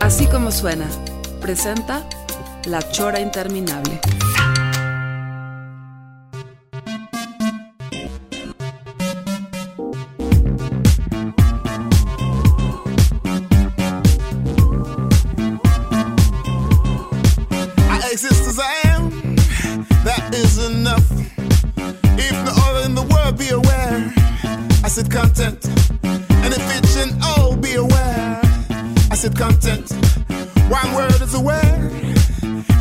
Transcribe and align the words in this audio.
Así 0.00 0.26
como 0.26 0.50
suena, 0.50 0.86
presenta 1.40 2.06
La 2.66 2.80
Chora 2.90 3.20
Interminable. 3.20 4.00
Said 29.34 29.42
content. 29.42 29.92
One 30.68 30.94
word 30.94 31.20
is 31.20 31.34
aware, 31.34 31.90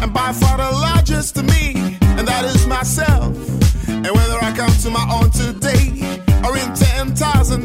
and 0.02 0.14
by 0.14 0.32
far 0.34 0.58
the 0.58 0.72
largest 0.72 1.36
to 1.36 1.44
me, 1.44 1.98
and 2.02 2.28
that 2.28 2.46
is 2.46 2.66
myself. 2.68 3.36
And 3.88 4.06
whether 4.08 4.38
I 4.42 4.54
come 4.56 4.72
to 4.84 4.90
my 4.90 5.06
own 5.12 5.30
today, 5.32 6.22
or 6.44 6.58
in 6.58 6.74
10,000 6.74 7.64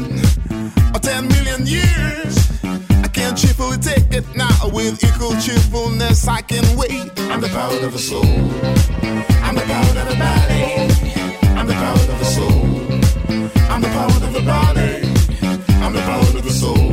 or 0.95 0.99
10 0.99 1.27
million 1.27 1.65
years, 1.65 2.61
I 3.03 3.09
can 3.11 3.35
cheerfully 3.35 3.77
take 3.77 4.11
it 4.11 4.25
now 4.35 4.69
with 4.71 5.03
equal 5.03 5.35
cheerfulness. 5.41 6.27
I 6.27 6.41
can 6.41 6.65
wait. 6.77 7.11
I'm 7.31 7.41
the 7.41 7.49
power 7.49 7.85
of 7.85 7.93
the 7.93 7.99
soul. 7.99 8.25
I'm 9.45 9.55
the 9.55 9.65
power 9.71 9.89
of 10.01 10.07
the 10.09 10.17
body. 10.27 10.63
I'm 11.57 11.67
the 11.67 11.73
power 11.73 11.99
of 12.13 12.19
the 12.19 12.25
soul. 12.25 12.61
I'm 13.71 13.81
the 13.81 13.89
power 13.89 14.23
of 14.27 14.33
the 14.33 14.41
body. 14.41 14.89
I'm 15.83 15.93
the 15.93 16.01
power 16.01 16.37
of 16.37 16.43
the 16.43 16.51
soul. 16.51 16.88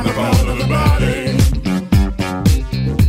I'm 0.00 0.06
the 0.06 0.12
power 0.14 0.50
of 0.50 0.58
the 0.58 0.66
body. 0.66 1.36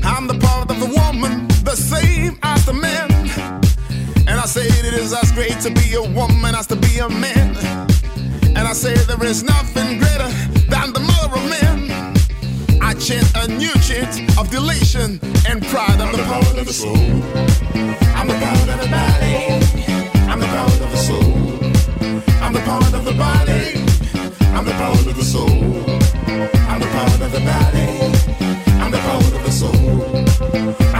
I'm 0.03 0.27
the 0.27 0.37
part 0.39 0.69
of 0.69 0.77
the 0.77 0.87
woman, 0.87 1.47
the 1.63 1.73
same 1.73 2.37
as 2.43 2.65
the 2.65 2.73
man. 2.73 3.09
And 4.27 4.37
I 4.37 4.45
say 4.45 4.65
it 4.65 4.93
is 4.95 5.13
as 5.13 5.31
great 5.31 5.57
to 5.61 5.71
be 5.71 5.93
a 5.93 6.01
woman 6.01 6.53
as 6.53 6.67
to 6.67 6.75
be 6.75 6.99
a 6.99 7.07
man. 7.07 7.55
And 8.43 8.67
I 8.67 8.73
say 8.73 8.93
there 8.93 9.23
is 9.23 9.41
nothing 9.41 9.99
greater 9.99 10.27
than 10.67 10.91
the 10.91 10.99
mother 10.99 11.37
of 11.39 11.49
men. 11.49 12.13
I 12.81 12.93
chant 12.95 13.31
a 13.35 13.47
new 13.47 13.73
chant 13.79 14.37
of 14.37 14.51
delation 14.51 15.21
and 15.47 15.63
pride. 15.67 16.01
I'm 16.01 16.11
the 16.11 16.23
power 16.23 16.59
of 16.59 16.65
the 16.65 16.73
soul. 16.73 16.97
I'm 18.17 18.27
the 18.27 18.35
power 18.43 18.67
of 18.67 18.79
the 18.83 18.89
body. 18.91 19.35
I'm 20.27 20.39
the 20.41 20.47
power 20.57 20.67
of 20.67 20.91
the 20.91 20.97
soul. 20.97 21.23
I'm 22.43 22.51
the 22.51 22.59
power 22.67 22.83
of 22.83 23.05
the 23.05 23.13
body. 23.13 23.79
I'm 24.53 24.65
the 24.65 24.73
power 24.73 24.91
of 24.91 25.15
the 25.15 25.23
soul. 25.23 26.00
I'm 26.69 26.79
the 26.79 26.87
power 26.87 27.25
of 27.25 27.31
the 27.31 27.39
body. 27.39 27.87
I'm 28.81 28.91
the 28.91 28.97
power 28.97 29.17
of 29.17 29.43
the 29.43 29.51
soul. 29.51 30.90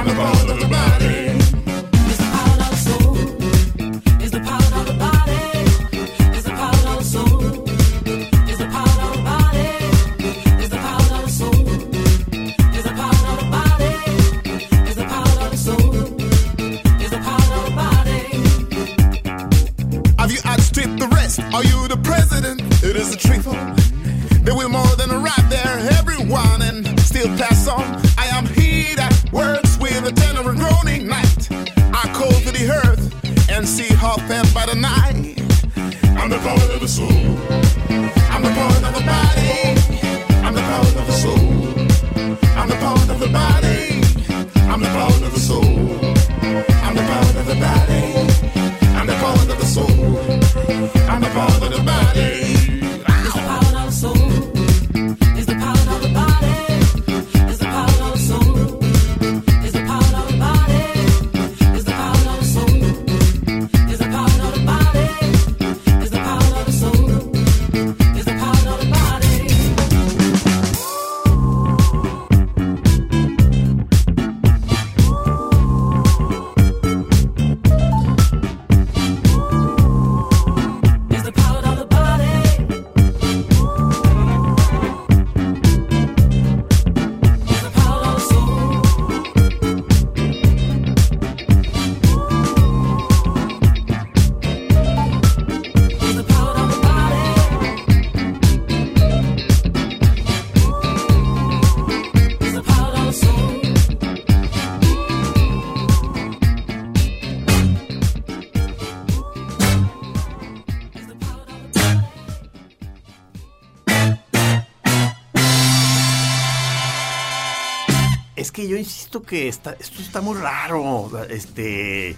Yo 118.71 118.77
insisto 118.77 119.21
que 119.21 119.47
está, 119.49 119.75
esto 119.79 120.01
está 120.01 120.21
muy 120.21 120.37
raro. 120.37 121.11
Este, 121.29 122.15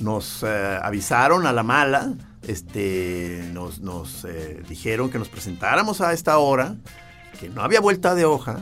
nos 0.00 0.42
eh, 0.42 0.78
avisaron 0.82 1.46
a 1.46 1.52
la 1.52 1.62
mala, 1.62 2.12
este, 2.46 3.42
nos, 3.52 3.80
nos 3.80 4.24
eh, 4.26 4.62
dijeron 4.68 5.10
que 5.10 5.18
nos 5.18 5.28
presentáramos 5.30 6.00
a 6.02 6.12
esta 6.12 6.36
hora, 6.38 6.74
que 7.40 7.48
no 7.48 7.62
había 7.62 7.80
vuelta 7.80 8.14
de 8.14 8.24
hoja. 8.26 8.60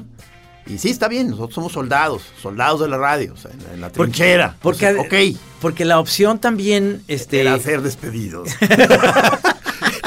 Y 0.67 0.79
sí, 0.79 0.90
está 0.90 1.08
bien, 1.08 1.31
nosotros 1.31 1.55
somos 1.55 1.73
soldados, 1.73 2.23
soldados 2.40 2.81
de 2.81 2.88
la 2.88 2.96
radio, 2.99 3.32
o 3.34 3.37
sea, 3.37 3.50
en, 3.50 3.62
la- 3.64 3.75
en 3.75 3.81
la 3.81 3.88
Porque- 3.88 4.12
trinchera. 4.12 4.56
Porque, 4.62 4.87
O 4.87 4.93
sea, 4.93 5.00
ok, 5.02 5.14
porque 5.61 5.84
la 5.84 5.99
opción 5.99 6.38
también, 6.38 7.02
este, 7.08 7.40
era 7.40 7.58
ser 7.58 7.82
despedidos. 7.82 8.50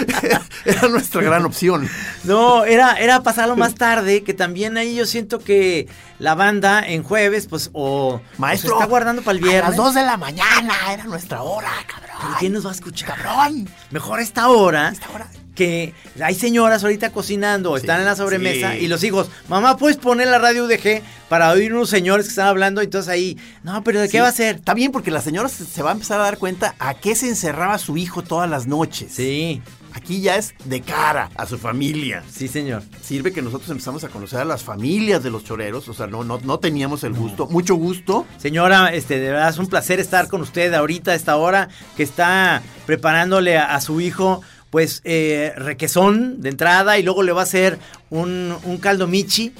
era 0.65 0.87
nuestra 0.89 1.21
gran 1.21 1.45
opción. 1.45 1.89
no, 2.23 2.65
era, 2.65 2.93
era 2.99 3.21
pasarlo 3.23 3.55
más 3.55 3.75
tarde, 3.75 4.23
que 4.23 4.33
también 4.33 4.77
ahí 4.77 4.95
yo 4.95 5.05
siento 5.05 5.39
que 5.39 5.87
la 6.19 6.35
banda 6.35 6.81
en 6.85 7.03
jueves, 7.03 7.47
pues, 7.47 7.69
o, 7.73 8.15
o 8.15 8.21
Maestro, 8.37 8.69
se 8.69 8.73
está 8.75 8.85
guardando 8.85 9.21
para 9.21 9.37
el 9.37 9.43
A 9.43 9.47
viernes. 9.47 9.69
las 9.69 9.77
2 9.77 9.93
de 9.95 10.03
la 10.03 10.17
mañana 10.17 10.73
era 10.91 11.03
nuestra 11.05 11.41
hora, 11.41 11.69
cabrón. 11.87 12.17
¿Pero 12.21 12.33
quién 12.39 12.53
nos 12.53 12.65
va 12.65 12.69
a 12.69 12.73
escuchar? 12.73 13.15
Cabrón. 13.21 13.69
Mejor 13.91 14.19
a 14.19 14.23
esta 14.23 14.47
hora, 14.49 14.89
Esta 14.89 15.09
hora. 15.13 15.27
que 15.55 15.93
hay 16.23 16.35
señoras 16.35 16.83
ahorita 16.83 17.11
cocinando, 17.11 17.75
están 17.77 17.99
en 17.99 18.05
la 18.05 18.15
sobremesa 18.15 18.71
sí. 18.73 18.79
y 18.79 18.87
los 18.87 19.03
hijos, 19.03 19.29
mamá, 19.49 19.75
¿puedes 19.77 19.97
poner 19.97 20.27
la 20.27 20.39
radio 20.39 20.65
UDG 20.65 21.01
para 21.29 21.51
oír 21.51 21.73
unos 21.73 21.89
señores 21.89 22.25
que 22.27 22.29
están 22.29 22.47
hablando? 22.47 22.81
Entonces 22.81 23.09
ahí, 23.09 23.37
no, 23.63 23.83
pero 23.83 23.99
¿de 23.99 24.07
qué 24.07 24.17
Sí, 24.17 24.21
va 24.21 24.27
a 24.29 24.31
ser? 24.31 24.55
Está 24.57 24.73
bien 24.73 24.91
porque 24.91 25.11
la 25.11 25.21
señora 25.21 25.49
se, 25.49 25.65
se 25.65 25.81
va 25.83 25.89
a 25.89 25.93
empezar 25.93 26.19
a 26.21 26.23
dar 26.23 26.37
cuenta 26.37 26.75
a 26.79 26.93
qué 26.93 27.15
se 27.15 27.27
encerraba 27.27 27.77
su 27.77 27.97
hijo 27.97 28.21
todas 28.23 28.49
las 28.49 28.65
noches. 28.67 29.11
Sí, 29.13 29.61
Aquí 29.93 30.21
ya 30.21 30.37
es 30.37 30.55
de 30.65 30.81
cara 30.81 31.29
a 31.35 31.45
su 31.45 31.57
familia. 31.57 32.23
sí, 32.29 32.47
señor. 32.47 32.83
Sirve 33.01 33.31
que 33.31 33.41
nosotros 33.41 33.69
empezamos 33.69 34.03
a 34.03 34.09
conocer 34.09 34.39
a 34.39 34.45
las 34.45 34.63
familias 34.63 35.23
de 35.23 35.29
los 35.29 35.43
choreros, 35.43 35.87
o 35.87 35.93
sea, 35.93 36.07
no, 36.07 36.23
no, 36.23 36.39
no 36.43 36.59
teníamos 36.59 37.03
el 37.03 37.13
gusto, 37.13 37.47
mucho 37.47 37.75
gusto. 37.75 38.25
Señora, 38.37 38.93
este, 38.93 39.19
de 39.19 39.31
verdad 39.31 39.49
es 39.49 39.57
un 39.57 39.67
placer 39.67 39.99
estar 39.99 40.27
con 40.27 40.41
usted 40.41 40.73
ahorita 40.73 41.11
a 41.11 41.15
esta 41.15 41.35
hora 41.37 41.69
que 41.95 42.03
está 42.03 42.61
preparándole 42.85 43.57
a, 43.57 43.75
a 43.75 43.81
su 43.81 44.01
hijo, 44.01 44.41
pues, 44.69 45.01
eh, 45.03 45.53
requesón 45.55 46.41
de 46.41 46.49
entrada 46.49 46.97
y 46.97 47.03
luego 47.03 47.21
le 47.21 47.31
va 47.31 47.41
a 47.41 47.43
hacer 47.43 47.77
un, 48.09 48.55
un 48.63 48.77
caldo 48.77 49.05
michi. 49.07 49.53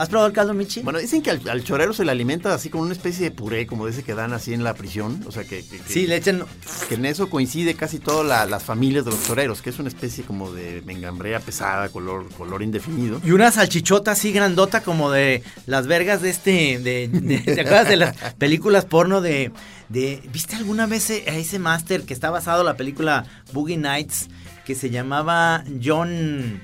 ¿Has 0.00 0.08
probado 0.08 0.28
el 0.28 0.32
caldo 0.32 0.54
michi? 0.54 0.80
Bueno, 0.80 0.98
dicen 0.98 1.20
que 1.20 1.30
al, 1.30 1.46
al 1.48 1.62
chorero 1.62 1.92
se 1.92 2.04
le 2.06 2.10
alimenta 2.10 2.54
así 2.54 2.70
con 2.70 2.80
una 2.80 2.92
especie 2.92 3.24
de 3.24 3.30
puré, 3.32 3.66
como 3.66 3.86
ese 3.86 4.02
que 4.02 4.14
dan 4.14 4.32
así 4.32 4.54
en 4.54 4.64
la 4.64 4.72
prisión, 4.72 5.22
o 5.26 5.30
sea, 5.30 5.44
que, 5.44 5.62
que- 5.62 5.78
que- 5.78 5.92
sí, 5.92 6.06
le 6.06 6.16
echan... 6.16 6.42
que 6.88 6.94
en 6.94 7.04
eso 7.04 7.28
coincide 7.28 7.74
casi 7.74 7.98
todas 7.98 8.26
la- 8.26 8.46
las 8.46 8.62
familias 8.62 9.04
de 9.04 9.10
los 9.10 9.22
choreros, 9.26 9.60
que 9.60 9.68
es 9.68 9.78
una 9.78 9.88
especie 9.90 10.24
como 10.24 10.52
de 10.52 10.82
mengambrea 10.86 11.40
pesada, 11.40 11.90
color, 11.90 12.28
color 12.30 12.62
indefinido. 12.62 13.20
Y 13.24 13.32
una 13.32 13.50
salchichota 13.52 14.12
así 14.12 14.32
grandota 14.32 14.82
como 14.82 15.10
de 15.10 15.42
las 15.66 15.86
vergas 15.86 16.22
de 16.22 16.30
este... 16.30 16.78
De, 16.78 17.08
de- 17.08 17.38
¿Te 17.54 17.60
acuerdas 17.60 17.88
de 17.88 17.96
las 17.96 18.16
películas 18.38 18.86
porno 18.86 19.20
de... 19.20 19.52
de 19.90 20.22
¿Viste 20.32 20.56
alguna 20.56 20.86
vez 20.86 21.10
e- 21.10 21.24
a 21.28 21.34
ese 21.36 21.58
máster 21.58 22.02
que 22.04 22.14
está 22.14 22.30
basado 22.30 22.60
en 22.60 22.66
la 22.66 22.76
película 22.78 23.26
Boogie 23.52 23.76
Nights? 23.76 24.28
Que 24.64 24.74
se 24.74 24.88
llamaba 24.88 25.62
John... 25.84 26.62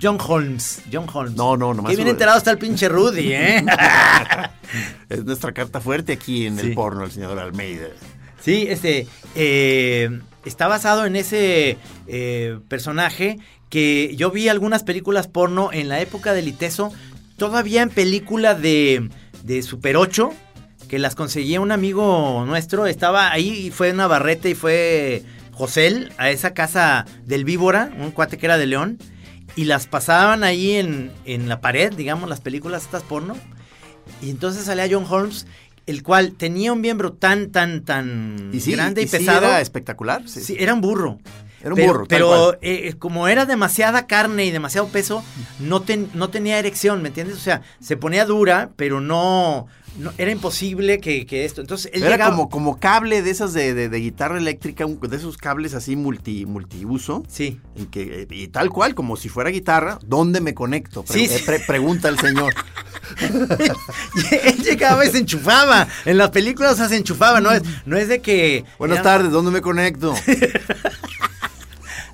John 0.00 0.18
Holmes. 0.20 0.82
John 0.92 1.06
Holmes. 1.12 1.34
No, 1.36 1.56
no, 1.56 1.74
nomás 1.74 1.90
Qué 1.90 1.96
bien 1.96 2.08
enterado 2.08 2.38
está 2.38 2.50
el 2.50 2.58
pinche 2.58 2.88
Rudy, 2.88 3.32
¿eh? 3.32 3.64
Es 5.08 5.24
nuestra 5.24 5.52
carta 5.52 5.80
fuerte 5.80 6.12
aquí 6.12 6.46
en 6.46 6.58
Sí. 6.58 6.68
el 6.68 6.74
porno, 6.74 7.04
el 7.04 7.10
señor 7.12 7.38
Almeida. 7.38 7.86
Sí, 8.40 8.66
este 8.68 9.06
eh, 9.34 10.20
está 10.44 10.68
basado 10.68 11.06
en 11.06 11.16
ese 11.16 11.78
eh, 12.06 12.58
personaje 12.68 13.38
que 13.70 14.14
yo 14.16 14.30
vi 14.30 14.48
algunas 14.48 14.82
películas 14.84 15.26
porno 15.28 15.70
en 15.72 15.88
la 15.88 16.00
época 16.00 16.32
del 16.32 16.48
Iteso, 16.48 16.92
todavía 17.36 17.82
en 17.82 17.90
película 17.90 18.54
de, 18.54 19.08
de 19.42 19.62
Super 19.62 19.96
8, 19.96 20.32
que 20.88 20.98
las 21.00 21.14
conseguía 21.16 21.60
un 21.60 21.72
amigo 21.72 22.44
nuestro, 22.46 22.86
estaba 22.86 23.32
ahí 23.32 23.66
y 23.66 23.70
fue 23.70 23.92
Navarrete 23.92 24.50
y 24.50 24.54
fue 24.54 25.24
José 25.52 26.08
a 26.18 26.30
esa 26.30 26.54
casa 26.54 27.06
del 27.24 27.44
Víbora, 27.44 27.90
un 27.98 28.12
cuate 28.12 28.38
que 28.38 28.46
era 28.46 28.58
de 28.58 28.66
León, 28.66 28.98
y 29.56 29.64
las 29.64 29.86
pasaban 29.88 30.44
ahí 30.44 30.76
en, 30.76 31.10
en 31.24 31.48
la 31.48 31.60
pared, 31.60 31.92
digamos, 31.92 32.28
las 32.28 32.40
películas 32.40 32.84
estas 32.84 33.02
porno. 33.02 33.36
Y 34.22 34.30
entonces 34.30 34.64
salía 34.64 34.86
John 34.88 35.06
Holmes, 35.08 35.46
el 35.86 36.02
cual 36.02 36.34
tenía 36.34 36.72
un 36.72 36.80
miembro 36.80 37.12
tan, 37.12 37.50
tan, 37.50 37.84
tan 37.84 38.50
Y 38.52 38.60
sí, 38.60 38.72
grande 38.72 39.00
y, 39.02 39.04
y 39.04 39.08
sí 39.08 39.18
pesado. 39.18 39.38
era 39.46 39.60
espectacular. 39.60 40.28
Sí. 40.28 40.40
Sí, 40.42 40.56
era 40.58 40.74
un 40.74 40.80
burro. 40.80 41.18
Era 41.66 41.74
un 41.74 41.76
pero, 41.80 41.92
burro, 41.92 42.06
Pero 42.08 42.28
cual. 42.28 42.58
eh, 42.62 42.94
como 42.98 43.26
era 43.26 43.44
demasiada 43.44 44.06
carne 44.06 44.44
y 44.44 44.52
demasiado 44.52 44.86
peso, 44.86 45.24
no, 45.58 45.82
ten- 45.82 46.08
no 46.14 46.30
tenía 46.30 46.58
erección, 46.60 47.02
¿me 47.02 47.08
entiendes? 47.08 47.36
O 47.36 47.40
sea, 47.40 47.62
se 47.80 47.96
ponía 47.96 48.24
dura, 48.24 48.70
pero 48.76 49.00
no, 49.00 49.66
no- 49.98 50.12
era 50.16 50.30
imposible 50.30 51.00
que, 51.00 51.26
que 51.26 51.44
esto. 51.44 51.60
Entonces 51.60 51.90
él 51.92 52.02
Era 52.04 52.12
llegaba- 52.12 52.30
como, 52.36 52.48
como 52.50 52.78
cable 52.78 53.20
de 53.22 53.30
esas 53.30 53.52
de, 53.52 53.74
de- 53.74 53.88
de 53.88 53.98
guitarra 53.98 54.38
eléctrica, 54.38 54.86
un- 54.86 55.00
de 55.00 55.16
esos 55.16 55.36
cables 55.38 55.74
así 55.74 55.96
multi, 55.96 56.46
multiuso. 56.46 57.24
Sí. 57.28 57.60
en 57.74 57.86
que- 57.86 58.22
eh, 58.22 58.26
y 58.30 58.46
tal 58.48 58.70
cual, 58.70 58.94
como 58.94 59.16
si 59.16 59.28
fuera 59.28 59.50
guitarra, 59.50 59.98
¿dónde 60.06 60.40
me 60.40 60.54
conecto? 60.54 61.02
Pre- 61.02 61.18
Sí, 61.18 61.26
sí. 61.26 61.34
eh, 61.34 61.42
pre- 61.44 61.60
pregunta 61.66 62.08
el 62.08 62.18
señor. 62.20 62.54
Él 64.44 64.62
llegaba 64.62 65.04
y 65.04 65.10
se 65.10 65.18
enchufaba. 65.18 65.86
En 66.04 66.16
las 66.18 66.30
películas 66.30 66.74
o 66.74 66.76
sea, 66.76 66.88
se 66.88 66.96
enchufaba, 66.96 67.40
no 67.40 67.50
es, 67.50 67.62
no 67.86 67.96
es 67.96 68.08
de 68.08 68.20
que. 68.20 68.64
Buenas 68.78 69.02
tardes, 69.02 69.30
¿dónde 69.32 69.50
me 69.50 69.60
conecto? 69.60 70.14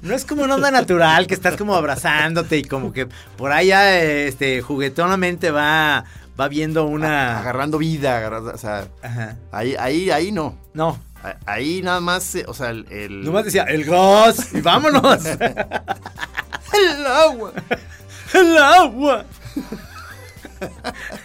No 0.03 0.15
es 0.15 0.25
como 0.25 0.43
una 0.43 0.57
onda 0.57 0.71
natural 0.71 1.27
que 1.27 1.35
estás 1.35 1.57
como 1.57 1.75
abrazándote 1.75 2.59
y 2.59 2.65
como 2.65 2.93
que 2.93 3.07
por 3.37 3.51
ya 3.63 3.99
este, 4.01 4.61
juguetonamente 4.61 5.51
va, 5.51 6.05
va 6.39 6.49
viendo 6.49 6.85
una. 6.87 7.39
Agarrando 7.39 7.79
vida, 7.79 8.19
agarrando- 8.19 8.53
o 8.53 8.59
sea, 8.59 8.89
Ajá. 9.03 9.37
ahí, 9.53 9.75
ahí, 9.79 10.11
ahí 10.11 10.33
no. 10.33 10.59
No. 10.75 10.99
Ahí 11.47 11.83
nada 11.83 12.01
más, 12.01 12.35
eh, 12.35 12.45
o 12.49 12.53
sea, 12.55 12.71
el... 12.71 12.85
el- 12.91 13.25
Nomás 13.25 13.45
decía, 13.45 13.63
el 13.63 13.85
gas 13.85 14.53
y 14.53 14.61
vámonos. 14.61 15.25
el 15.27 17.07
agua. 17.07 17.53
el 18.35 18.59
agua. 18.59 19.25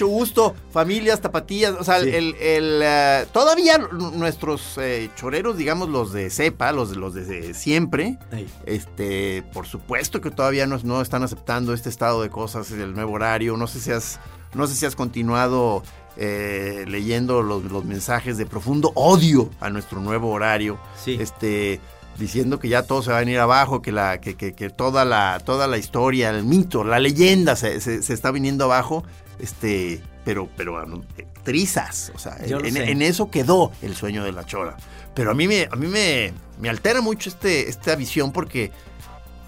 Mucho 0.00 0.14
gusto, 0.14 0.54
familias, 0.72 1.20
tapatías, 1.20 1.74
o 1.78 1.84
sea, 1.84 2.00
Sí. 2.00 2.08
el, 2.08 2.34
el, 2.36 2.80
eh, 2.82 3.26
todavía 3.34 3.76
nuestros 3.76 4.78
eh, 4.78 5.10
choreros, 5.14 5.58
digamos 5.58 5.90
los 5.90 6.14
de 6.14 6.30
cepa, 6.30 6.72
los 6.72 6.88
de 6.88 6.96
los 6.96 7.12
de 7.12 7.52
siempre, 7.52 8.16
este, 8.64 9.42
por 9.52 9.66
supuesto 9.66 10.22
que 10.22 10.30
todavía 10.30 10.66
no, 10.66 10.78
no 10.84 11.02
están 11.02 11.22
aceptando 11.22 11.74
este 11.74 11.90
estado 11.90 12.22
de 12.22 12.30
cosas 12.30 12.70
del 12.70 12.94
nuevo 12.94 13.12
horario. 13.12 13.58
No 13.58 13.66
sé 13.66 13.78
si 13.78 13.90
has, 13.92 14.20
no 14.54 14.66
sé 14.66 14.74
si 14.74 14.86
has 14.86 14.96
continuado 14.96 15.82
eh, 16.16 16.86
leyendo 16.88 17.42
los, 17.42 17.64
los 17.64 17.84
mensajes 17.84 18.38
de 18.38 18.46
profundo 18.46 18.92
odio 18.94 19.50
a 19.60 19.68
nuestro 19.68 20.00
nuevo 20.00 20.30
horario. 20.30 20.78
Sí. 21.04 21.18
Este, 21.20 21.78
diciendo 22.18 22.58
que 22.58 22.68
ya 22.70 22.84
todo 22.84 23.02
se 23.02 23.10
va 23.10 23.18
a 23.18 23.20
venir 23.20 23.38
abajo, 23.38 23.82
que 23.82 23.92
la, 23.92 24.18
que, 24.18 24.34
que- 24.34 24.54
que 24.54 24.70
toda 24.70 25.04
la, 25.04 25.40
toda 25.44 25.66
la 25.66 25.76
historia, 25.76 26.30
el 26.30 26.44
mito, 26.44 26.84
la 26.84 26.98
leyenda 26.98 27.54
se, 27.54 27.82
se- 27.82 28.02
se 28.02 28.14
está 28.14 28.30
viniendo 28.30 28.64
abajo. 28.64 29.04
Este, 29.40 30.02
pero, 30.24 30.48
pero 30.56 30.78
ah, 30.78 30.86
eh, 31.16 31.26
trizas. 31.42 32.12
O 32.14 32.18
sea, 32.18 32.36
en, 32.40 32.76
en 32.76 33.02
eso 33.02 33.30
quedó 33.30 33.72
el 33.82 33.96
sueño 33.96 34.24
de 34.24 34.32
la 34.32 34.44
chora. 34.44 34.76
Pero 35.14 35.30
a 35.30 35.34
mí 35.34 35.48
me, 35.48 35.68
a 35.70 35.76
mí 35.76 35.86
me, 35.86 36.32
me 36.60 36.68
altera 36.68 37.00
mucho 37.00 37.30
este, 37.30 37.68
esta 37.68 37.96
visión 37.96 38.32
porque 38.32 38.72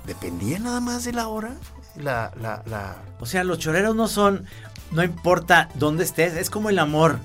dependía 0.06 0.58
nada 0.58 0.80
más 0.80 1.04
de 1.04 1.12
la 1.12 1.28
hora. 1.28 1.54
La, 1.96 2.32
la, 2.40 2.62
la... 2.66 2.96
O 3.20 3.26
sea, 3.26 3.44
los 3.44 3.58
choreros 3.58 3.94
no 3.94 4.08
son, 4.08 4.46
no 4.90 5.04
importa 5.04 5.68
dónde 5.74 6.04
estés, 6.04 6.34
es 6.34 6.50
como 6.50 6.70
el 6.70 6.78
amor. 6.78 7.18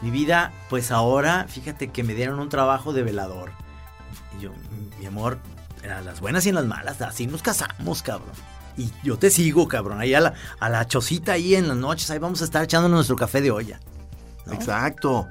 Mi 0.00 0.10
vida, 0.10 0.52
pues 0.70 0.90
ahora, 0.92 1.46
fíjate 1.48 1.88
que 1.88 2.02
me 2.02 2.14
dieron 2.14 2.38
un 2.40 2.48
trabajo 2.48 2.92
de 2.92 3.02
velador. 3.02 3.50
Y 4.38 4.42
yo, 4.42 4.52
mi 4.98 5.06
amor, 5.06 5.38
a 5.84 6.00
las 6.00 6.20
buenas 6.20 6.46
y 6.46 6.50
en 6.50 6.54
las 6.54 6.64
malas, 6.64 7.02
así 7.02 7.26
nos 7.26 7.42
casamos, 7.42 8.02
cabrón. 8.02 8.32
Y 8.80 8.90
yo 9.02 9.18
te 9.18 9.30
sigo, 9.30 9.68
cabrón, 9.68 10.00
ahí 10.00 10.14
a 10.14 10.20
la, 10.20 10.34
a 10.58 10.68
la 10.70 10.86
chocita 10.86 11.32
ahí 11.32 11.54
en 11.54 11.68
las 11.68 11.76
noches, 11.76 12.10
ahí 12.10 12.18
vamos 12.18 12.40
a 12.40 12.44
estar 12.44 12.64
echándonos 12.64 12.96
nuestro 12.96 13.16
café 13.16 13.40
de 13.42 13.50
olla. 13.50 13.78
¿no? 14.46 14.54
Exacto. 14.54 15.28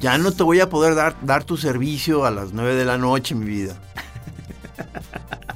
Ya 0.00 0.18
no 0.18 0.32
te 0.32 0.42
voy 0.42 0.60
a 0.60 0.68
poder 0.68 0.94
dar, 0.94 1.14
dar 1.22 1.44
tu 1.44 1.56
servicio 1.56 2.26
a 2.26 2.30
las 2.30 2.52
9 2.52 2.74
de 2.74 2.84
la 2.84 2.98
noche, 2.98 3.34
mi 3.34 3.46
vida. 3.46 3.74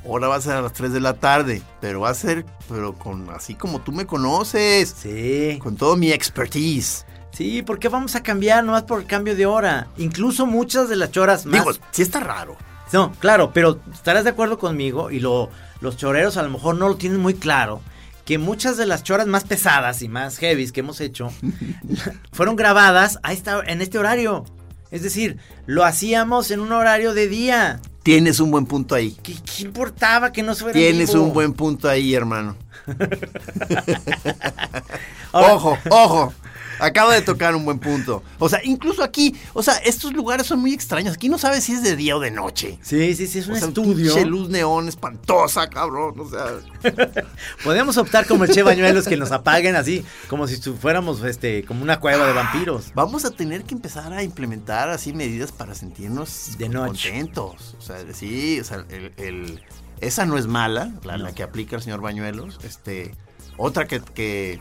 Ahora 0.06 0.28
va 0.28 0.36
a 0.36 0.40
ser 0.40 0.54
a 0.54 0.62
las 0.62 0.72
3 0.72 0.92
de 0.92 1.00
la 1.00 1.14
tarde, 1.14 1.60
pero 1.80 2.00
va 2.00 2.08
a 2.10 2.14
ser, 2.14 2.46
pero 2.68 2.94
con 2.94 3.28
así 3.30 3.54
como 3.54 3.80
tú 3.80 3.92
me 3.92 4.06
conoces, 4.06 4.94
Sí. 4.96 5.58
con 5.62 5.76
todo 5.76 5.96
mi 5.96 6.10
expertise. 6.12 7.04
Sí, 7.32 7.62
¿por 7.62 7.78
qué 7.78 7.88
vamos 7.88 8.14
a 8.14 8.22
cambiar 8.22 8.64
nomás 8.64 8.84
por 8.84 9.00
el 9.00 9.06
cambio 9.06 9.36
de 9.36 9.44
hora? 9.44 9.88
Incluso 9.98 10.46
muchas 10.46 10.88
de 10.88 10.96
las 10.96 11.10
choras 11.10 11.44
más... 11.44 11.60
Digo, 11.60 11.72
sí 11.90 12.00
está 12.02 12.20
raro. 12.20 12.56
No, 12.92 13.12
claro, 13.18 13.50
pero 13.52 13.80
estarás 13.92 14.24
de 14.24 14.30
acuerdo 14.30 14.58
conmigo 14.58 15.10
y 15.10 15.20
lo, 15.20 15.50
los 15.80 15.96
choreros 15.96 16.36
a 16.36 16.42
lo 16.42 16.50
mejor 16.50 16.76
no 16.76 16.88
lo 16.88 16.96
tienen 16.96 17.20
muy 17.20 17.34
claro. 17.34 17.80
Que 18.24 18.36
muchas 18.38 18.76
de 18.76 18.84
las 18.84 19.02
choras 19.04 19.26
más 19.26 19.44
pesadas 19.44 20.02
y 20.02 20.08
más 20.08 20.36
heavies 20.38 20.70
que 20.72 20.80
hemos 20.80 21.00
hecho 21.00 21.30
fueron 22.32 22.56
grabadas 22.56 23.18
a 23.22 23.32
esta, 23.32 23.60
en 23.66 23.80
este 23.80 23.98
horario. 23.98 24.44
Es 24.90 25.02
decir, 25.02 25.38
lo 25.66 25.84
hacíamos 25.84 26.50
en 26.50 26.60
un 26.60 26.72
horario 26.72 27.14
de 27.14 27.28
día. 27.28 27.80
Tienes 28.02 28.40
un 28.40 28.50
buen 28.50 28.66
punto 28.66 28.94
ahí. 28.94 29.16
¿Qué, 29.22 29.34
qué 29.34 29.62
importaba 29.64 30.32
que 30.32 30.42
no 30.42 30.54
se 30.54 30.62
fuera 30.64 30.78
en 30.78 30.84
Tienes 30.84 31.12
vivo? 31.12 31.24
un 31.24 31.32
buen 31.32 31.52
punto 31.52 31.88
ahí, 31.88 32.14
hermano. 32.14 32.56
Ahora- 35.32 35.54
ojo, 35.54 35.78
ojo. 35.90 36.34
Acaba 36.80 37.14
de 37.14 37.22
tocar 37.22 37.54
un 37.54 37.64
buen 37.64 37.78
punto. 37.78 38.22
O 38.38 38.48
sea, 38.48 38.60
incluso 38.64 39.02
aquí, 39.02 39.34
o 39.54 39.62
sea, 39.62 39.74
estos 39.78 40.12
lugares 40.12 40.46
son 40.46 40.60
muy 40.60 40.72
extraños. 40.72 41.14
Aquí 41.14 41.28
no 41.28 41.38
sabes 41.38 41.64
si 41.64 41.72
es 41.72 41.82
de 41.82 41.96
día 41.96 42.16
o 42.16 42.20
de 42.20 42.30
noche. 42.30 42.78
Sí, 42.82 43.14
sí, 43.14 43.26
sí, 43.26 43.40
es 43.40 43.46
un 43.48 43.54
O 43.54 43.58
sea, 43.58 43.68
estudio. 43.68 44.12
pinche 44.14 44.24
luz 44.26 44.48
neón 44.48 44.88
espantosa, 44.88 45.68
cabrón. 45.68 46.14
O 46.20 46.28
sea, 46.28 46.46
Podemos 47.64 47.96
optar 47.98 48.26
como 48.26 48.44
el 48.44 48.50
Che 48.52 48.62
Bañuelos 48.62 49.06
que 49.06 49.16
nos 49.16 49.32
apaguen 49.32 49.76
así, 49.76 50.04
como 50.28 50.46
si 50.46 50.56
fuéramos 50.72 51.22
este, 51.24 51.64
como 51.64 51.82
una 51.82 52.00
cueva 52.00 52.26
de 52.26 52.32
vampiros. 52.32 52.92
vamos 52.94 53.24
a 53.24 53.30
tener 53.30 53.64
que 53.64 53.74
empezar 53.74 54.12
a 54.12 54.22
implementar 54.22 54.88
así 54.90 55.12
medidas 55.12 55.52
para 55.52 55.74
sentirnos 55.74 56.56
De 56.58 56.68
noche. 56.68 57.10
contentos. 57.10 57.76
O 57.78 57.82
sea, 57.82 57.96
sí, 58.12 58.60
o 58.60 58.64
sea, 58.64 58.84
el, 58.90 59.12
el- 59.16 59.62
esa 60.00 60.26
no 60.26 60.38
es 60.38 60.46
mala, 60.46 60.92
la, 61.02 61.18
la 61.18 61.34
que 61.34 61.42
aplica 61.42 61.74
el 61.76 61.82
señor 61.82 62.00
Bañuelos. 62.00 62.58
Este, 62.62 63.14
otra 63.56 63.88
que, 63.88 64.00
que, 64.00 64.60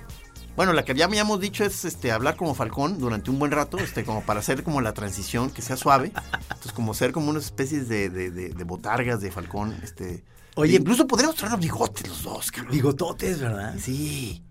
Bueno, 0.58 0.74
la 0.74 0.84
que 0.84 0.94
ya 0.96 1.06
habíamos 1.06 1.40
dicho 1.40 1.64
es 1.64 1.86
este 1.86 2.12
hablar 2.12 2.36
como 2.36 2.54
Falcón 2.56 2.98
durante 3.00 3.30
un 3.32 3.40
buen 3.40 3.52
rato, 3.52 3.78
este, 3.78 4.04
como 4.04 4.24
para 4.24 4.40
hacer 4.42 4.64
como 4.64 4.82
la 4.82 4.92
transición, 4.94 5.52
que 5.52 5.62
sea 5.62 5.78
suave. 5.78 6.12
Entonces, 6.42 6.74
como 6.74 6.94
ser 6.94 7.12
como 7.14 7.30
unas 7.30 7.46
especies 7.46 7.88
de, 7.88 8.10
de, 8.10 8.32
de- 8.32 8.50
de 8.50 8.64
botargas 8.66 9.22
de 9.22 9.32
Falcón. 9.32 9.78
Este. 9.84 10.24
Oye, 10.56 10.76
incluso 10.78 11.06
podríamos 11.06 11.36
traer 11.36 11.52
los 11.54 11.62
bigotes 11.62 12.08
los 12.10 12.24
dos, 12.24 12.52
cabrón. 12.52 12.74
Bigototes, 12.74 13.40
¿verdad? 13.40 13.76
Sí. 13.80 14.42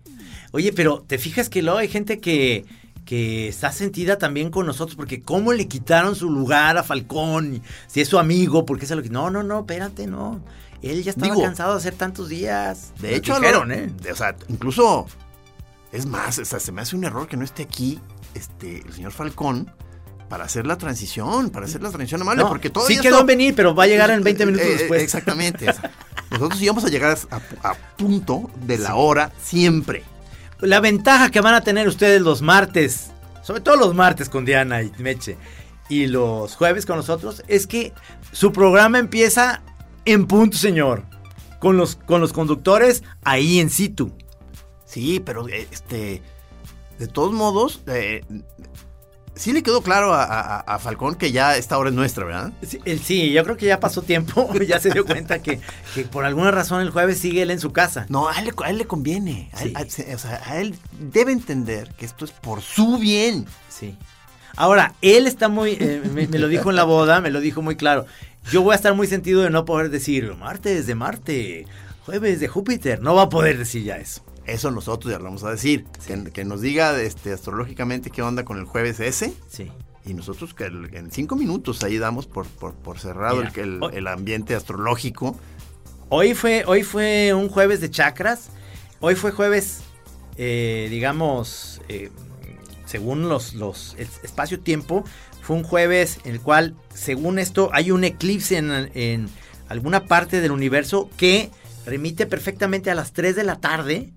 Oye, 0.53 0.71
pero 0.71 1.03
te 1.05 1.17
fijas 1.17 1.49
que 1.49 1.61
luego 1.61 1.79
hay 1.79 1.89
gente 1.89 2.21
que, 2.21 2.65
que 3.03 3.49
está 3.49 3.73
sentida 3.73 4.17
también 4.17 4.49
con 4.49 4.65
nosotros, 4.65 4.95
porque 4.95 5.21
cómo 5.21 5.51
le 5.51 5.67
quitaron 5.67 6.15
su 6.15 6.29
lugar 6.29 6.77
a 6.77 6.83
Falcón, 6.83 7.61
si 7.87 7.99
es 7.99 8.07
su 8.07 8.17
amigo, 8.17 8.65
porque 8.65 8.85
es 8.85 8.91
lo 8.91 9.03
que... 9.03 9.09
No, 9.09 9.29
no, 9.29 9.43
no, 9.43 9.59
espérate, 9.59 10.07
no. 10.07 10.39
Él 10.81 11.03
ya 11.03 11.11
estaba 11.11 11.33
Digo, 11.33 11.41
cansado 11.43 11.73
de 11.73 11.79
hacer 11.79 11.95
tantos 11.95 12.29
días. 12.29 12.93
De 13.01 13.13
hecho, 13.13 13.35
dijeron, 13.37 13.73
¿eh? 13.73 13.91
o 14.09 14.15
sea, 14.15 14.37
incluso 14.47 15.05
es 15.91 16.05
más, 16.05 16.39
o 16.39 16.45
sea, 16.45 16.59
se 16.59 16.71
me 16.71 16.81
hace 16.81 16.95
un 16.95 17.03
error 17.03 17.27
que 17.27 17.37
no 17.37 17.43
esté 17.43 17.63
aquí 17.63 17.99
este 18.33 18.81
el 18.85 18.93
señor 18.93 19.11
Falcón 19.11 19.71
para 20.29 20.43
hacer 20.43 20.67
la 20.67 20.77
transición, 20.77 21.49
para 21.49 21.65
hacer 21.65 21.81
la 21.81 21.89
transición 21.89 22.21
amable, 22.21 22.43
No, 22.43 22.49
porque 22.49 22.69
todavía 22.69 22.97
sí 22.97 23.01
quedó 23.01 23.21
en 23.21 23.25
venir, 23.27 23.55
pero 23.55 23.73
va 23.73 23.83
a 23.83 23.87
llegar 23.87 24.09
en 24.11 24.21
20 24.23 24.45
minutos 24.45 24.67
Eh, 24.67 24.75
después. 24.79 25.01
Exactamente. 25.01 25.65
nosotros 26.31 26.61
íbamos 26.61 26.83
a 26.83 26.89
llegar 26.89 27.17
a, 27.31 27.69
a 27.69 27.73
punto 27.97 28.49
de 28.65 28.77
la 28.77 28.95
hora 28.95 29.31
siempre. 29.41 30.03
La 30.59 30.81
ventaja 30.81 31.29
que 31.29 31.39
van 31.39 31.53
a 31.53 31.61
tener 31.61 31.87
ustedes 31.87 32.21
los 32.21 32.41
martes, 32.41 33.11
sobre 33.41 33.61
todo 33.61 33.77
los 33.77 33.95
martes 33.95 34.27
con 34.27 34.43
Diana 34.43 34.81
y 34.81 34.91
Meche, 34.97 35.37
y 35.87 36.07
los 36.07 36.55
jueves 36.57 36.85
con 36.85 36.97
nosotros, 36.97 37.43
es 37.47 37.65
que 37.65 37.93
su 38.33 38.51
programa 38.51 38.99
empieza 38.99 39.61
en 40.03 40.27
punto, 40.27 40.57
señor. 40.57 41.05
Con 41.59 41.77
los, 41.77 41.95
con 41.95 42.21
los 42.21 42.33
conductores 42.33 43.03
ahí 43.23 43.59
en 43.59 43.69
situ. 43.69 44.11
Sí, 44.87 45.19
pero 45.19 45.47
este 45.47 46.21
de 46.97 47.07
todos 47.07 47.31
modos 47.33 47.81
eh, 47.85 48.23
sí 49.35 49.53
le 49.53 49.61
quedó 49.61 49.81
claro 49.81 50.13
a, 50.15 50.23
a- 50.23 50.59
a 50.61 50.79
Falcón 50.79 51.13
que 51.15 51.31
ya 51.31 51.55
esta 51.57 51.77
hora 51.77 51.89
es 51.89 51.95
nuestra, 51.95 52.25
¿verdad? 52.25 52.53
Sí, 52.65 52.79
sí, 53.03 53.31
yo 53.31 53.43
creo 53.43 53.55
que 53.57 53.67
ya 53.67 53.79
pasó 53.79 54.01
tiempo, 54.01 54.49
ya 54.67 54.79
se 54.79 54.89
dio 54.89 55.05
cuenta 55.05 55.39
que, 55.43 55.59
que 55.93 56.03
por 56.05 56.25
alguna 56.25 56.49
razón 56.49 56.81
el 56.81 56.89
jueves 56.89 57.19
sigue 57.19 57.43
él 57.43 57.51
en 57.51 57.59
su 57.59 57.71
casa. 57.71 58.07
No, 58.09 58.27
a 58.29 58.39
él, 58.39 58.45
le- 58.45 58.53
a 58.65 58.69
él 58.71 58.77
le 58.79 58.87
conviene. 58.87 59.51
Él, 59.61 59.75
o 59.77 60.17
sea, 60.17 60.41
a 60.45 60.59
él 60.59 60.75
debe 60.99 61.31
entender 61.33 61.93
que 61.97 62.05
esto 62.05 62.25
es 62.25 62.31
por 62.31 62.61
su 62.61 62.97
bien. 62.97 63.45
Sí. 63.69 63.95
Ahora, 64.55 64.95
él 65.03 65.27
está 65.27 65.49
muy, 65.49 65.77
eh, 65.79 66.01
me, 66.11 66.27
me 66.27 66.39
lo 66.39 66.47
dijo 66.47 66.71
en 66.71 66.75
la 66.77 66.83
boda, 66.83 67.21
me 67.21 67.29
lo 67.29 67.39
dijo 67.41 67.61
muy 67.61 67.75
claro. 67.75 68.07
Yo 68.51 68.63
voy 68.63 68.71
a 68.73 68.75
estar 68.75 68.95
muy 68.95 69.05
sentido 69.05 69.41
de 69.43 69.51
no 69.51 69.65
poder 69.65 69.91
decir 69.91 70.33
martes 70.35 70.87
de 70.87 70.95
Marte, 70.95 71.67
jueves 72.07 72.39
de 72.39 72.47
Júpiter. 72.47 73.01
No 73.03 73.13
va 73.13 73.23
a 73.23 73.29
poder 73.29 73.57
decir 73.59 73.83
ya 73.83 73.97
eso. 73.97 74.23
Eso 74.47 74.71
nosotros 74.71 75.11
ya 75.11 75.17
lo 75.19 75.25
vamos 75.25 75.43
a 75.43 75.51
decir. 75.51 75.85
Que, 76.07 76.31
que 76.31 76.45
nos 76.45 76.61
diga 76.61 76.99
este, 77.01 77.33
astrológicamente 77.33 78.09
qué 78.09 78.21
onda 78.21 78.43
con 78.45 78.57
el 78.57 78.65
jueves 78.65 78.99
ese. 78.99 79.33
Sí. 79.49 79.71
Y 80.05 80.13
nosotros 80.13 80.53
que 80.53 80.63
el- 80.65 80.89
en 80.95 81.11
cinco 81.11 81.35
minutos 81.35 81.83
ahí 81.83 81.97
damos 81.97 82.25
por, 82.27 82.47
por, 82.47 82.73
por 82.73 82.97
cerrado 82.99 83.37
Mira, 83.37 83.51
el, 83.57 83.79
el- 83.93 84.07
ambiente 84.07 84.55
astrológico. 84.55 85.37
Hoy 86.09 86.33
fue, 86.33 86.63
hoy 86.65 86.83
fue 86.83 87.33
un 87.33 87.49
jueves 87.49 87.81
de 87.81 87.91
chakras. 87.91 88.49
Hoy 89.01 89.15
fue 89.15 89.31
jueves, 89.31 89.81
eh, 90.37 90.87
digamos, 90.89 91.81
eh, 91.89 92.09
según 92.85 93.27
los, 93.27 93.53
los 93.53 93.95
espacio-tiempo, 94.23 95.03
fue 95.41 95.57
un 95.57 95.63
jueves 95.63 96.19
en 96.23 96.31
el 96.35 96.41
cual, 96.41 96.75
según 96.93 97.37
esto, 97.39 97.69
hay 97.73 97.91
un 97.91 98.03
eclipse 98.05 98.57
en, 98.57 98.71
en 98.93 99.29
alguna 99.67 100.05
parte 100.05 100.39
del 100.39 100.51
universo 100.51 101.09
que 101.17 101.51
remite 101.85 102.25
perfectamente 102.25 102.89
a 102.91 102.95
las 102.95 103.11
3 103.11 103.35
de 103.35 103.43
la 103.43 103.59
tarde 103.59 104.13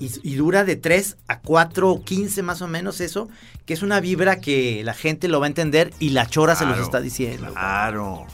y, 0.00 0.10
y 0.22 0.34
dura 0.34 0.64
de 0.64 0.74
3 0.76 1.16
a 1.28 1.40
4 1.40 2.02
15 2.04 2.42
más 2.42 2.62
o 2.62 2.66
menos 2.68 3.00
eso, 3.00 3.28
que 3.66 3.74
es 3.74 3.82
una 3.82 4.00
vibra 4.00 4.40
que 4.40 4.82
la 4.84 4.94
gente 4.94 5.28
lo 5.28 5.38
va 5.40 5.46
a 5.46 5.48
entender 5.48 5.92
y 6.00 6.10
la 6.10 6.26
chora 6.26 6.56
se 6.56 6.66
los 6.66 6.78
está 6.78 7.00
diciendo. 7.00 7.52
Claro, 7.52 8.26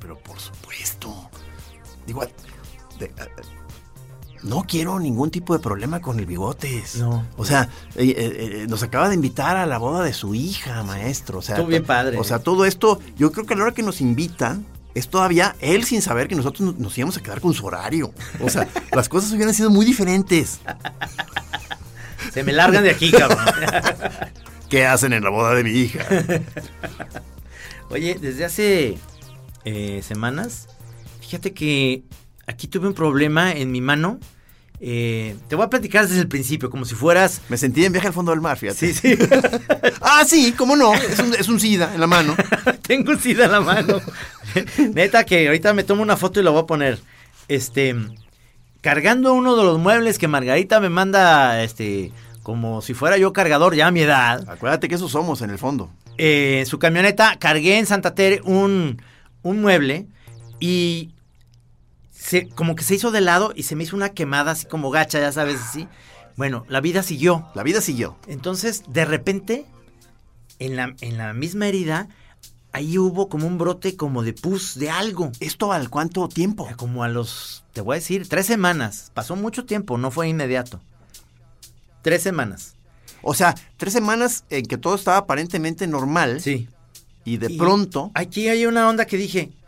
pero 0.00 0.18
por 0.18 0.40
supuesto. 0.40 1.30
Digo, 2.06 2.22
a- 2.22 2.28
no 4.42 4.64
quiero 4.66 4.98
ningún 4.98 5.30
tipo 5.30 5.52
de 5.52 5.58
problema 5.62 6.00
con 6.00 6.18
el 6.18 6.24
bigotes. 6.24 6.96
No. 6.96 7.26
O 7.36 7.44
sea, 7.44 7.68
eh, 7.94 8.04
eh, 8.08 8.14
eh, 8.62 8.66
nos 8.68 8.82
acaba 8.82 9.08
de 9.10 9.14
invitar 9.14 9.56
a 9.58 9.66
la 9.66 9.76
boda 9.76 10.02
de 10.02 10.14
su 10.14 10.34
hija, 10.34 10.82
maestro. 10.82 11.40
O 11.40 11.42
sea, 11.42 11.56
Estuvo 11.56 11.68
bien 11.68 11.84
padre. 11.84 12.18
O 12.18 12.24
sea, 12.24 12.38
todo 12.38 12.64
esto, 12.64 13.00
yo 13.16 13.32
creo 13.32 13.44
que 13.44 13.52
a 13.52 13.56
la 13.58 13.64
hora 13.64 13.74
que 13.74 13.82
nos 13.82 14.00
invita, 14.00 14.58
es 14.94 15.08
todavía 15.08 15.56
él 15.60 15.84
sin 15.84 16.02
saber 16.02 16.28
que 16.28 16.34
nosotros 16.34 16.76
nos- 16.78 16.96
íbamos 16.98 17.16
a 17.16 17.22
quedar 17.22 17.40
con 17.40 17.54
su 17.54 17.64
horario. 17.66 18.12
O 18.40 18.48
sea, 18.50 18.68
las 18.92 19.08
cosas 19.08 19.32
hubieran 19.32 19.54
sido 19.54 19.70
muy 19.70 19.84
diferentes. 19.86 20.60
Se 22.32 22.44
me 22.44 22.52
largan 22.52 22.84
de 22.84 22.90
aquí, 22.90 23.10
cabrón. 23.10 23.44
¿Qué 24.68 24.86
hacen 24.86 25.12
en 25.12 25.24
la 25.24 25.30
boda 25.30 25.54
de 25.54 25.64
mi 25.64 25.70
hija? 25.70 26.04
Oye, 27.88 28.16
desde 28.20 28.44
hace 28.44 28.98
eh, 29.64 30.00
semanas, 30.06 30.68
fíjate 31.20 31.52
que 31.52 32.04
aquí 32.46 32.68
tuve 32.68 32.86
un 32.86 32.94
problema 32.94 33.52
en 33.52 33.72
mi 33.72 33.80
mano. 33.80 34.20
Eh, 34.82 35.36
te 35.48 35.56
voy 35.56 35.66
a 35.66 35.68
platicar 35.70 36.06
desde 36.08 36.20
el 36.22 36.28
principio, 36.28 36.70
como 36.70 36.84
si 36.86 36.94
fueras... 36.94 37.42
Me 37.50 37.58
sentí 37.58 37.84
en 37.84 37.92
viaje 37.92 38.06
al 38.08 38.14
fondo 38.14 38.32
del 38.32 38.40
mar, 38.40 38.56
fíjate. 38.56 38.92
Sí, 38.92 38.94
sí. 38.94 39.18
Ah, 40.00 40.24
sí, 40.26 40.52
cómo 40.56 40.74
no. 40.76 40.94
Es 40.94 41.18
un, 41.18 41.34
es 41.34 41.48
un 41.48 41.60
SIDA 41.60 41.94
en 41.94 42.00
la 42.00 42.06
mano. 42.06 42.34
Tengo 42.86 43.12
un 43.12 43.20
SIDA 43.20 43.44
en 43.44 43.52
la 43.52 43.60
mano. 43.60 44.00
Neta 44.94 45.24
que 45.24 45.46
ahorita 45.46 45.74
me 45.74 45.84
tomo 45.84 46.02
una 46.02 46.16
foto 46.16 46.40
y 46.40 46.42
la 46.42 46.50
voy 46.50 46.62
a 46.62 46.66
poner. 46.66 46.98
Este, 47.48 47.94
cargando 48.80 49.34
uno 49.34 49.56
de 49.56 49.64
los 49.64 49.78
muebles 49.78 50.18
que 50.18 50.28
Margarita 50.28 50.80
me 50.80 50.88
manda, 50.88 51.62
este, 51.62 52.12
como 52.42 52.80
si 52.80 52.94
fuera 52.94 53.18
yo 53.18 53.32
cargador 53.32 53.74
ya 53.74 53.88
a 53.88 53.90
mi 53.90 54.00
edad. 54.00 54.48
Acuérdate 54.48 54.88
que 54.88 54.94
esos 54.94 55.10
somos 55.12 55.42
en 55.42 55.50
el 55.50 55.58
fondo. 55.58 55.90
eh, 56.18 56.64
su 56.66 56.78
camioneta, 56.78 57.36
cargué 57.38 57.78
en 57.78 57.86
Santa 57.86 58.14
Tere 58.14 58.40
un, 58.44 59.00
un 59.42 59.60
mueble 59.60 60.06
y 60.58 61.10
se, 62.20 62.48
como 62.50 62.76
que 62.76 62.84
se 62.84 62.94
hizo 62.94 63.10
de 63.10 63.22
lado 63.22 63.52
y 63.56 63.62
se 63.62 63.76
me 63.76 63.84
hizo 63.84 63.96
una 63.96 64.10
quemada 64.10 64.52
así 64.52 64.66
como 64.66 64.90
gacha, 64.90 65.18
ya 65.18 65.32
sabes, 65.32 65.58
así. 65.60 65.88
Bueno, 66.36 66.66
la 66.68 66.80
vida 66.80 67.02
siguió. 67.02 67.48
La 67.54 67.62
vida 67.62 67.80
siguió. 67.80 68.16
Entonces, 68.26 68.84
de 68.88 69.06
repente, 69.06 69.64
en 70.58 70.76
la, 70.76 70.94
en 71.00 71.16
la 71.16 71.32
misma 71.32 71.66
herida, 71.66 72.08
ahí 72.72 72.98
hubo 72.98 73.28
como 73.30 73.46
un 73.46 73.56
brote 73.56 73.96
como 73.96 74.22
de 74.22 74.34
pus 74.34 74.78
de 74.78 74.90
algo. 74.90 75.32
¿Esto 75.40 75.72
al 75.72 75.88
cuánto 75.88 76.28
tiempo? 76.28 76.68
Como 76.76 77.04
a 77.04 77.08
los, 77.08 77.64
te 77.72 77.80
voy 77.80 77.94
a 77.94 78.00
decir, 78.00 78.28
tres 78.28 78.46
semanas. 78.46 79.10
Pasó 79.14 79.34
mucho 79.34 79.64
tiempo, 79.64 79.96
no 79.96 80.10
fue 80.10 80.28
inmediato. 80.28 80.80
Tres 82.02 82.22
semanas. 82.22 82.74
O 83.22 83.32
sea, 83.34 83.54
tres 83.78 83.94
semanas 83.94 84.44
en 84.50 84.66
que 84.66 84.76
todo 84.76 84.94
estaba 84.94 85.16
aparentemente 85.16 85.86
normal. 85.86 86.40
Sí. 86.40 86.68
Y 87.24 87.38
de 87.38 87.50
Y 87.50 87.58
pronto. 87.58 88.10
Aquí 88.14 88.48
hay 88.48 88.66
una 88.66 88.88
onda 88.88 89.06
que 89.06 89.16
dije, 89.16 89.50
"Se 89.50 89.59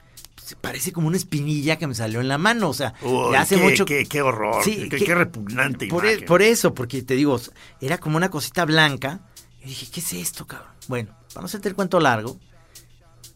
parece 0.60 0.92
como 0.92 1.08
una 1.08 1.16
espinilla 1.16 1.76
que 1.78 1.86
me 1.86 1.94
salió 1.94 2.20
en 2.20 2.28
la 2.28 2.38
mano, 2.38 2.68
o 2.70 2.74
sea, 2.74 2.94
Uy, 3.02 3.34
hace 3.36 3.56
qué, 3.56 3.62
mucho... 3.62 3.84
Qué, 3.84 4.06
qué 4.06 4.22
horror. 4.22 4.62
Sí, 4.64 4.88
qué, 4.88 5.14
repugnante 5.14 5.86
por, 5.88 6.04
e- 6.06 6.12
imagen. 6.12 6.26
por 6.26 6.42
eso, 6.42 6.74
porque 6.74 7.02
te 7.02 7.14
digo, 7.14 7.40
era 7.80 7.98
como 7.98 8.16
una 8.16 8.30
cosita 8.30 8.64
blanca. 8.64 9.20
Y 9.62 9.66
dije, 9.68 9.86
¿qué 9.92 10.00
es 10.00 10.12
esto, 10.14 10.46
cabrón? 10.46 10.68
Bueno, 10.88 11.10
para 11.32 11.42
no 11.42 11.46
hacerte 11.46 11.68
el 11.68 11.74
cuento 11.76 12.00
largo, 12.00 12.38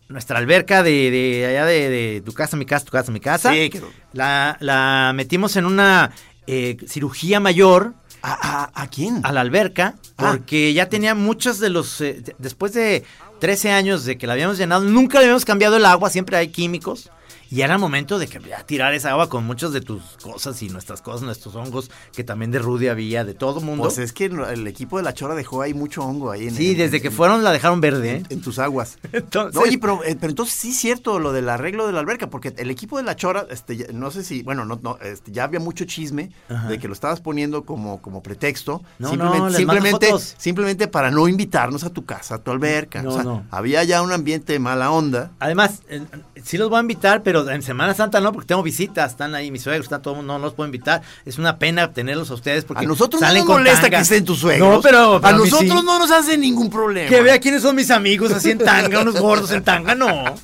nuestra 0.09 0.39
alberca 0.39 0.83
de, 0.83 1.11
de 1.11 1.47
allá 1.47 1.65
de, 1.67 1.91
de 1.91 2.21
tu 2.21 2.33
casa, 2.33 2.57
mi 2.57 2.65
casa, 2.67 2.85
tu 2.85 2.93
casa, 2.93 3.11
mi 3.13 3.21
casa, 3.21 3.53
Sí, 3.53 3.71
que- 3.71 3.83
la, 4.13 4.57
la 4.61 5.13
metimos 5.15 5.57
en 5.57 5.65
una 5.67 6.13
eh, 6.47 6.77
cirugía 6.87 7.41
mayor 7.41 7.95
¿A, 8.23 8.71
a, 8.73 8.83
a 8.83 8.87
quién? 8.89 9.21
a 9.25 9.33
la 9.33 9.41
alberca 9.41 9.95
Ah. 10.19 10.31
porque 10.33 10.73
ya 10.73 10.89
tenía 10.89 11.15
muchos 11.15 11.59
de 11.61 11.69
los 11.71 12.01
eh, 12.01 12.15
de- 12.23 12.35
después 12.39 12.73
de 12.73 13.05
13 13.39 13.71
años 13.71 14.05
de 14.05 14.19
que 14.19 14.27
la 14.27 14.33
habíamos 14.35 14.59
llenado 14.59 14.83
nunca 14.85 15.19
le 15.19 15.25
habíamos 15.27 15.45
cambiado 15.45 15.77
el 15.77 15.85
agua 15.85 16.11
siempre 16.11 16.37
hay 16.37 16.49
químicos 16.49 17.11
y 17.51 17.61
era 17.63 17.79
momento 17.79 18.19
de 18.19 18.27
que 18.27 18.41
ya 18.41 18.63
tirar 18.65 18.95
esa 18.95 19.11
agua 19.11 19.29
con 19.29 19.45
muchas 19.45 19.73
de 19.73 19.81
tus 19.81 20.03
cosas 20.23 20.63
y 20.63 20.69
nuestras 20.69 21.03
cosas 21.03 21.23
nuestros 21.23 21.55
hongos 21.55 21.91
que 22.15 22.25
también 22.25 22.51
de 22.51 22.59
Rudy 22.59 22.89
había 22.89 23.25
de 23.25 23.35
todo 23.35 23.61
mundo 23.61 23.85
Pues 23.85 23.99
es 23.99 24.13
que 24.13 24.27
el 24.27 24.67
equipo 24.67 24.97
de 24.97 25.03
la 25.05 25.15
Chora 25.15 25.35
dejó 25.35 25.63
ahí 25.63 25.75
mucho 25.75 26.03
hongo 26.03 26.31
ahí. 26.31 26.49
En, 26.49 26.55
sí 26.55 26.73
en- 26.73 26.79
desde 26.79 27.01
que 27.01 27.11
fueron 27.11 27.45
la 27.45 27.53
dejaron 27.53 27.81
verde 27.81 28.17
¿eh? 28.17 28.23
En 28.31 28.41
tus 28.41 28.59
aguas. 28.59 28.99
Entonces- 29.13 29.55
No, 29.55 29.61
oye, 29.63 29.79
pero, 29.79 30.03
eh, 30.05 30.17
pero 30.19 30.31
entonces 30.31 30.55
sí 30.55 30.71
es 30.71 30.77
cierto 30.77 31.19
lo 31.19 31.33
del 31.33 31.49
arreglo 31.49 31.87
de 31.87 31.93
la 31.93 32.01
alberca, 32.01 32.29
porque 32.29 32.53
el 32.57 32.71
equipo 32.71 32.97
de 32.99 33.03
la 33.05 33.17
Chora, 33.17 33.47
este, 33.51 33.93
no 33.93 34.11
sé 34.11 34.25
si, 34.25 34.43
bueno, 34.43 34.65
no, 34.65 34.79
no, 34.83 34.99
este, 35.03 35.33
ya 35.33 35.45
había 35.45 35.61
mucho 35.61 35.85
chisme 35.85 36.31
Ajá. 36.49 36.69
de 36.69 36.79
que 36.79 36.89
lo 36.89 36.95
estabas 36.95 37.21
poniendo 37.21 37.65
como, 37.65 38.01
como 38.03 38.23
pretexto. 38.23 38.83
No, 38.99 39.09
simplemente, 39.11 39.39
no, 39.51 39.51
simplemente, 39.57 40.09
simplemente 40.39 40.89
para 40.89 41.11
no 41.11 41.29
invitarnos 41.29 41.85
a 41.85 41.91
tu 41.91 42.05
casa, 42.05 42.37
a 42.37 42.39
tu 42.39 42.51
alberca. 42.51 43.03
No, 43.03 43.11
o 43.11 43.13
sea, 43.15 43.23
no. 43.25 43.45
había 43.51 43.83
ya 43.85 44.03
un 44.03 44.13
ambiente 44.13 44.53
de 44.53 44.59
mala 44.59 44.91
onda. 44.91 45.33
Además, 45.39 45.83
eh, 45.89 46.03
sí 46.43 46.59
los 46.59 46.69
voy 46.71 46.79
a 46.79 46.81
invitar, 46.81 47.23
pero 47.23 47.36
en 47.51 47.63
Semana 47.63 47.95
Santa 47.95 48.21
no, 48.21 48.33
porque 48.33 48.47
tengo 48.49 48.63
visitas, 48.63 49.13
están 49.13 49.35
ahí 49.35 49.51
mis 49.51 49.63
suegros, 49.63 49.87
está 49.87 50.01
todo, 50.01 50.15
el 50.15 50.19
mundo, 50.19 50.35
no 50.35 50.45
los 50.45 50.55
puedo 50.55 50.67
invitar. 50.67 51.03
Es 51.25 51.39
una 51.39 51.59
pena 51.59 51.93
tenerlos 51.93 52.31
a 52.31 52.35
ustedes 52.35 52.65
porque 52.65 52.85
A 52.85 52.89
nosotros 52.89 53.21
no 53.21 53.33
nos 53.33 53.47
molesta 53.47 53.83
tanga. 53.83 53.97
que 53.99 54.03
estén 54.03 54.25
tus 54.25 54.39
suegros. 54.41 54.69
No, 54.77 54.81
pero, 54.81 55.21
pero 55.23 55.35
a 55.35 55.39
nosotros 55.39 55.81
sí. 55.81 55.87
no 55.87 55.99
nos 55.99 56.11
hace 56.11 56.37
ningún 56.39 56.71
problema. 56.71 57.09
Que 57.09 57.21
vea 57.23 57.39
quiénes 57.41 57.63
son 57.63 57.77
mis 57.77 57.91
amigos 57.91 58.33
así 58.33 58.51
en 58.51 58.59
tanga, 58.59 59.01
unos 59.01 59.19
gordos 59.21 59.51
en 59.53 59.63
tanga, 59.65 59.95
no. 59.95 60.09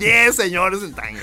Yes, 0.00 0.34
señores 0.36 0.82
en 0.82 0.94
tanga. 0.94 1.20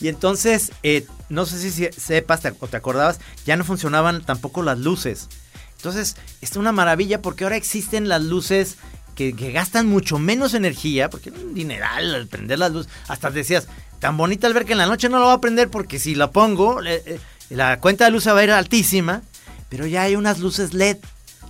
Y 0.00 0.08
entonces, 0.08 0.72
eh, 0.82 1.06
no 1.28 1.44
sé 1.44 1.58
si 1.58 1.70
se- 1.70 1.92
sepas 1.92 2.40
te- 2.40 2.54
o 2.58 2.66
te 2.66 2.76
acordabas, 2.76 3.20
ya 3.44 3.56
no 3.56 3.64
funcionaban 3.64 4.24
tampoco 4.24 4.62
las 4.62 4.78
luces. 4.78 5.28
Entonces, 5.76 6.16
es 6.40 6.56
una 6.56 6.72
maravilla 6.72 7.20
porque 7.20 7.44
ahora 7.44 7.56
existen 7.56 8.08
las 8.08 8.22
luces 8.22 8.76
que, 9.18 9.34
que 9.34 9.50
gastan 9.50 9.88
mucho 9.88 10.18
menos 10.20 10.54
energía, 10.54 11.10
porque 11.10 11.30
es 11.30 11.36
un 11.36 11.52
dineral 11.52 12.14
al 12.14 12.28
prender 12.28 12.60
las 12.60 12.70
luces. 12.72 12.92
Hasta 13.08 13.30
decías, 13.30 13.66
tan 13.98 14.16
bonita 14.16 14.46
al 14.46 14.54
ver 14.54 14.64
que 14.64 14.72
en 14.72 14.78
la 14.78 14.86
noche 14.86 15.08
no 15.08 15.18
lo 15.18 15.26
va 15.26 15.32
a 15.32 15.40
prender 15.40 15.68
porque 15.70 15.98
si 15.98 16.14
la 16.14 16.30
pongo, 16.30 16.80
eh, 16.84 17.18
la 17.50 17.80
cuenta 17.80 18.04
de 18.04 18.12
luz 18.12 18.28
va 18.28 18.38
a 18.38 18.44
ir 18.44 18.52
altísima, 18.52 19.22
pero 19.68 19.86
ya 19.86 20.02
hay 20.02 20.14
unas 20.14 20.38
luces 20.38 20.72
LED. 20.72 20.98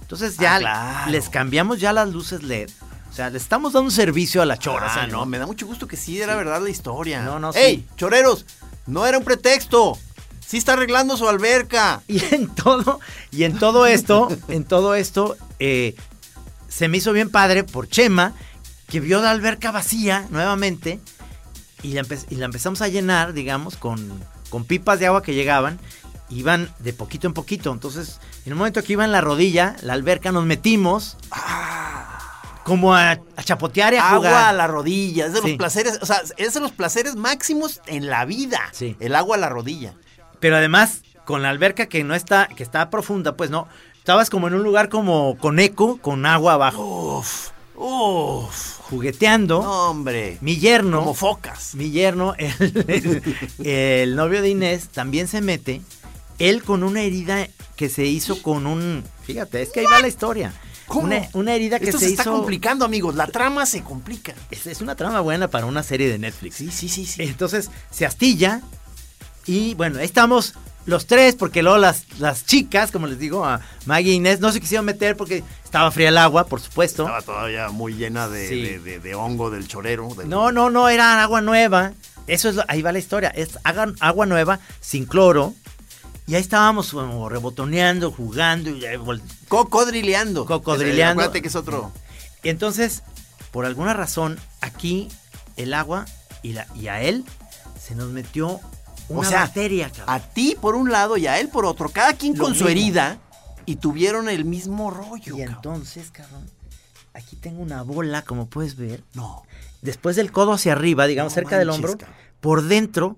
Entonces 0.01 0.39
ya 0.39 0.57
Ah, 0.57 0.59
claro. 0.61 1.11
les 1.13 1.29
cambiamos 1.29 1.79
ya 1.79 1.93
las 1.93 2.09
luces 2.09 2.43
LED. 2.43 2.71
O 3.11 3.13
sea, 3.15 3.29
le 3.29 3.37
estamos 3.37 3.75
dando 3.75 3.85
un 3.87 3.93
servicio 3.93 4.41
a 4.41 4.47
la 4.47 4.57
chora. 4.57 4.87
Ah, 4.89 5.07
no, 5.07 5.27
me 5.27 5.39
da 5.39 5.45
mucho 5.47 5.67
gusto 5.67 5.87
que 5.87 5.97
sí 5.99 6.19
era 6.21 6.35
verdad 6.37 6.63
la 6.63 6.71
historia. 6.71 7.21
No, 7.23 7.39
no, 7.39 7.53
¡Ey, 7.53 7.77
sí. 7.77 7.87
choreros! 7.97 8.47
No 8.87 9.07
era 9.07 9.19
un 9.19 9.25
pretexto. 9.25 9.99
Sí 10.47 10.57
está 10.57 10.73
arreglando 10.73 11.19
su 11.19 11.29
alberca. 11.29 12.01
Y 12.09 12.23
en 12.35 12.49
todo, 12.55 12.99
y 13.31 13.45
en 13.45 13.59
todo 13.59 13.85
esto, 13.87 14.29
en 14.49 14.65
todo 14.65 14.95
esto, 14.95 15.37
eh, 15.59 15.95
se 16.69 16.89
me 16.89 16.99
hizo 16.99 17.13
bien 17.13 17.31
padre 17.31 17.65
por 17.65 17.89
Chema, 17.89 18.35
que 18.89 19.01
vio 19.01 19.21
la 19.21 19.31
alberca 19.31 19.71
vacía 19.71 20.27
nuevamente, 20.31 21.01
y 21.83 21.93
la, 21.93 22.03
empe- 22.03 22.27
y 22.31 22.37
la 22.37 22.47
empezamos 22.47 22.83
a 22.83 22.89
llenar, 22.89 23.33
digamos, 23.33 23.77
con, 23.77 24.23
con 24.51 24.65
pipas 24.65 24.99
de 24.99 25.07
agua 25.07 25.23
que 25.23 25.35
llegaban, 25.35 25.79
iban 26.31 26.73
de 26.81 26.93
poquito 26.93 27.27
en 27.27 27.35
poquito. 27.35 27.73
Entonces, 27.73 28.21
en 28.45 28.53
el 28.53 28.55
momento 28.57 28.83
que 28.83 28.93
iba 28.95 29.05
en 29.05 29.13
la 29.13 29.21
rodilla, 29.21 29.77
la 29.83 29.93
alberca, 29.93 30.33
nos 30.33 30.45
metimos 30.45 31.17
como 32.65 32.95
a, 32.95 33.13
a 33.13 33.43
chapotear 33.43 33.95
y 33.95 33.97
a 33.97 34.03
jugar. 34.11 34.33
Agua 34.33 34.49
a 34.51 34.53
la 34.53 34.67
rodilla. 34.67 35.27
Es 35.27 35.33
de 35.33 35.41
los 35.41 35.53
placeres, 35.53 35.99
o 36.03 36.07
sea, 36.07 36.21
es 36.37 36.55
de 36.55 36.61
los 36.61 36.73
placeres 36.73 37.17
máximos 37.17 37.81
en 37.87 38.09
la 38.09 38.25
vida. 38.25 38.61
Sí. 38.73 38.97
El 39.01 39.15
agua 39.15 39.37
a 39.37 39.39
la 39.39 39.49
rodilla. 39.49 39.95
Pero 40.41 40.57
además, 40.57 41.03
con 41.25 41.43
la 41.43 41.49
alberca 41.49 41.87
que 41.87 42.05
no 42.05 42.15
está, 42.15 42.47
que 42.49 42.63
está 42.63 42.91
profunda, 42.91 43.37
pues 43.37 43.49
no. 43.51 43.69
Estabas 44.09 44.31
como 44.31 44.49
en 44.49 44.55
un 44.55 44.63
lugar 44.63 44.89
como 44.89 45.37
con 45.37 45.59
eco, 45.59 45.99
con 45.99 46.25
agua 46.25 46.55
abajo. 46.55 47.19
Uf, 47.19 47.51
uf. 47.77 48.79
Jugueteando. 48.89 49.63
No, 49.63 49.91
hombre. 49.91 50.39
Mi 50.41 50.57
yerno. 50.57 51.01
Como 51.01 51.13
focas. 51.13 51.75
Mi 51.75 51.91
yerno, 51.91 52.35
el, 52.39 53.23
el 53.63 54.17
novio 54.17 54.41
de 54.41 54.49
Inés, 54.49 54.89
también 54.89 55.29
se 55.29 55.43
mete. 55.43 55.83
Él 56.39 56.63
con 56.63 56.85
una 56.85 57.03
herida 57.03 57.49
que 57.77 57.91
se 57.91 58.07
hizo 58.07 58.41
con 58.41 58.67
un. 58.67 59.05
Fíjate, 59.25 59.61
es 59.61 59.69
que 59.69 59.81
ahí 59.81 59.87
va 59.93 60.01
la 60.01 60.09
historia. 60.09 60.55
¿Cómo? 60.87 61.05
Una, 61.05 61.29
una 61.35 61.55
herida 61.55 61.79
que 61.79 61.85
Esto 61.85 61.99
se, 61.99 62.07
se, 62.07 62.11
está 62.13 62.23
hizo. 62.23 62.33
complicando, 62.33 62.87
amigos. 62.87 63.15
La 63.15 63.27
trama 63.27 63.67
se 63.67 63.83
complica. 63.83 64.33
Es, 64.51 64.67
es 64.67 64.81
una 64.81 64.95
trama 64.95 65.21
buena 65.21 65.49
para 65.49 65.67
una 65.67 65.83
serie 65.83 66.09
de 66.09 66.19
Netflix. 66.19 66.55
Sí, 66.55 66.71
sí, 66.71 66.89
sí, 66.89 67.05
sí. 67.05 67.25
Entonces 67.25 67.71
se 67.91 68.07
astilla 68.07 68.63
y 69.45 69.75
bueno, 69.75 69.99
ahí 69.99 70.07
estamos 70.07 70.55
los 70.87 71.07
tres 71.07 71.35
porque 71.35 71.63
luego 71.63 71.79
las, 71.79 72.05
las 72.19 72.47
chicas, 72.47 72.91
como 72.91 73.07
les 73.07 73.19
digo, 73.19 73.45
a 73.45 73.61
Maggie 73.87 74.13
e 74.13 74.15
Inés, 74.15 74.41
no 74.41 74.51
se 74.53 74.61
quisieron 74.61 74.87
meter 74.87 75.17
porque 75.17 75.45
estaba 75.65 75.91
fría 75.91 76.09
el 76.09 76.19
agua, 76.19 76.47
por 76.47 76.61
supuesto. 76.61 77.03
Estaba 77.03 77.23
todavía 77.23 77.69
muy 77.69 77.95
llena 77.95 78.29
de, 78.29 78.49
Sí. 78.49 78.63
de- 78.63 78.79
de- 78.81 78.99
de 79.01 79.15
hongo 79.15 79.51
del 79.51 79.69
chorero. 79.69 80.09
del- 80.15 80.29
No, 80.29 80.51
no, 80.53 80.71
no, 80.71 80.89
era 80.89 81.23
agua 81.23 81.41
nueva. 81.41 81.93
Eso 82.27 82.49
es, 82.49 82.55
lo- 82.57 82.65
ahí 82.69 82.81
va 82.83 82.93
la 82.93 82.99
historia. 82.99 83.29
Es 83.31 83.59
agua, 83.65 83.93
agua 84.01 84.27
nueva, 84.27 84.61
sin 84.81 85.05
cloro. 85.05 85.55
Y 86.27 86.35
ahí 86.35 86.41
estábamos 86.43 86.91
como 86.91 87.29
rebotoneando, 87.29 88.11
jugando. 88.11 88.69
Y, 88.71 88.83
Cocodrileando. 89.49 90.45
Cocodrileando. 90.45 91.23
Acuérdate 91.23 91.43
que 91.43 91.49
es 91.49 91.57
otro. 91.57 91.91
y 92.43 92.51
entonces, 92.51 93.03
por 93.51 93.65
alguna 93.67 93.95
razón, 93.95 94.39
aquí 94.61 95.09
el 95.57 95.73
agua 95.75 96.05
y, 96.43 96.53
la, 96.53 96.67
y 96.75 96.89
a 96.89 97.01
él 97.03 97.25
se 97.83 97.95
nos 97.95 98.11
metió 98.11 98.61
una 99.09 99.21
o 99.21 99.31
sea, 99.31 99.41
bacteria, 99.41 99.91
cabrón. 99.91 100.05
a 100.09 100.21
ti 100.21 100.57
por 100.61 100.75
un 100.75 100.91
lado 100.91 101.17
y 101.17 101.27
a 101.27 101.39
él 101.41 101.49
por 101.49 101.65
otro. 101.65 101.89
Cada 101.89 102.13
quien 102.15 102.37
Lo 102.37 102.45
con 102.45 102.55
su 102.55 102.69
herida 102.69 103.19
y 103.67 103.77
tuvieron 103.77 104.29
el 104.29 104.45
mismo 104.45 104.91
rollo. 104.91 105.37
Y 105.37 105.41
cabrón. 105.41 105.55
entonces, 105.57 106.11
cabrón, 106.11 106.47
aquí 107.15 107.37
tengo 107.37 107.63
una 107.63 107.83
bola, 107.83 108.23
como 108.23 108.47
puedes 108.49 108.77
ver. 108.77 109.03
No. 109.15 109.43
Después 109.83 110.17
del 110.17 110.33
codo 110.33 110.53
hacia 110.53 110.73
arriba, 110.73 111.07
digamos, 111.07 111.33
No 111.33 111.35
cerca 111.35 111.59
del 111.59 111.71
hombro, 111.71 111.97
cabrón. 111.97 112.17
por 112.41 112.63
dentro 112.63 113.17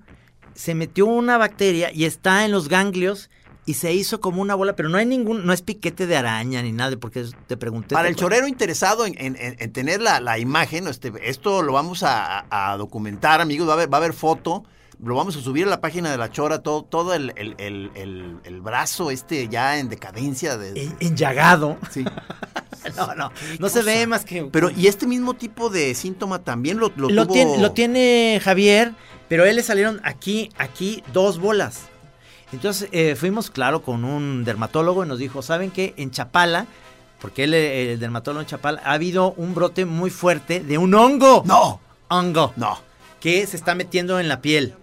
se 0.54 0.74
metió 0.74 1.06
una 1.06 1.38
bacteria 1.38 1.90
y 1.92 2.04
está 2.04 2.44
en 2.44 2.52
los 2.52 2.68
ganglios 2.68 3.30
y 3.66 3.74
se 3.74 3.92
hizo 3.94 4.20
como 4.20 4.42
una 4.42 4.54
bola, 4.54 4.74
pero 4.76 4.88
no 4.88 4.98
hay 4.98 5.06
ningún, 5.06 5.46
no 5.46 5.52
es 5.52 5.62
piquete 5.62 6.06
de 6.06 6.16
araña 6.16 6.60
ni 6.62 6.72
nada, 6.72 6.96
porque 6.98 7.24
te 7.46 7.56
pregunté. 7.56 7.94
Para 7.94 8.04
¿te 8.06 8.10
el 8.10 8.16
chorero 8.16 8.46
interesado 8.48 9.06
en, 9.06 9.14
en- 9.18 9.36
en- 9.36 9.56
en 9.58 9.72
tener 9.72 10.02
la, 10.02 10.20
la 10.20 10.38
imagen, 10.38 10.88
este, 10.88 11.12
esto 11.22 11.62
lo 11.62 11.72
vamos 11.72 12.02
a 12.02 12.44
documentar, 12.78 13.40
amigos. 13.40 13.68
Va 13.68 13.72
a, 13.72 13.74
haber, 13.74 13.92
va 13.92 13.98
a 13.98 14.00
haber 14.00 14.12
foto. 14.12 14.64
Lo 15.02 15.14
vamos 15.14 15.34
a 15.36 15.40
subir 15.40 15.66
a 15.66 15.70
la 15.70 15.80
página 15.80 16.10
de 16.10 16.18
la 16.18 16.30
Chora, 16.30 16.58
todo, 16.60 16.82
todo 16.82 17.14
el, 17.14 17.32
el- 17.36 17.54
el- 17.58 18.38
el- 18.44 18.60
brazo 18.60 19.10
este 19.10 19.48
ya 19.48 19.78
en 19.78 19.88
decadencia. 19.88 20.56
De, 20.58 20.80
En- 20.82 20.96
Enllagado. 21.00 21.78
sí. 21.90 22.04
No, 22.96 23.14
no, 23.14 23.30
no 23.58 23.68
se 23.68 23.82
ve 23.82 24.06
más 24.06 24.24
que. 24.24 24.44
Pero, 24.44 24.70
y 24.70 24.86
este 24.86 25.06
mismo 25.06 25.34
tipo 25.34 25.68
de 25.68 25.94
síntoma 25.94 26.38
también 26.38 26.78
lo, 26.78 26.90
lo, 26.96 27.10
lo, 27.10 27.26
tuvo- 27.26 27.34
tiene, 27.34 27.58
lo 27.58 27.72
tiene 27.72 28.40
Javier, 28.42 28.94
pero 29.28 29.42
a 29.44 29.50
él 29.50 29.56
le 29.56 29.62
salieron 29.62 30.00
aquí, 30.02 30.48
aquí 30.56 31.02
dos 31.12 31.38
bolas. 31.38 31.82
Entonces 32.52 32.88
eh, 32.92 33.16
fuimos, 33.16 33.50
claro, 33.50 33.82
con 33.82 34.04
un 34.04 34.44
dermatólogo 34.44 35.04
y 35.04 35.08
nos 35.08 35.18
dijo, 35.18 35.42
¿saben 35.42 35.70
qué? 35.70 35.92
En 35.98 36.10
Chapala, 36.10 36.66
porque 37.20 37.44
él, 37.44 37.52
eh, 37.52 37.92
el 37.92 38.00
dermatólogo 38.00 38.40
en 38.40 38.46
Chapala, 38.46 38.80
ha 38.82 38.92
habido 38.94 39.32
un 39.32 39.54
brote 39.54 39.84
muy 39.84 40.08
fuerte 40.08 40.60
de 40.60 40.78
un 40.78 40.94
hongo. 40.94 41.42
No, 41.44 41.80
Hongo. 42.08 42.54
no. 42.56 42.78
Que 43.20 43.46
se 43.46 43.56
está 43.58 43.74
metiendo 43.74 44.18
en 44.20 44.28
la 44.28 44.40
piel. 44.40 44.74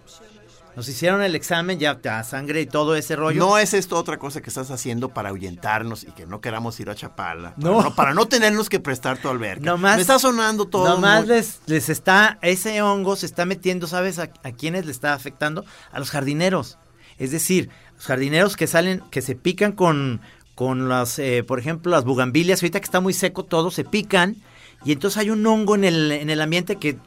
Nos 0.78 0.88
hicieron 0.88 1.22
el 1.24 1.34
examen, 1.34 1.80
ya 1.80 1.98
ya 2.00 2.22
sangre 2.22 2.60
y 2.60 2.66
todo 2.66 2.94
ese 2.94 3.16
rollo. 3.16 3.40
No 3.40 3.58
es 3.58 3.74
esto 3.74 3.96
otra 3.96 4.16
cosa 4.16 4.40
que 4.40 4.48
estás 4.48 4.70
haciendo 4.70 5.08
para 5.08 5.30
ahuyentarnos 5.30 6.04
y 6.04 6.12
que 6.12 6.24
no 6.24 6.40
queramos 6.40 6.78
ir 6.78 6.88
a 6.88 6.94
Chapala. 6.94 7.56
Para 7.56 7.68
No. 7.72 7.82
no, 7.82 7.94
para 7.96 8.14
no 8.14 8.26
tenernos 8.28 8.68
que 8.68 8.78
prestar 8.78 9.18
tu 9.18 9.28
alberca. 9.28 9.64
Nomás- 9.76 9.96
Me 9.96 10.02
está 10.02 10.20
sonando 10.20 10.66
todo. 10.66 10.84
Nomás 10.88 11.26
muy- 11.26 11.34
les, 11.34 11.60
les 11.66 11.88
está, 11.88 12.38
ese 12.42 12.80
hongo 12.80 13.16
se 13.16 13.26
está 13.26 13.44
metiendo, 13.44 13.88
¿sabes 13.88 14.20
a, 14.20 14.30
a 14.44 14.52
quiénes 14.52 14.86
le 14.86 14.92
está 14.92 15.14
afectando? 15.14 15.64
A 15.90 15.98
los 15.98 16.10
jardineros. 16.10 16.78
Es 17.18 17.32
decir, 17.32 17.70
los 17.96 18.04
jardineros 18.06 18.56
que 18.56 18.68
salen, 18.68 19.02
que 19.10 19.20
se 19.20 19.34
pican 19.34 19.72
con, 19.72 20.20
con 20.54 20.88
las, 20.88 21.18
eh, 21.18 21.42
por 21.42 21.58
ejemplo, 21.58 21.90
las 21.90 22.04
bugambilias, 22.04 22.62
ahorita 22.62 22.78
que 22.78 22.84
está 22.84 23.00
muy 23.00 23.14
seco 23.14 23.44
todo, 23.44 23.72
se 23.72 23.82
pican 23.82 24.36
y 24.84 24.92
entonces 24.92 25.18
hay 25.18 25.30
un 25.30 25.44
hongo 25.44 25.74
en 25.74 25.82
el, 25.82 26.12
en 26.12 26.30
el 26.30 26.40
ambiente 26.40 26.76
que, 26.76 26.98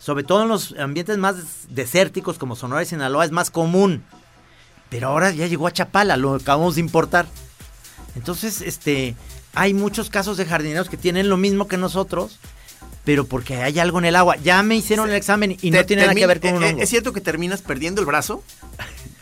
sobre 0.00 0.24
todo 0.24 0.42
en 0.42 0.48
los 0.48 0.74
ambientes 0.78 1.18
más 1.18 1.36
desérticos 1.68 2.38
como 2.38 2.56
Sonora 2.56 2.82
y 2.82 2.86
Sinaloa, 2.86 3.26
es 3.26 3.30
más 3.30 3.50
común. 3.50 4.02
Pero 4.88 5.08
ahora 5.08 5.30
ya 5.30 5.46
llegó 5.46 5.68
a 5.68 5.72
Chapala, 5.72 6.16
lo 6.16 6.34
acabamos 6.34 6.74
de 6.74 6.80
importar. 6.80 7.26
Entonces, 8.16 8.62
este, 8.62 9.14
hay 9.54 9.74
muchos 9.74 10.10
casos 10.10 10.38
de 10.38 10.46
jardineros 10.46 10.88
que 10.88 10.96
tienen 10.96 11.28
lo 11.28 11.36
mismo 11.36 11.68
que 11.68 11.76
nosotros, 11.76 12.40
pero 13.04 13.26
porque 13.26 13.56
hay 13.56 13.78
algo 13.78 13.98
en 13.98 14.06
el 14.06 14.16
agua. 14.16 14.36
Ya 14.36 14.62
me 14.62 14.74
hicieron 14.74 15.10
el 15.10 15.16
examen 15.16 15.56
y 15.60 15.70
no 15.70 15.84
tiene 15.84 16.02
nada 16.02 16.14
que 16.14 16.26
ver 16.26 16.40
con 16.40 16.54
un 16.54 16.64
eh, 16.64 16.70
hongo. 16.70 16.82
¿Es 16.82 16.88
cierto 16.88 17.12
que 17.12 17.20
terminas 17.20 17.60
perdiendo 17.60 18.00
el 18.00 18.06
brazo? 18.06 18.42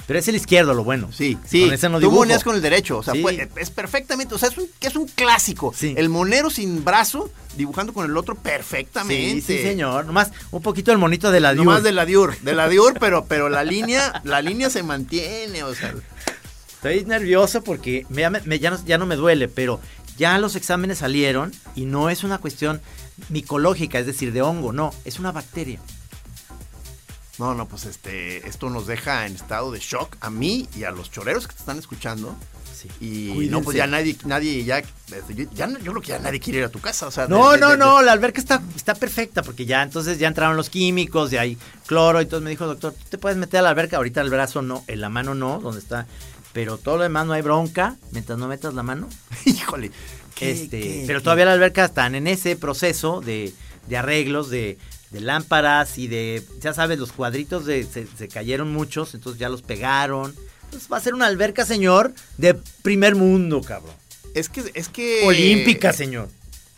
Pero 0.08 0.18
es 0.18 0.26
el 0.26 0.34
izquierdo 0.34 0.74
lo 0.74 0.82
bueno. 0.82 1.10
Sí, 1.12 1.38
sí. 1.46 1.60
Con 1.66 1.72
ese 1.74 1.88
no 1.90 2.00
Tú 2.00 2.10
moneas 2.10 2.42
con 2.42 2.56
el 2.56 2.62
derecho. 2.62 2.98
O 2.98 3.02
sea, 3.04 3.12
Sí. 3.14 3.22
fue- 3.22 3.48
es 3.56 3.70
perfectamente. 3.70 4.34
O 4.34 4.38
sea, 4.38 4.48
es 4.48 4.56
un, 4.58 4.66
es 4.80 4.96
un 4.96 5.06
clásico. 5.06 5.72
Sí. 5.76 5.94
El 5.96 6.08
monero 6.08 6.48
sin 6.50 6.82
brazo 6.82 7.30
dibujando 7.56 7.92
con 7.92 8.06
el 8.10 8.16
otro 8.16 8.34
perfectamente. 8.34 9.42
Sí, 9.42 9.58
sí, 9.58 9.62
señor. 9.62 10.06
Nomás 10.06 10.30
un 10.50 10.62
poquito 10.62 10.90
el 10.92 10.98
monito 10.98 11.30
de 11.30 11.40
la 11.40 11.52
No 11.54 11.62
más 11.64 11.76
Diur. 11.76 11.84
de 11.84 11.92
la 11.92 12.06
Diur, 12.06 12.38
de 12.40 12.54
la 12.54 12.68
Diur, 12.68 12.98
pero, 12.98 13.26
pero 13.26 13.48
la 13.50 13.62
línea, 13.64 14.20
la 14.24 14.40
línea 14.42 14.70
se 14.70 14.82
mantiene, 14.82 15.62
o 15.62 15.74
sea. 15.74 15.94
Estoy 16.74 17.04
nervioso 17.04 17.62
porque 17.62 18.06
me- 18.08 18.22
ya, 18.22 18.30
me- 18.30 18.58
ya 18.58 18.70
no, 18.70 18.84
ya 18.86 18.98
no 18.98 19.04
me 19.06 19.16
duele, 19.16 19.46
pero 19.48 19.78
ya 20.16 20.38
los 20.38 20.56
exámenes 20.56 20.98
salieron 20.98 21.52
y 21.74 21.84
no 21.84 22.08
es 22.08 22.24
una 22.24 22.38
cuestión 22.38 22.80
micológica, 23.28 23.98
es 23.98 24.06
decir, 24.06 24.32
de 24.32 24.42
hongo, 24.42 24.72
no, 24.72 24.92
es 25.04 25.18
una 25.18 25.32
bacteria. 25.32 25.80
No, 27.38 27.54
no, 27.54 27.66
pues 27.68 27.84
este, 27.84 28.46
esto 28.48 28.68
nos 28.70 28.86
deja 28.86 29.26
en 29.26 29.34
estado 29.34 29.70
de 29.70 29.78
shock 29.78 30.16
a 30.20 30.30
mí 30.30 30.68
y 30.76 30.84
a 30.84 30.90
los 30.90 31.10
choreros 31.10 31.46
que 31.46 31.54
te 31.54 31.60
están 31.60 31.78
escuchando. 31.78 32.36
Sí. 32.74 32.88
Y 33.00 33.28
Cuídense. 33.30 33.50
no, 33.50 33.62
pues 33.62 33.76
ya 33.76 33.86
nadie, 33.88 34.16
nadie, 34.24 34.62
ya, 34.64 34.78
este, 34.78 35.48
ya 35.52 35.66
no- 35.66 35.78
yo 35.80 35.90
creo 35.92 36.02
que 36.02 36.08
ya 36.08 36.18
nadie 36.20 36.38
quiere 36.38 36.60
ir 36.60 36.64
a 36.64 36.68
tu 36.68 36.80
casa, 36.80 37.06
o 37.08 37.10
sea. 37.10 37.26
de- 37.26 37.30
No, 37.34 37.50
de- 37.52 37.58
no, 37.58 37.70
de- 37.70 37.76
no, 37.76 38.02
la 38.02 38.12
alberca 38.12 38.40
está, 38.40 38.62
está 38.76 38.94
perfecta 38.94 39.42
porque 39.42 39.66
ya 39.66 39.82
entonces 39.82 40.18
ya 40.18 40.28
entraron 40.28 40.56
los 40.56 40.70
químicos, 40.70 41.30
ya 41.32 41.40
hay 41.40 41.58
cloro, 41.86 42.20
y 42.20 42.24
entonces 42.24 42.44
me 42.44 42.50
dijo, 42.50 42.66
doctor, 42.66 42.92
¿tú 42.92 43.04
te 43.10 43.18
puedes 43.18 43.36
meter 43.38 43.60
a 43.60 43.62
la 43.62 43.70
alberca? 43.70 43.96
Ahorita 43.96 44.20
el 44.20 44.30
brazo 44.30 44.62
no, 44.62 44.84
en 44.86 45.00
la 45.00 45.08
mano 45.08 45.34
no, 45.34 45.58
donde 45.60 45.80
está, 45.80 46.06
pero 46.52 46.78
todo 46.78 46.98
lo 46.98 47.02
demás 47.02 47.26
no 47.26 47.32
hay 47.32 47.42
bronca, 47.42 47.96
mientras 48.12 48.38
no 48.38 48.46
metas 48.46 48.74
la 48.74 48.82
mano. 48.84 49.08
Híjole. 49.44 49.90
qué- 50.36 50.52
Este, 50.52 50.80
qué- 50.80 51.04
pero 51.06 51.18
qué- 51.18 51.24
todavía 51.24 51.46
la 51.46 51.52
alberca 51.54 51.84
están 51.84 52.14
en 52.14 52.28
ese 52.28 52.54
proceso 52.54 53.20
de, 53.20 53.52
de 53.88 53.96
arreglos, 53.96 54.50
de, 54.50 54.78
de 55.10 55.20
lámparas 55.20 55.98
y 55.98 56.06
de, 56.08 56.42
ya 56.60 56.74
sabes, 56.74 56.98
los 56.98 57.12
cuadritos 57.12 57.64
de, 57.64 57.84
se, 57.84 58.06
se 58.06 58.28
cayeron 58.28 58.72
muchos, 58.72 59.14
entonces 59.14 59.40
ya 59.40 59.48
los 59.48 59.62
pegaron. 59.62 60.34
Entonces 60.64 60.90
va 60.92 60.98
a 60.98 61.00
ser 61.00 61.14
una 61.14 61.26
alberca, 61.26 61.64
señor, 61.64 62.12
de 62.36 62.54
primer 62.82 63.14
mundo, 63.14 63.62
cabrón. 63.62 63.94
Es 64.34 64.48
que, 64.48 64.70
es 64.74 64.88
que. 64.88 65.22
Olímpica, 65.24 65.92
señor. 65.92 66.28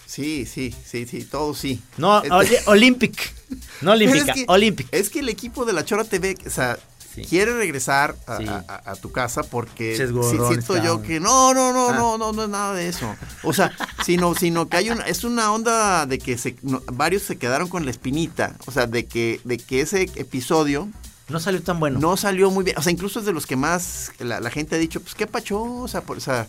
Sí, 0.06 0.46
sí, 0.46 0.74
sí, 0.84 1.06
sí, 1.06 1.24
todo 1.24 1.54
sí. 1.54 1.80
No, 1.96 2.22
Este- 2.42 2.62
Olympic. 2.66 3.32
No 3.80 3.92
olímpica, 3.92 4.32
es 4.32 4.38
que- 4.38 4.44
Olympic. 4.48 4.88
Es 4.92 5.08
que 5.10 5.20
el 5.20 5.28
equipo 5.28 5.64
de 5.64 5.72
la 5.72 5.84
Chora 5.84 6.04
TV, 6.04 6.36
o 6.46 6.50
sea, 6.50 6.78
Sí. 7.14 7.22
quiere 7.24 7.52
regresar 7.56 8.14
a, 8.26 8.36
Sí. 8.38 8.46
a- 8.46 8.64
a- 8.68 8.92
a 8.92 8.96
tu 8.96 9.10
casa 9.10 9.42
porque 9.42 9.96
siento 9.96 10.76
yo 10.82 11.02
que 11.02 11.18
no, 11.18 11.52
no, 11.54 11.72
no, 11.72 11.88
Ah. 11.88 11.92
no, 11.94 12.18
no, 12.18 12.32
no 12.32 12.42
es 12.44 12.48
nada 12.48 12.72
de 12.74 12.88
eso. 12.88 13.14
O 13.42 13.52
sea, 13.52 13.72
sino, 14.04 14.34
sino 14.34 14.68
que 14.68 14.76
hay 14.76 14.90
una, 14.90 15.02
es 15.04 15.24
una 15.24 15.52
onda 15.52 16.06
de 16.06 16.18
que 16.18 16.38
se, 16.38 16.56
no, 16.62 16.82
varios 16.92 17.22
se 17.22 17.36
quedaron 17.36 17.68
con 17.68 17.84
la 17.84 17.90
espinita. 17.90 18.54
O 18.66 18.70
sea, 18.70 18.86
de 18.86 19.06
que, 19.06 19.40
de 19.44 19.58
que 19.58 19.80
ese 19.80 20.02
episodio 20.14 20.88
No 21.28 21.40
salió 21.40 21.62
tan 21.62 21.80
bueno. 21.80 21.98
no 21.98 22.16
salió 22.16 22.50
muy 22.50 22.62
bien. 22.64 22.78
O 22.78 22.82
sea, 22.82 22.92
incluso 22.92 23.18
es 23.20 23.26
de 23.26 23.32
los 23.32 23.46
que 23.46 23.56
más 23.56 24.12
la, 24.20 24.38
la 24.40 24.50
gente 24.50 24.76
ha 24.76 24.78
dicho, 24.78 25.00
pues 25.00 25.14
qué 25.16 25.26
pacho, 25.26 25.60
o 25.62 25.88
sea, 25.88 26.02
por, 26.02 26.16
o 26.18 26.20
sea, 26.20 26.46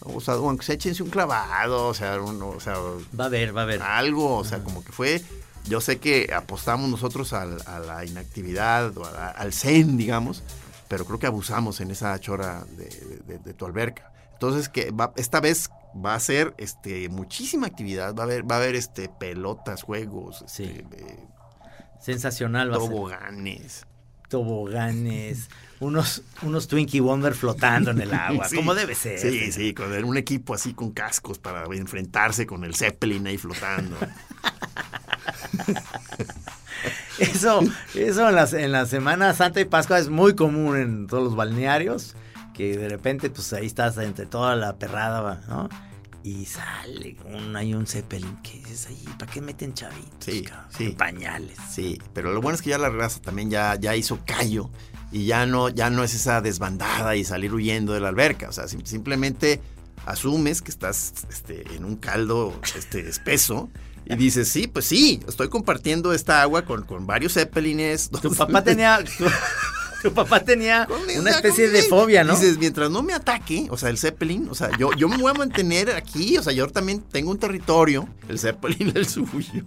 o 0.00 0.20
sea, 0.20 0.34
aunque 0.34 0.64
se 0.66 0.72
échense 0.72 1.02
un 1.02 1.10
clavado, 1.10 1.86
o 1.86 1.94
sea, 1.94 2.20
uno, 2.20 2.48
o 2.48 2.60
sea, 2.60 2.74
Va 3.18 3.26
a 3.26 3.28
ver, 3.28 3.56
va 3.56 3.62
a 3.62 3.66
ver. 3.66 3.80
algo, 3.82 4.38
o 4.38 4.44
sea, 4.44 4.62
como 4.64 4.82
que 4.82 4.90
fue. 4.92 5.22
Yo 5.68 5.80
sé 5.80 5.98
que 5.98 6.32
apostamos 6.34 6.88
nosotros 6.90 7.32
al- 7.32 7.62
a 7.66 7.78
la 7.80 8.04
inactividad 8.04 8.96
o 8.96 9.02
la- 9.10 9.28
al 9.30 9.52
zen, 9.52 9.96
digamos, 9.96 10.42
pero 10.88 11.04
creo 11.04 11.18
que 11.18 11.26
abusamos 11.26 11.80
en 11.80 11.90
esa 11.90 12.18
chora 12.18 12.64
de, 12.76 12.86
de- 13.26 13.38
de 13.38 13.54
tu 13.54 13.66
alberca. 13.66 14.12
Entonces, 14.32 14.68
que 14.68 14.90
va- 14.90 15.12
esta 15.16 15.38
vez 15.40 15.70
va 15.94 16.14
a 16.14 16.20
ser 16.20 16.54
este, 16.56 17.08
muchísima 17.08 17.66
actividad, 17.66 18.14
va 18.14 18.22
a 18.22 18.26
haber, 18.26 18.50
va 18.50 18.56
a 18.56 18.58
haber 18.58 18.74
este, 18.74 19.08
pelotas, 19.08 19.82
juegos, 19.82 20.44
Sí. 20.48 20.64
este, 20.64 21.02
eh, 21.04 21.18
Sensacional 22.00 22.72
va 22.72 22.76
a 22.76 22.80
ser. 22.80 22.88
toboganes. 22.88 23.86
Toboganes. 24.28 25.48
Unos, 25.80 26.22
unos 26.42 26.68
Twinkie 26.68 27.00
Wonder 27.00 27.34
flotando 27.34 27.90
en 27.90 28.00
el 28.02 28.12
agua. 28.12 28.46
Sí. 28.48 28.54
como 28.56 28.74
debe 28.74 28.94
ser. 28.94 29.18
Sí, 29.18 29.50
sí, 29.50 29.72
con 29.72 29.92
un 30.04 30.16
equipo 30.18 30.52
así 30.54 30.74
con 30.74 30.90
cascos 30.92 31.38
para 31.38 31.64
enfrentarse 31.74 32.46
con 32.46 32.64
el 32.64 32.74
Zeppelin 32.74 33.26
ahí 33.26 33.38
flotando. 33.38 33.96
Eso, 37.18 37.60
eso 37.94 38.28
en, 38.28 38.34
las, 38.34 38.52
en 38.54 38.72
la 38.72 38.86
Semana 38.86 39.34
Santa 39.34 39.60
y 39.60 39.66
Pascua 39.66 39.98
es 39.98 40.08
muy 40.08 40.34
común 40.34 40.76
en 40.78 41.06
todos 41.06 41.22
los 41.24 41.36
balnearios, 41.36 42.14
que 42.54 42.78
de 42.78 42.88
repente 42.88 43.28
pues 43.28 43.52
ahí 43.52 43.66
estás 43.66 43.98
entre 43.98 44.24
toda 44.24 44.56
la 44.56 44.76
perrada, 44.76 45.42
¿no? 45.48 45.68
Y 46.22 46.46
sale 46.46 47.16
un, 47.26 47.54
hay 47.56 47.74
un 47.74 47.86
Zeppelin 47.86 48.36
que 48.42 48.52
dices 48.58 48.86
ahí, 48.86 49.04
¿para 49.18 49.30
qué 49.30 49.40
meten 49.42 49.74
chavitos? 49.74 50.12
Sí, 50.20 50.42
cabrón? 50.42 50.66
sí. 50.70 50.88
Pañales. 50.96 51.58
Sí, 51.70 52.00
pero 52.14 52.32
lo 52.32 52.40
bueno 52.40 52.54
es 52.56 52.62
que 52.62 52.70
ya 52.70 52.78
la 52.78 52.88
raza 52.90 53.20
también 53.20 53.50
ya, 53.50 53.74
ya 53.76 53.94
hizo 53.96 54.18
callo 54.26 54.70
y 55.12 55.26
ya 55.26 55.44
no, 55.46 55.68
ya 55.68 55.90
no 55.90 56.04
es 56.04 56.14
esa 56.14 56.40
desbandada 56.40 57.16
y 57.16 57.24
salir 57.24 57.52
huyendo 57.52 57.92
de 57.92 58.00
la 58.00 58.08
alberca. 58.08 58.48
O 58.48 58.52
sea, 58.52 58.66
sim- 58.68 58.84
simplemente 58.84 59.60
asumes 60.06 60.62
que 60.62 60.70
estás 60.70 61.12
este, 61.30 61.74
en 61.74 61.84
un 61.84 61.96
caldo 61.96 62.58
este, 62.76 63.06
espeso 63.08 63.68
y 64.06 64.16
dices, 64.16 64.48
sí, 64.48 64.66
pues 64.66 64.86
sí, 64.86 65.20
estoy 65.28 65.48
compartiendo 65.48 66.12
esta 66.12 66.42
agua 66.42 66.62
con, 66.62 66.82
con 66.82 67.06
varios 67.06 67.34
zeppelines. 67.34 68.10
Tu 68.10 68.34
papá 68.36 68.62
tenía, 68.64 69.02
tu, 69.04 69.24
tu 70.02 70.12
papá 70.12 70.40
tenía 70.40 70.88
una 71.18 71.30
especie 71.30 71.68
de 71.68 71.82
fobia, 71.82 72.24
¿no? 72.24 72.34
Dices, 72.34 72.58
mientras 72.58 72.90
no 72.90 73.02
me 73.02 73.12
ataque, 73.12 73.68
o 73.70 73.76
sea, 73.76 73.90
el 73.90 73.98
Zeppelin, 73.98 74.48
o 74.50 74.54
sea, 74.54 74.70
yo, 74.78 74.92
yo 74.94 75.08
me 75.08 75.16
voy 75.16 75.30
a 75.30 75.34
mantener 75.34 75.90
aquí, 75.90 76.38
o 76.38 76.42
sea, 76.42 76.52
yo 76.52 76.66
también 76.68 77.02
tengo 77.02 77.30
un 77.30 77.38
territorio, 77.38 78.08
el 78.28 78.38
Zeppelin 78.38 78.92
el 78.96 79.06
suyo. 79.06 79.64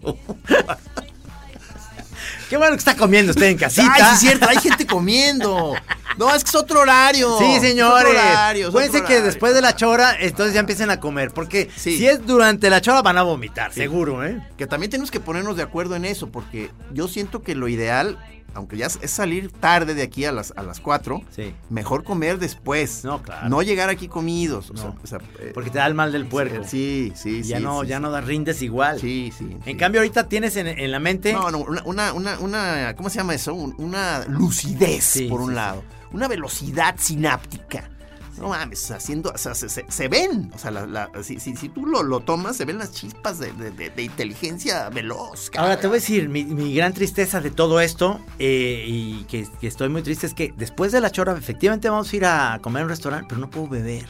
Qué 2.50 2.58
bueno 2.58 2.74
que 2.74 2.80
está 2.80 2.96
comiendo 2.96 3.32
usted 3.32 3.48
en 3.48 3.58
casita. 3.58 3.92
Ay, 3.94 4.02
sí 4.02 4.14
es 4.14 4.20
cierto, 4.20 4.48
hay 4.50 4.58
gente 4.58 4.86
comiendo. 4.86 5.76
No, 6.18 6.34
es 6.34 6.44
que 6.44 6.50
es 6.50 6.56
otro 6.56 6.82
horario. 6.82 7.38
Sí, 7.40 7.56
Es 7.56 7.62
señores. 7.62 8.06
otro 8.06 8.10
horario, 8.12 8.70
es 8.70 8.76
otro 8.76 9.06
que 9.06 9.22
después 9.22 9.54
de 9.54 9.62
la 9.62 9.76
chora, 9.76 10.16
entonces 10.20 10.54
ya 10.54 10.60
empiecen 10.60 10.90
a 10.90 11.00
comer. 11.00 11.32
Porque 11.32 11.70
Sí. 11.76 11.98
si 11.98 12.08
es 12.08 12.26
durante 12.26 12.70
la 12.70 12.82
chora, 12.82 13.02
van 13.02 13.18
a 13.18 13.24
vomitar, 13.24 13.74
seguro, 13.74 14.24
¿eh? 14.26 14.42
Que 14.58 14.68
también 14.68 14.90
tenemos 14.92 15.12
que 15.12 15.20
ponernos 15.20 15.58
de 15.58 15.64
acuerdo 15.64 15.96
en 15.96 16.06
eso, 16.06 16.30
porque 16.32 16.72
yo 16.92 17.08
siento 17.08 17.42
que 17.42 17.56
lo 17.56 17.68
ideal, 17.68 18.18
aunque 18.54 18.78
ya 18.78 18.88
es 18.88 19.12
salir 19.12 19.52
tarde 19.52 19.94
de 19.96 20.04
aquí 20.04 20.26
a 20.26 20.32
las, 20.32 20.54
a 20.56 20.64
las 20.64 20.80
4, 20.80 21.22
Sí. 21.36 21.54
mejor 21.70 22.04
comer 22.04 22.40
después. 22.40 23.04
No, 23.04 23.22
claro. 23.22 23.50
No 23.50 23.62
llegar 23.62 23.90
aquí 23.90 24.08
comidos. 24.08 24.70
o 24.72 24.78
sea, 24.78 24.90
No. 24.90 24.96
o 25.04 25.08
sea, 25.08 25.20
eh, 25.40 25.52
Porque 25.54 25.70
te 25.70 25.78
da 25.80 25.88
el 25.88 25.94
mal 25.94 26.12
del 26.12 26.26
puerco. 26.28 26.64
Sí, 26.66 27.12
sí, 27.16 27.44
sí. 27.44 27.50
ya 27.50 27.60
no, 27.60 27.82
sí, 27.82 27.88
ya 27.88 27.98
sí. 27.98 28.02
no 28.04 28.12
da 28.12 28.22
rindes 28.22 28.62
igual. 28.62 29.00
Sí, 29.00 29.32
sí. 29.38 29.46
En 29.52 29.64
sí. 29.64 29.76
cambio, 29.76 30.02
ahorita 30.02 30.28
tienes 30.28 30.56
en, 30.56 30.68
en 30.68 30.92
la 30.92 31.00
mente. 31.00 31.34
No, 31.34 31.52
no, 31.52 31.60
una, 31.60 32.14
una, 32.14 32.40
una, 32.40 32.94
¿cómo 32.96 33.10
se 33.10 33.18
llama 33.18 33.34
eso? 33.34 33.54
Un- 33.54 33.76
Una 33.78 34.26
lucidez, 34.28 35.24
por 35.30 35.42
un 35.42 35.56
lado. 35.56 35.84
Una 36.12 36.28
velocidad 36.28 36.96
sináptica. 37.00 37.90
No 38.38 38.50
mames, 38.50 38.90
haciendo, 38.92 39.32
o 39.34 39.38
sea, 39.38 39.54
se, 39.56 39.70
se- 39.70 39.86
se 39.90 40.08
ven, 40.08 40.52
o 40.56 40.58
sea, 40.58 40.72
la- 40.72 40.86
la- 40.88 41.10
si, 41.24 41.40
si- 41.40 41.56
si 41.56 41.70
tú 41.70 41.86
lo, 41.86 42.02
lo 42.04 42.20
tomas, 42.22 42.58
se 42.58 42.66
ven 42.66 42.78
las 42.80 42.92
chispas 42.92 43.40
de, 43.40 43.52
de- 43.54 43.72
de- 43.72 43.90
de 43.90 44.04
inteligencia 44.04 44.90
veloz. 44.90 45.52
Ahora 45.58 45.80
te 45.80 45.88
voy 45.88 45.98
a 45.98 46.00
decir, 46.00 46.30
mi, 46.30 46.44
mi 46.44 46.74
gran 46.74 46.94
tristeza 46.94 47.42
de 47.42 47.52
todo 47.52 47.80
esto, 47.80 48.20
eh, 48.40 48.86
y 48.88 49.24
que, 49.26 49.48
que 49.62 49.68
estoy 49.68 49.90
muy 49.90 50.02
triste, 50.02 50.26
es 50.28 50.34
que 50.34 50.54
después 50.58 50.92
de 50.92 51.00
la 51.02 51.12
chora, 51.12 51.38
efectivamente 51.38 51.90
vamos 51.90 52.12
a 52.12 52.16
ir 52.16 52.26
a 52.26 52.60
comer 52.62 52.82
a 52.82 52.86
un 52.86 52.90
restaurante, 52.90 53.26
pero 53.30 53.40
no 53.42 53.50
puedo 53.50 53.68
beber. 53.68 54.06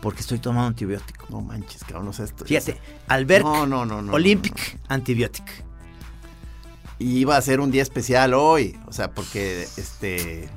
Porque 0.00 0.20
estoy 0.20 0.38
tomando 0.38 0.68
antibiótico. 0.68 1.26
No 1.28 1.40
manches, 1.40 1.82
cabrón, 1.82 2.04
no 2.04 2.12
sé 2.12 2.22
esto. 2.24 2.44
Fíjate, 2.44 2.78
Albert 3.08 3.44
No, 3.44 3.66
no, 3.66 3.84
no, 3.84 4.00
no. 4.00 4.12
Olympic 4.12 4.78
Antibiotic. 4.88 5.64
Y 7.00 7.18
iba 7.18 7.36
a 7.36 7.42
ser 7.42 7.60
un 7.60 7.70
día 7.70 7.82
especial 7.82 8.34
hoy, 8.34 8.78
o 8.86 8.92
sea, 8.92 9.10
porque, 9.12 9.62
este... 9.76 10.48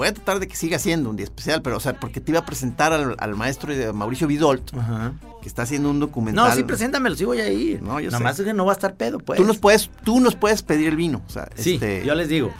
Voy 0.00 0.08
a 0.08 0.14
tratar 0.14 0.40
de 0.40 0.48
que 0.48 0.56
siga 0.56 0.78
siendo 0.78 1.10
un 1.10 1.16
día 1.16 1.24
especial, 1.24 1.60
pero, 1.60 1.76
o 1.76 1.80
sea, 1.80 1.92
porque 2.00 2.22
te 2.22 2.30
iba 2.32 2.40
a 2.40 2.46
presentar 2.46 2.94
al, 2.94 3.16
al 3.18 3.36
maestro 3.36 3.70
Mauricio 3.92 4.26
Vidolt, 4.26 4.72
Ajá. 4.74 5.12
que 5.42 5.46
está 5.46 5.64
haciendo 5.64 5.90
un 5.90 6.00
documental. 6.00 6.48
No, 6.48 6.54
sí, 6.56 6.62
preséntamelo, 6.64 7.14
sí 7.16 7.26
voy 7.26 7.40
a 7.40 7.50
ir. 7.50 7.82
No, 7.82 8.00
yo 8.00 8.06
Nada 8.10 8.16
sé. 8.16 8.24
más 8.24 8.38
es 8.38 8.46
que 8.46 8.54
no 8.54 8.64
va 8.64 8.72
a 8.72 8.76
estar 8.76 8.94
pedo, 8.94 9.18
pues. 9.18 9.36
Tú 9.38 9.44
nos 9.44 9.58
puedes, 9.58 9.90
tú 10.02 10.18
nos 10.20 10.36
puedes 10.36 10.62
pedir 10.62 10.88
el 10.88 10.96
vino, 10.96 11.20
o 11.26 11.30
sea, 11.30 11.50
Sí, 11.54 11.74
este, 11.74 12.02
yo 12.06 12.14
les 12.14 12.30
digo. 12.30 12.50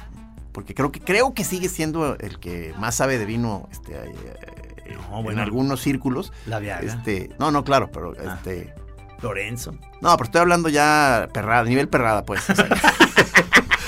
porque 0.52 0.74
creo 0.74 0.92
que 0.92 1.00
creo 1.00 1.32
que 1.32 1.44
sigue 1.44 1.70
siendo 1.70 2.14
el 2.18 2.38
que 2.38 2.74
más 2.78 2.96
sabe 2.96 3.16
de 3.16 3.24
vino, 3.24 3.70
este, 3.72 3.94
eh, 3.94 4.98
en 5.30 5.38
algunos 5.38 5.80
círculos. 5.80 6.34
La 6.44 6.58
Viagra. 6.58 6.86
Este, 6.92 7.30
no, 7.38 7.50
no, 7.50 7.64
claro, 7.64 7.90
pero 7.90 8.12
Ah. 8.22 8.34
este, 8.36 8.74
Lorenzo. 9.22 9.72
no, 10.02 10.14
pero 10.18 10.24
estoy 10.24 10.42
hablando 10.42 10.68
ya 10.68 11.26
perrada, 11.32 11.64
nivel 11.64 11.88
perrada, 11.88 12.22
pues. 12.26 12.50
O 12.50 12.54
sea, 12.54 12.68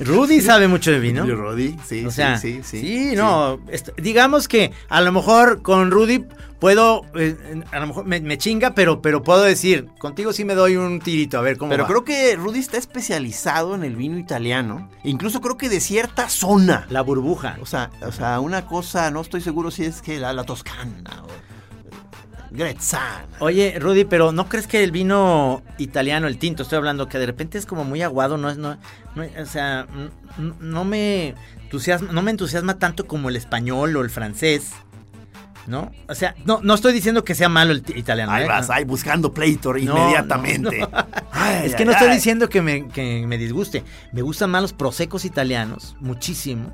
Rudy 0.00 0.40
sabe 0.40 0.68
mucho 0.68 0.90
de 0.90 0.98
vino. 1.00 1.24
Rodi, 1.26 1.76
sí, 1.86 2.04
O 2.04 2.10
sea, 2.10 2.38
sí, 2.38 2.60
sí, 2.62 2.80
sí, 2.80 3.16
no, 3.16 3.58
est- 3.68 3.90
digamos 3.96 4.48
que 4.48 4.72
a 4.88 5.00
lo 5.00 5.12
mejor 5.12 5.62
con 5.62 5.90
Rudy 5.90 6.24
puedo, 6.58 7.02
eh, 7.14 7.36
a 7.72 7.80
lo 7.80 7.86
mejor 7.88 8.06
me, 8.06 8.20
me 8.20 8.38
chinga, 8.38 8.74
pero, 8.74 9.02
pero 9.02 9.22
puedo 9.22 9.42
decir, 9.42 9.86
contigo 9.98 10.32
sí 10.32 10.44
me 10.44 10.54
doy 10.54 10.76
un 10.76 10.98
tirito, 11.00 11.36
a 11.38 11.42
ver 11.42 11.58
cómo 11.58 11.70
Pero 11.70 11.82
va. 11.84 11.88
creo 11.88 12.04
que 12.04 12.36
Rudy 12.36 12.58
está 12.60 12.78
especializado 12.78 13.74
en 13.74 13.84
el 13.84 13.96
vino 13.96 14.18
italiano, 14.18 14.88
incluso 15.02 15.40
creo 15.42 15.58
que 15.58 15.68
de 15.68 15.80
cierta 15.80 16.28
zona. 16.30 16.86
La 16.88 17.02
burbuja. 17.02 17.58
O 17.60 17.66
sea, 17.66 17.90
o 18.00 18.12
sea, 18.12 18.40
una 18.40 18.66
cosa, 18.66 19.10
no 19.10 19.20
estoy 19.20 19.40
seguro 19.42 19.70
si 19.70 19.84
es 19.84 20.00
que 20.00 20.18
la, 20.18 20.32
la 20.32 20.44
toscana 20.44 21.22
o 21.24 21.43
Oye, 23.40 23.78
Rudy, 23.78 24.04
pero 24.04 24.32
¿no 24.32 24.48
crees 24.48 24.66
que 24.66 24.82
el 24.84 24.90
vino 24.92 25.62
italiano, 25.78 26.26
el 26.26 26.38
tinto, 26.38 26.62
estoy 26.62 26.76
hablando, 26.78 27.08
que 27.08 27.18
de 27.18 27.26
repente 27.26 27.58
es 27.58 27.66
como 27.66 27.84
muy 27.84 28.02
aguado, 28.02 28.36
no 28.38 28.48
es, 28.50 28.56
no, 28.58 28.78
no- 29.14 29.24
o 29.42 29.46
sea, 29.46 29.86
no 30.38 30.84
me 30.84 31.34
entusiasma, 31.64 32.12
no 32.12 32.22
me 32.22 32.30
entusiasma 32.30 32.78
tanto 32.78 33.06
como 33.06 33.28
el 33.28 33.36
español 33.36 33.96
o 33.96 34.02
el 34.02 34.10
francés, 34.10 34.70
¿no? 35.66 35.90
O 36.08 36.14
sea, 36.14 36.34
no, 36.44 36.60
no 36.62 36.74
estoy 36.74 36.92
diciendo 36.92 37.24
que 37.24 37.34
sea 37.34 37.48
malo 37.48 37.72
el 37.72 37.82
italiano. 37.96 38.30
Ahí 38.32 38.44
¿eh? 38.44 38.48
vas, 38.48 38.68
ahí 38.70 38.84
buscando 38.84 39.32
pleito 39.32 39.76
inmediatamente. 39.76 40.78
no, 40.80 40.88
no. 40.88 41.06
Ay, 41.32 41.66
Es 41.66 41.74
que 41.74 41.82
ay, 41.82 41.86
no 41.86 41.92
estoy 41.92 42.08
ay. 42.08 42.14
diciendo 42.16 42.48
que 42.48 42.62
me, 42.62 42.88
que 42.88 43.26
me 43.26 43.38
disguste. 43.38 43.82
Me 44.12 44.22
gustan 44.22 44.50
más 44.50 44.62
los 44.62 44.72
prosecos 44.72 45.24
italianos, 45.24 45.96
muchísimo. 46.00 46.72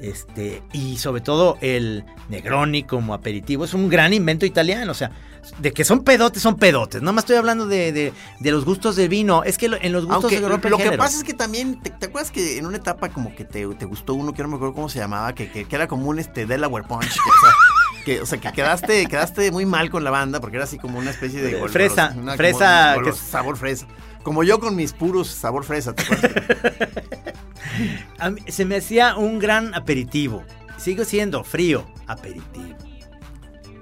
Este, 0.00 0.62
y 0.72 0.96
sobre 0.98 1.20
todo 1.20 1.58
el 1.60 2.04
Negroni 2.28 2.84
como 2.84 3.12
aperitivo. 3.14 3.64
Es 3.64 3.74
un 3.74 3.88
gran 3.88 4.12
invento 4.14 4.46
italiano. 4.46 4.92
O 4.92 4.94
sea, 4.94 5.10
de 5.58 5.72
que 5.72 5.84
son 5.84 6.04
pedotes, 6.04 6.42
son 6.42 6.56
pedotes. 6.56 7.02
No 7.02 7.12
me 7.12 7.20
estoy 7.20 7.36
hablando 7.36 7.66
de, 7.66 7.92
de- 7.92 8.12
de 8.40 8.50
los 8.50 8.64
gustos 8.64 8.96
del 8.96 9.08
vino. 9.08 9.42
Es 9.44 9.58
que 9.58 9.68
lo- 9.68 9.76
en 9.80 9.92
los 9.92 10.04
gustos 10.04 10.24
Aunque 10.24 10.38
se 10.38 10.48
rompen 10.48 10.70
lo 10.70 10.78
que 10.78 10.84
pasa 10.98 11.18
es 11.18 11.24
que 11.24 11.34
también, 11.34 11.80
¿te, 11.82 11.90
te 11.90 12.06
acuerdas 12.06 12.30
que 12.30 12.58
en 12.58 12.66
una 12.66 12.76
etapa 12.78 13.08
como 13.10 13.34
que 13.34 13.44
te, 13.44 13.66
te 13.74 13.84
gustó 13.84 14.14
uno, 14.14 14.32
que 14.32 14.42
no 14.42 14.48
me 14.48 14.56
acuerdo 14.56 14.74
cómo 14.74 14.88
se 14.88 14.98
llamaba, 14.98 15.34
que, 15.34 15.50
que- 15.50 15.64
que 15.66 15.76
era 15.76 15.86
como 15.88 16.08
un 16.08 16.18
este 16.18 16.46
Delaware 16.46 16.86
Punch? 16.86 17.12
Que, 17.12 17.20
o, 17.20 17.40
sea, 17.40 17.50
que, 18.04 18.20
o 18.22 18.26
sea, 18.26 18.38
que 18.40 18.52
quedaste, 18.52 19.06
quedaste 19.06 19.50
muy 19.50 19.66
mal 19.66 19.90
con 19.90 20.04
la 20.04 20.10
banda 20.10 20.40
porque 20.40 20.56
era 20.56 20.64
así 20.64 20.78
como 20.78 20.98
una 20.98 21.10
especie 21.10 21.40
de... 21.42 21.52
Eh, 21.52 21.60
gol- 21.60 21.70
fresa, 21.70 22.08
golos- 22.10 22.16
una- 22.22 22.32
como 22.32 22.36
fresa 22.36 22.94
golos- 22.96 23.16
sabor 23.16 23.56
fresa. 23.56 23.86
Como 24.22 24.42
yo 24.44 24.60
con 24.60 24.76
mis 24.76 24.92
puros 24.92 25.28
sabor 25.28 25.64
fresa, 25.64 25.94
¿te 25.94 26.02
acuerdas? 26.02 26.32
A 28.18 28.30
mí- 28.30 28.42
se 28.48 28.64
me 28.64 28.76
hacía 28.76 29.16
un 29.16 29.38
gran 29.38 29.74
aperitivo. 29.74 30.42
Sigo 30.76 31.04
siendo 31.04 31.42
frío 31.44 31.86
aperitivo. 32.06 32.76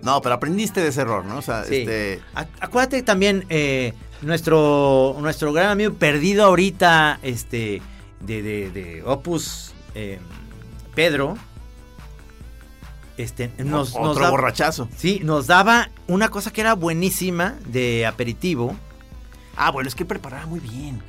No, 0.03 0.21
pero 0.23 0.37
aprendiste 0.37 0.81
de 0.81 0.89
ese 0.89 1.01
error, 1.01 1.25
¿no? 1.25 1.39
O 1.39 1.43
sea, 1.43 1.65
Sí. 1.65 1.77
este... 1.79 2.21
Ac- 2.35 2.47
Acuérdate 2.61 3.03
también, 3.03 3.45
eh, 3.49 3.95
nuestro, 4.23 5.17
nuestro 5.21 5.53
gran 5.53 5.71
amigo 5.71 5.95
perdido 5.95 6.45
ahorita, 6.45 7.19
este, 7.23 7.83
de, 8.21 8.43
de- 8.43 8.71
de 8.71 9.03
Opus 9.05 9.75
eh, 9.97 10.21
Pedro, 10.95 11.37
este, 13.17 13.51
nos, 13.59 13.95
nos 13.95 14.17
otro 14.17 14.31
borrachazo. 14.31 14.89
sí, 14.97 15.21
nos 15.25 15.49
daba 15.49 15.91
una 16.07 16.29
cosa 16.29 16.53
que 16.53 16.61
era 16.61 16.75
buenísima 16.75 17.57
de 17.67 18.07
aperitivo. 18.07 18.77
Ah, 19.59 19.71
bueno, 19.71 19.89
es 19.89 19.95
que 19.95 20.05
preparaba 20.05 20.47
muy 20.47 20.61
bien. 20.61 21.03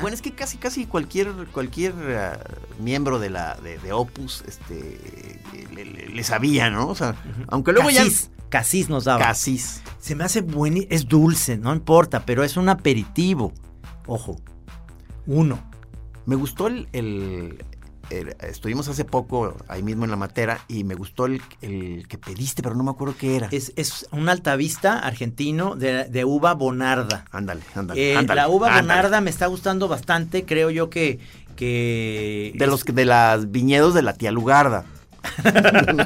Bueno, 0.00 0.14
es 0.14 0.20
que 0.22 0.32
casi 0.32 0.58
casi 0.58 0.84
cualquier 0.86 1.32
cualquier 1.52 1.94
ah, 2.16 2.38
miembro 2.80 3.18
de 3.18 3.30
la 3.30 3.54
de, 3.56 3.78
de 3.78 3.92
Opus 3.92 4.42
este 4.46 5.40
le, 5.72 5.84
le- 5.86 6.08
le 6.08 6.24
sabía, 6.24 6.70
¿no? 6.70 6.88
O 6.88 6.94
sea, 6.94 7.14
aunque 7.48 7.72
luego 7.72 7.88
Casis, 7.88 8.30
Casis 8.50 8.88
nos 8.88 9.04
ya 9.04 9.12
daba. 9.12 9.24
Casis. 9.26 9.82
Se 9.98 10.14
me 10.14 10.24
hace 10.24 10.42
bueno, 10.42 10.80
es 10.90 11.08
dulce, 11.08 11.56
no 11.56 11.72
importa, 11.72 12.24
pero 12.26 12.44
es 12.44 12.56
un 12.56 12.68
aperitivo. 12.68 13.52
Ojo, 14.06 14.36
uno. 15.26 15.58
Me 16.26 16.36
gustó 16.36 16.66
el, 16.68 16.88
el- 16.92 17.64
el- 18.10 18.34
estuvimos 18.40 18.88
hace 18.88 19.04
poco 19.04 19.56
ahí 19.68 19.82
mismo 19.82 20.04
en 20.04 20.10
la 20.10 20.16
matera 20.16 20.60
y 20.68 20.84
me 20.84 20.94
gustó 20.94 21.26
el, 21.26 21.40
el 21.62 22.06
que 22.08 22.18
pediste, 22.18 22.62
pero 22.62 22.74
no 22.74 22.84
me 22.84 22.90
acuerdo 22.90 23.14
qué 23.18 23.36
era. 23.36 23.48
Es, 23.50 23.72
es 23.76 24.06
un 24.12 24.28
altavista 24.28 24.98
argentino 24.98 25.74
de, 25.76 26.04
de 26.04 26.24
uva 26.24 26.54
bonarda. 26.54 27.24
Ándale, 27.30 27.62
ándale, 27.74 28.12
Eh, 28.12 28.16
ándale, 28.16 28.40
la 28.40 28.48
uva 28.48 28.68
ándale. 28.68 28.82
bonarda 28.88 29.20
me 29.20 29.30
está 29.30 29.46
gustando 29.46 29.88
bastante, 29.88 30.44
creo 30.44 30.70
yo 30.70 30.90
que... 30.90 31.18
que 31.56 32.52
de 32.56 32.66
los 32.66 32.84
de 32.84 33.04
las 33.04 33.50
viñedos 33.50 33.94
de 33.94 34.02
la 34.02 34.14
tía 34.14 34.30
Lugarda. 34.32 34.84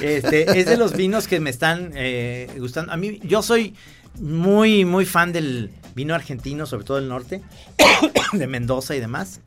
Este, 0.00 0.58
es 0.58 0.66
de 0.66 0.76
los 0.76 0.96
vinos 0.96 1.28
que 1.28 1.38
me 1.38 1.50
están 1.50 1.92
eh, 1.94 2.50
gustando. 2.58 2.92
A 2.92 2.96
mí, 2.96 3.20
yo 3.22 3.40
soy 3.42 3.74
muy, 4.18 4.84
muy 4.84 5.06
fan 5.06 5.32
del 5.32 5.70
vino 5.94 6.14
argentino, 6.14 6.66
sobre 6.66 6.84
todo 6.84 6.96
del 6.98 7.08
norte, 7.08 7.42
de 8.32 8.46
Mendoza 8.46 8.94
y 8.94 9.00
demás. 9.00 9.40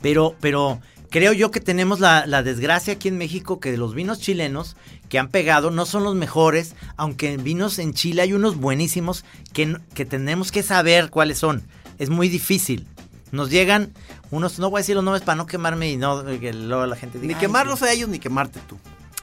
Pero, 0.00 0.36
pero 0.40 0.80
creo 1.10 1.32
yo 1.32 1.50
que 1.50 1.60
tenemos 1.60 2.00
la, 2.00 2.26
la 2.26 2.42
desgracia 2.42 2.94
aquí 2.94 3.08
en 3.08 3.18
México 3.18 3.60
que 3.60 3.76
los 3.76 3.94
vinos 3.94 4.20
chilenos 4.20 4.76
que 5.08 5.18
han 5.18 5.28
pegado 5.28 5.70
no 5.70 5.86
son 5.86 6.04
los 6.04 6.14
mejores, 6.14 6.74
aunque 6.96 7.32
en 7.32 7.42
vinos 7.42 7.78
en 7.78 7.94
Chile 7.94 8.22
hay 8.22 8.32
unos 8.32 8.56
buenísimos 8.56 9.24
que, 9.52 9.76
que 9.94 10.04
tenemos 10.04 10.52
que 10.52 10.62
saber 10.62 11.10
cuáles 11.10 11.38
son. 11.38 11.62
Es 11.98 12.10
muy 12.10 12.28
difícil. 12.28 12.86
Nos 13.32 13.50
llegan 13.50 13.92
unos, 14.30 14.58
no 14.58 14.70
voy 14.70 14.78
a 14.78 14.82
decir 14.82 14.94
los 14.94 15.04
nombres 15.04 15.22
para 15.22 15.36
no 15.36 15.46
quemarme 15.46 15.90
y 15.90 15.96
no 15.96 16.24
que 16.24 16.52
luego 16.52 16.86
la 16.86 16.96
gente 16.96 17.18
diga. 17.18 17.28
Ni 17.28 17.34
"Ay, 17.34 17.40
quemarlos 17.40 17.82
a 17.82 17.92
ellos 17.92 18.08
ni 18.08 18.18
quemarte 18.18 18.60
tú. 18.68 18.78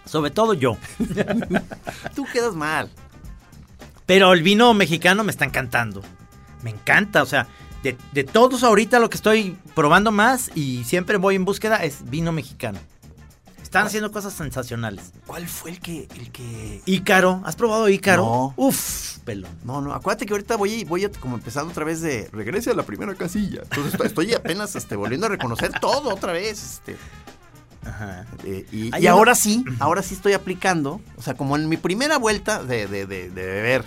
Sobre 0.06 0.30
todo 0.30 0.54
yo. 0.54 0.78
Tú 2.16 2.26
quedas 2.32 2.54
mal. 2.54 2.92
Pero 4.06 4.34
el 4.34 4.44
vino 4.44 4.74
mexicano 4.74 5.24
me 5.24 5.32
está 5.32 5.46
encantando. 5.46 6.02
Me 6.62 6.70
encanta, 6.72 7.24
o 7.24 7.26
sea, 7.26 7.48
de, 7.84 7.98
de 8.12 8.24
todos 8.24 8.64
ahorita 8.64 9.00
lo 9.00 9.10
que 9.10 9.18
estoy 9.18 9.58
probando 9.74 10.12
más 10.12 10.52
y 10.56 10.84
siempre 10.84 11.18
voy 11.18 11.36
en 11.36 11.46
búsqueda 11.46 11.78
es 11.84 12.10
vino 12.10 12.32
mexicano. 12.32 12.80
Están 13.62 13.88
haciendo 13.88 14.10
cosas 14.10 14.32
sensacionales. 14.32 15.12
¿Cuál 15.28 15.48
fue 15.48 15.72
el 15.72 15.82
que 15.82 16.08
el 16.18 16.32
que 16.32 16.82
Ícaro, 16.86 17.42
¿has 17.44 17.58
probado 17.58 17.90
Ícaro? 17.90 18.24
No. 18.24 18.54
Uf, 18.56 19.18
pelón. 19.26 19.52
No, 19.66 19.82
no, 19.82 19.94
acuérdate 19.94 20.26
que 20.26 20.34
ahorita 20.34 20.56
voy, 20.56 20.86
voy 20.86 21.04
a, 21.04 21.12
como 21.12 21.36
empezando 21.36 21.72
otra 21.72 21.84
vez 21.84 22.00
de 22.00 22.30
regrese 22.32 22.72
a 22.72 22.74
la 22.74 22.84
primera 22.84 23.14
casilla. 23.16 23.64
Entonces 23.64 23.92
estoy, 23.94 24.08
estoy 24.08 24.34
apenas 24.34 24.78
este, 24.78 24.96
volviendo 24.96 25.26
a 25.26 25.30
reconocer 25.30 25.74
todo 25.82 26.14
otra 26.14 26.32
vez. 26.32 26.64
Este, 26.64 26.96
Ajá. 27.86 28.26
eh, 28.44 28.66
y 28.72 29.08
ahora 29.08 29.36
sí, 29.36 29.64
ahora 29.80 30.02
sí 30.02 30.14
estoy 30.16 30.34
aplicando. 30.34 31.02
O 31.18 31.22
sea, 31.22 31.36
como 31.36 31.56
en 31.56 31.70
mi 31.70 31.78
primera 31.78 32.18
vuelta 32.18 32.64
de, 32.64 32.88
de, 32.88 33.06
de, 33.06 33.30
de 33.30 33.46
beber 33.46 33.86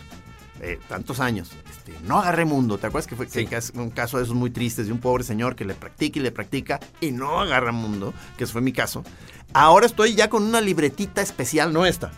eh, 0.61 0.79
tantos 0.89 1.21
años, 1.21 1.51
este, 1.71 1.95
no 2.07 2.19
agarré 2.19 2.45
mundo. 2.45 2.79
¿Te 2.79 2.87
acuerdas 2.87 3.07
que 3.07 3.17
fue 3.17 3.27
que- 3.27 3.41
Sí. 3.41 3.47
que 3.47 3.57
es 3.57 3.71
un 3.75 3.91
caso 3.91 4.19
de 4.19 4.25
esos 4.25 4.35
muy 4.35 4.51
tristes 4.51 4.87
de 4.87 4.93
un 4.93 4.99
pobre 4.99 5.23
señor 5.25 5.55
que 5.57 5.65
le 5.65 5.75
practica 5.75 6.19
y 6.19 6.23
le 6.23 6.33
practica 6.33 6.81
y 7.01 7.11
no 7.13 7.41
agarra 7.41 7.73
mundo? 7.73 8.15
Que 8.37 8.45
ese 8.45 8.53
fue 8.53 8.63
mi 8.63 8.73
caso. 8.73 9.05
Ahora 9.53 9.87
estoy 9.87 10.15
ya 10.15 10.29
con 10.29 10.43
una 10.43 10.61
libretita 10.61 11.23
especial, 11.23 11.73
no 11.73 11.87
esta. 11.87 12.11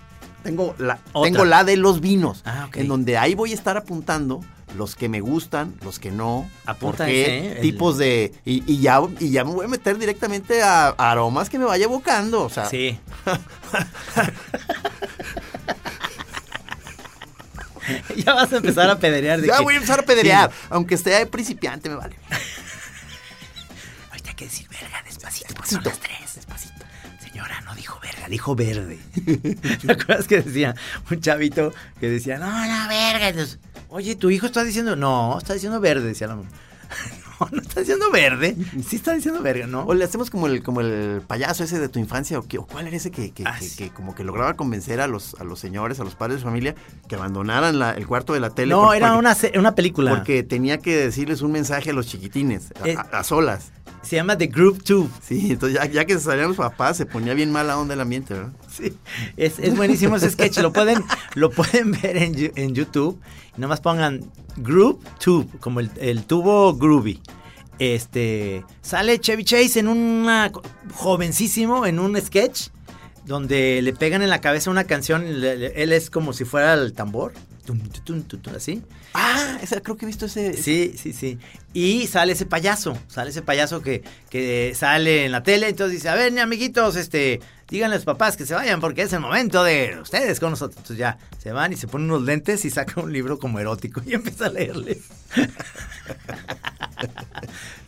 Tengo 0.43 0.75
la, 0.79 0.99
Otra. 1.12 1.31
tengo 1.31 1.45
la 1.45 1.64
de 1.64 1.77
los 1.77 2.01
vinos, 2.01 2.43
Ah, 2.47 2.69
en 2.75 2.88
donde 2.88 3.19
ahí 3.19 3.35
voy 3.35 3.51
a 3.53 3.55
estar 3.55 3.77
apuntando 3.77 4.40
los 4.76 4.96
que 4.96 5.09
me 5.09 5.20
gustan, 5.20 5.74
los 5.83 5.98
que 5.98 6.11
no, 6.11 6.48
Apunta 6.66 6.98
por 6.98 7.06
qué, 7.06 7.38
¿eh? 7.38 7.52
El- 7.56 7.61
tipos 7.62 7.98
de... 7.98 8.33
Y, 8.44 8.62
y 8.72 8.80
ya, 8.80 9.00
y 9.18 9.30
ya 9.30 9.44
me 9.44 9.52
voy 9.52 9.64
a 9.66 9.68
meter 9.68 9.98
directamente 9.98 10.62
a, 10.62 10.88
a 10.96 11.11
aromas 11.11 11.48
que 11.50 11.59
me 11.59 11.64
vaya 11.64 11.85
evocando, 11.85 12.42
o 12.42 12.50
sea... 12.50 12.66
Sí. 12.66 12.98
ya 18.16 18.35
vas 18.35 18.52
a 18.52 18.56
empezar 18.59 18.88
a 18.90 18.98
pederear 18.98 19.40
de 19.40 19.48
Ya 19.48 19.56
que- 19.59 19.62
voy 19.64 19.74
a 19.74 19.76
empezar 19.78 20.00
a 20.00 20.02
pederear, 20.02 20.50
Sí. 20.50 20.56
aunque 20.70 20.94
esté 20.94 21.24
principiante, 21.26 21.88
me 21.88 21.96
vale. 21.96 22.16
Ahorita 24.11 24.30
hay 24.30 24.37
que 24.37 24.44
decir 24.44 24.68
verga 24.68 25.02
despacito, 25.04 25.54
porque 25.54 25.70
son 25.70 25.85
las 25.85 25.98
tres, 25.98 26.35
despacito. 26.35 26.74
Señora, 27.22 27.61
no 27.62 27.74
dijo 27.74 27.98
verga, 28.00 28.28
dijo 28.28 28.54
verde. 28.54 28.98
¿Te 29.87 29.92
acuerdas 29.92 30.26
que 30.26 30.42
decía 30.42 30.74
un 31.11 31.20
chavito 31.20 31.72
que 31.98 32.09
decía, 32.09 32.38
no, 32.38 32.46
la 32.46 32.87
verga? 32.88 33.28
Entonces, 33.28 33.59
Oye, 33.90 34.14
tu 34.16 34.31
hijo 34.31 34.46
está 34.46 34.62
diciendo, 34.64 34.96
no, 34.96 35.37
está 35.38 35.55
diciendo 35.55 35.81
verde, 35.81 36.07
decía 36.07 36.26
la 36.29 36.37
mamá. 36.37 36.48
No, 37.40 37.48
no 37.53 37.62
está 37.62 37.81
diciendo 37.81 38.11
verde. 38.11 38.55
Sí 38.87 38.96
está 38.96 39.14
diciendo 39.14 39.40
verga, 39.40 39.66
¿no? 39.66 39.85
O 39.85 39.94
le 39.94 40.05
hacemos 40.05 40.29
como 40.29 40.46
el, 40.46 40.62
como 40.62 40.83
el 40.83 41.22
payaso 41.26 41.64
ese 41.64 41.79
de 41.79 41.88
tu 41.88 41.98
infancia, 41.98 42.38
o, 42.38 42.42
qué- 42.46 42.59
o 42.59 42.66
cuál 42.66 42.87
era 42.87 42.94
ese 42.94 43.11
que, 43.11 43.31
que- 43.31 43.44
Ah, 43.46 43.57
que- 43.59 43.64
sí. 43.66 43.76
que 43.79 43.88
como 43.90 44.14
que 44.14 44.24
lograba 44.24 44.57
convencer 44.57 45.00
a 45.00 45.07
los, 45.07 45.35
a 45.40 45.44
los 45.44 45.59
señores, 45.59 45.98
a 46.00 46.05
los 46.05 46.14
padres 46.14 46.40
de 46.40 46.44
familia, 46.44 46.74
que 47.09 47.14
abandonaran 47.14 47.79
la- 47.79 47.92
el 47.92 48.07
cuarto 48.07 48.35
de 48.35 48.40
la 48.40 48.50
tele. 48.50 48.74
No, 48.74 48.92
era 48.92 49.14
porque- 49.14 49.46
una, 49.55 49.59
una 49.61 49.74
película. 49.74 50.11
Porque 50.14 50.42
tenía 50.42 50.79
que 50.81 50.94
decirles 50.94 51.40
un 51.40 51.53
mensaje 51.53 51.88
a 51.88 51.92
los 51.94 52.09
chiquitines, 52.09 52.74
a, 52.83 52.87
Eh. 52.88 52.96
a 53.11 53.24
solas. 53.24 53.72
Se 54.03 54.17
llama 54.17 54.37
The 54.39 54.47
Group 54.47 54.83
Tube. 54.83 55.09
Sí, 55.23 55.53
entonces 55.53 55.79
ya, 55.79 55.87
ya 55.87 56.05
que 56.05 56.15
se 56.15 56.21
salían 56.21 56.49
los 56.49 56.57
papás, 56.57 56.97
se 56.97 57.07
ponía 57.07 57.35
bien 57.35 57.53
mala 57.53 57.79
onda 57.79 57.95
el 57.95 58.01
ambiente, 58.01 58.35
¿verdad? 58.35 58.53
Sí, 58.71 58.93
es, 59.37 59.59
es 59.59 59.77
buenísimo 59.77 60.17
ese 60.17 60.31
sketch. 60.31 60.59
Lo 60.59 60.73
pueden, 60.73 61.05
lo 61.35 61.51
pueden 61.51 61.93
ver 62.03 62.17
en, 62.17 62.53
en 62.57 62.75
YouTube. 62.75 63.21
Y 63.57 63.61
nomás 63.61 63.81
pongan 63.81 64.21
Group 64.57 65.05
Tube, 65.23 65.47
como 65.61 65.81
el, 65.81 65.91
el 66.01 66.25
tubo 66.25 66.75
groovy. 66.75 67.21
Este 67.79 68.65
sale 68.83 69.19
Chevy 69.19 69.45
Chase 69.45 69.81
en 69.81 69.89
una 69.89 70.51
jovencísimo 70.95 71.87
en 71.87 71.99
un 71.99 72.21
sketch 72.21 72.69
donde 73.25 73.81
le 73.83 73.93
pegan 73.95 74.23
en 74.23 74.29
la 74.29 74.41
cabeza 74.41 74.71
una 74.71 74.85
canción. 74.85 75.27
y 75.27 75.33
le- 75.33 75.57
le- 75.57 75.83
él 75.83 75.93
es 75.93 76.11
como 76.11 76.33
si 76.33 76.45
fuera 76.45 76.75
el 76.75 76.93
tambor. 76.93 77.33
Tum, 77.64 77.79
tum, 77.79 78.05
tum, 78.05 78.23
tum, 78.23 78.40
tum, 78.40 78.55
así. 78.55 78.83
Ah, 79.14 79.59
esa, 79.62 79.81
creo 79.81 79.96
que 79.96 80.05
he 80.05 80.09
visto 80.09 80.27
ese. 80.27 80.55
Sí, 80.55 80.94
sí, 80.96 81.12
sí. 81.12 81.38
Y 81.73 82.07
sale 82.07 82.33
ese 82.33 82.46
payaso, 82.46 82.96
sale 83.09 83.31
ese 83.31 83.42
payaso 83.42 83.83
que, 83.83 84.03
que 84.29 84.73
sale 84.75 85.27
en 85.27 85.33
la 85.33 85.42
tele, 85.42 85.68
entonces 85.68 85.94
dice, 85.99 86.09
a 86.09 86.14
ver, 86.14 86.37
amiguitos, 86.38 86.96
este, 86.96 87.40
díganle 87.68 87.94
a 87.94 87.99
los 87.99 88.05
papás 88.05 88.37
que 88.37 88.44
se 88.44 88.55
vayan 88.55 88.81
porque 88.81 89.03
es 89.03 89.12
el 89.12 89.20
momento 89.20 89.62
de 89.62 89.99
ustedes 90.03 90.40
con 90.40 90.51
nosotros. 90.51 90.79
Entonces 90.79 90.99
ya 90.99 91.18
se 91.38 91.53
van 91.53 91.73
y 91.73 91.77
se 91.77 91.87
ponen 91.87 92.11
unos 92.11 92.23
lentes 92.23 92.64
y 92.64 92.70
saca 92.70 93.01
un 93.01 93.12
libro 93.12 93.38
como 93.38 93.61
erótico 93.61 94.03
y 94.05 94.14
empieza 94.14 94.46
a 94.46 94.51
leerles. 94.51 94.99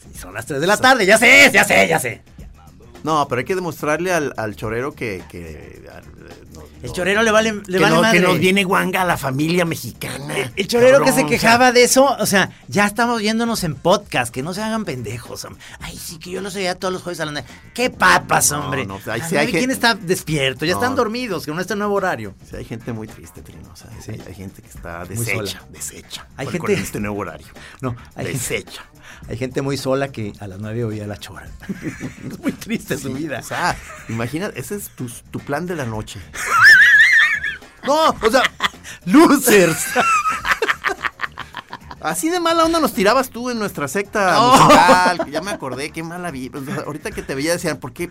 Sí, 0.02 0.18
son 0.18 0.32
las 0.34 0.46
3 0.46 0.60
de 0.60 0.66
la 0.66 0.76
tarde, 0.76 1.04
ya 1.06 1.18
sé, 1.18 1.50
ya 1.52 1.64
sé, 1.64 1.86
ya 1.86 1.98
sé. 1.98 2.22
No, 3.04 3.26
pero 3.28 3.40
hay 3.40 3.44
que 3.44 3.54
demostrarle 3.54 4.12
al, 4.12 4.32
al 4.36 4.54
chorero 4.56 4.92
que. 4.92 5.22
que 5.30 5.82
al- 5.92 6.04
no- 6.54 6.62
El 6.82 6.88
no- 6.88 6.92
chorero 6.94 7.22
le 7.22 7.30
vale, 7.30 7.52
le 7.52 7.62
que, 7.62 7.78
vale 7.78 7.94
no- 7.94 8.02
madre. 8.02 8.20
que 8.20 8.26
nos 8.26 8.38
viene 8.38 8.64
guanga 8.64 9.02
a 9.02 9.04
la 9.04 9.16
familia 9.16 9.64
mexicana. 9.64 10.34
El 10.56 10.66
chorero 10.66 10.98
que 11.00 11.10
se 11.12 11.12
o 11.12 11.16
sea, 11.20 11.26
quejaba 11.26 11.70
de 11.72 11.84
eso, 11.84 12.04
o 12.18 12.26
sea, 12.26 12.50
ya 12.68 12.86
estamos 12.86 13.22
yéndonos 13.22 13.62
en 13.64 13.74
podcast, 13.76 14.32
que 14.34 14.42
no 14.42 14.52
se 14.52 14.62
hagan 14.62 14.84
pendejos, 14.84 15.44
hombre. 15.44 15.62
Ay, 15.80 15.96
sí, 15.96 16.18
que 16.18 16.30
yo 16.30 16.40
los 16.40 16.54
oía 16.56 16.74
todos 16.76 16.92
los 16.92 17.02
jueves 17.02 17.20
a 17.20 17.24
las 17.26 17.32
nueve. 17.34 17.48
¡Qué 17.72 17.88
papas, 17.90 18.50
No, 18.50 18.64
hombre! 18.64 18.84
no, 18.84 18.98
ahí 19.06 19.20
A 19.20 19.28
sí 19.28 19.36
hay 19.36 19.46
¿Quién 19.46 19.60
gente- 19.60 19.74
está 19.74 19.94
despierto? 19.94 20.64
Ya 20.64 20.72
No. 20.74 20.80
están 20.80 20.96
dormidos, 20.96 21.46
con 21.46 21.58
este 21.60 21.76
nuevo 21.76 21.94
horario. 21.94 22.34
Sí, 22.50 22.56
hay 22.56 22.64
gente 22.64 22.92
muy 22.92 23.06
triste, 23.06 23.42
Trino. 23.42 23.70
O 23.72 23.76
sea, 23.76 23.88
Sí. 24.00 24.12
hay, 24.12 24.22
hay 24.26 24.34
gente 24.34 24.60
que 24.62 24.68
está 24.68 25.04
deshecha, 25.04 25.62
deshecha. 25.70 26.26
Hay 26.36 26.46
gente- 26.46 26.58
con 26.58 26.70
este 26.72 26.98
nuevo 27.00 27.18
horario. 27.20 27.46
No, 27.80 27.94
hay, 28.16 28.26
deshecha. 28.26 28.82
hay 29.28 29.36
gente 29.36 29.62
muy 29.62 29.76
sola 29.76 30.10
que 30.10 30.32
a 30.40 30.48
las 30.48 30.58
nueve 30.58 30.84
oía 30.84 31.06
la 31.06 31.16
chora. 31.16 31.48
es 32.28 32.38
muy 32.40 32.52
triste 32.52 32.91
su 32.98 33.12
vida. 33.12 33.38
O 33.40 33.42
sea, 33.42 33.76
imagina, 34.08 34.50
ese 34.54 34.74
es 34.76 34.90
tu, 34.90 35.08
tu 35.30 35.38
plan 35.40 35.66
de 35.66 35.76
la 35.76 35.84
noche. 35.86 36.20
No, 37.84 38.10
o 38.10 38.30
sea, 38.30 38.42
¡Losers! 39.06 39.86
así 42.00 42.28
de 42.30 42.38
mala 42.40 42.64
onda 42.64 42.78
nos 42.80 42.94
tirabas 42.94 43.28
tú 43.30 43.50
en 43.50 43.58
nuestra 43.58 43.88
secta 43.88 44.36
Oh. 44.40 44.56
musical. 44.56 45.30
Ya 45.30 45.40
me 45.40 45.50
acordé, 45.50 45.90
qué 45.90 46.02
mala 46.04 46.30
vida. 46.30 46.58
Ahorita 46.86 47.10
que 47.10 47.22
te 47.22 47.34
veía 47.34 47.52
decían, 47.52 47.78
¿por 47.78 47.92
qué 47.92 48.10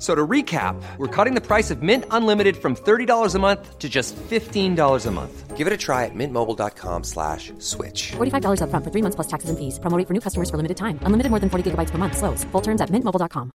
So 0.00 0.14
to 0.14 0.26
recap, 0.26 0.80
we're 0.96 1.14
cutting 1.14 1.34
the 1.34 1.46
price 1.46 1.70
of 1.70 1.82
Mint 1.82 2.06
Unlimited 2.10 2.56
from 2.56 2.74
$30 2.74 3.34
a 3.34 3.38
month 3.38 3.78
to 3.78 3.88
just 3.88 4.16
$15 4.16 5.06
a 5.06 5.10
month. 5.10 5.56
Give 5.58 5.66
it 5.66 5.74
a 5.74 5.76
try 5.76 6.06
at 6.06 6.14
mintmobile.com 6.14 7.04
slash 7.04 7.52
switch. 7.58 8.12
$45 8.16 8.62
upfront 8.64 8.82
for 8.82 8.90
three 8.90 9.02
months 9.02 9.16
plus 9.16 9.28
taxes 9.28 9.50
and 9.50 9.58
fees. 9.58 9.78
Promo 9.78 9.98
rate 9.98 10.08
for 10.08 10.14
new 10.14 10.20
customers 10.24 10.48
for 10.48 10.56
limited 10.56 10.78
time. 10.78 10.98
Unlimited 11.04 11.28
more 11.28 11.38
than 11.38 11.50
40 11.50 11.72
gigabytes 11.72 11.90
per 11.90 11.98
month. 11.98 12.16
Slows. 12.16 12.44
Full 12.44 12.62
terms 12.62 12.80
at 12.80 12.88
mintmobile.com. 12.88 13.50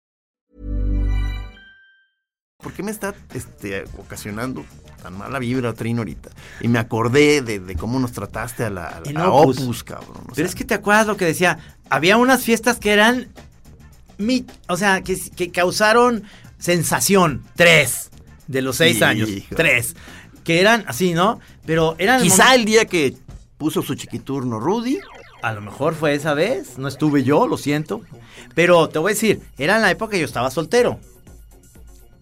¿por 2.62 2.72
qué 2.72 2.82
me 2.82 2.90
está 2.92 3.14
este, 3.34 3.84
ocasionando 3.98 4.64
tan 5.02 5.18
mala 5.18 5.38
vibra, 5.38 5.72
Trino, 5.74 6.00
ahorita? 6.02 6.30
Y 6.60 6.68
me 6.68 6.78
acordé 6.78 7.42
de, 7.42 7.58
de 7.58 7.76
cómo 7.76 7.98
nos 7.98 8.12
trataste 8.12 8.64
a 8.64 8.70
la 8.70 8.86
a, 8.88 9.02
En 9.04 9.16
a 9.16 9.30
Opus. 9.30 9.58
Opus, 9.60 9.84
cabrón. 9.84 10.26
o 10.30 10.32
Pero 10.34 10.46
es 10.46 10.54
que 10.54 10.64
te 10.64 10.74
acuerdas 10.74 11.06
lo 11.06 11.16
que 11.16 11.24
decía. 11.24 11.58
Había 11.90 12.16
unas 12.16 12.42
fiestas 12.44 12.78
que 12.78 12.92
eran. 12.92 13.28
Mi- 14.22 14.46
o 14.68 14.76
sea, 14.76 15.02
que, 15.02 15.16
que 15.36 15.50
causaron 15.50 16.22
sensación. 16.58 17.42
Tres. 17.56 18.10
De 18.46 18.62
los 18.62 18.76
seis 18.76 18.96
Hijo. 18.96 19.04
años. 19.06 19.28
Tres. 19.54 19.94
Que 20.44 20.60
eran 20.60 20.84
así, 20.88 21.12
¿no? 21.14 21.40
Pero 21.66 21.94
eran. 21.98 22.22
Quizá 22.22 22.54
el 22.54 22.64
día 22.64 22.84
que 22.86 23.16
puso 23.58 23.82
su 23.82 23.94
chiquiturno 23.94 24.58
Rudy, 24.58 24.98
A 25.42 25.52
lo 25.52 25.60
mejor 25.60 25.94
fue 25.94 26.14
esa 26.14 26.34
vez. 26.34 26.78
No 26.78 26.88
estuve 26.88 27.22
yo, 27.24 27.46
lo 27.46 27.56
siento. 27.56 28.02
Pero 28.54 28.88
te 28.88 28.98
voy 28.98 29.10
a 29.12 29.14
decir, 29.14 29.40
era 29.58 29.76
en 29.76 29.82
la 29.82 29.90
época 29.90 30.12
que 30.12 30.20
yo 30.20 30.26
estaba 30.26 30.50
soltero. 30.50 30.98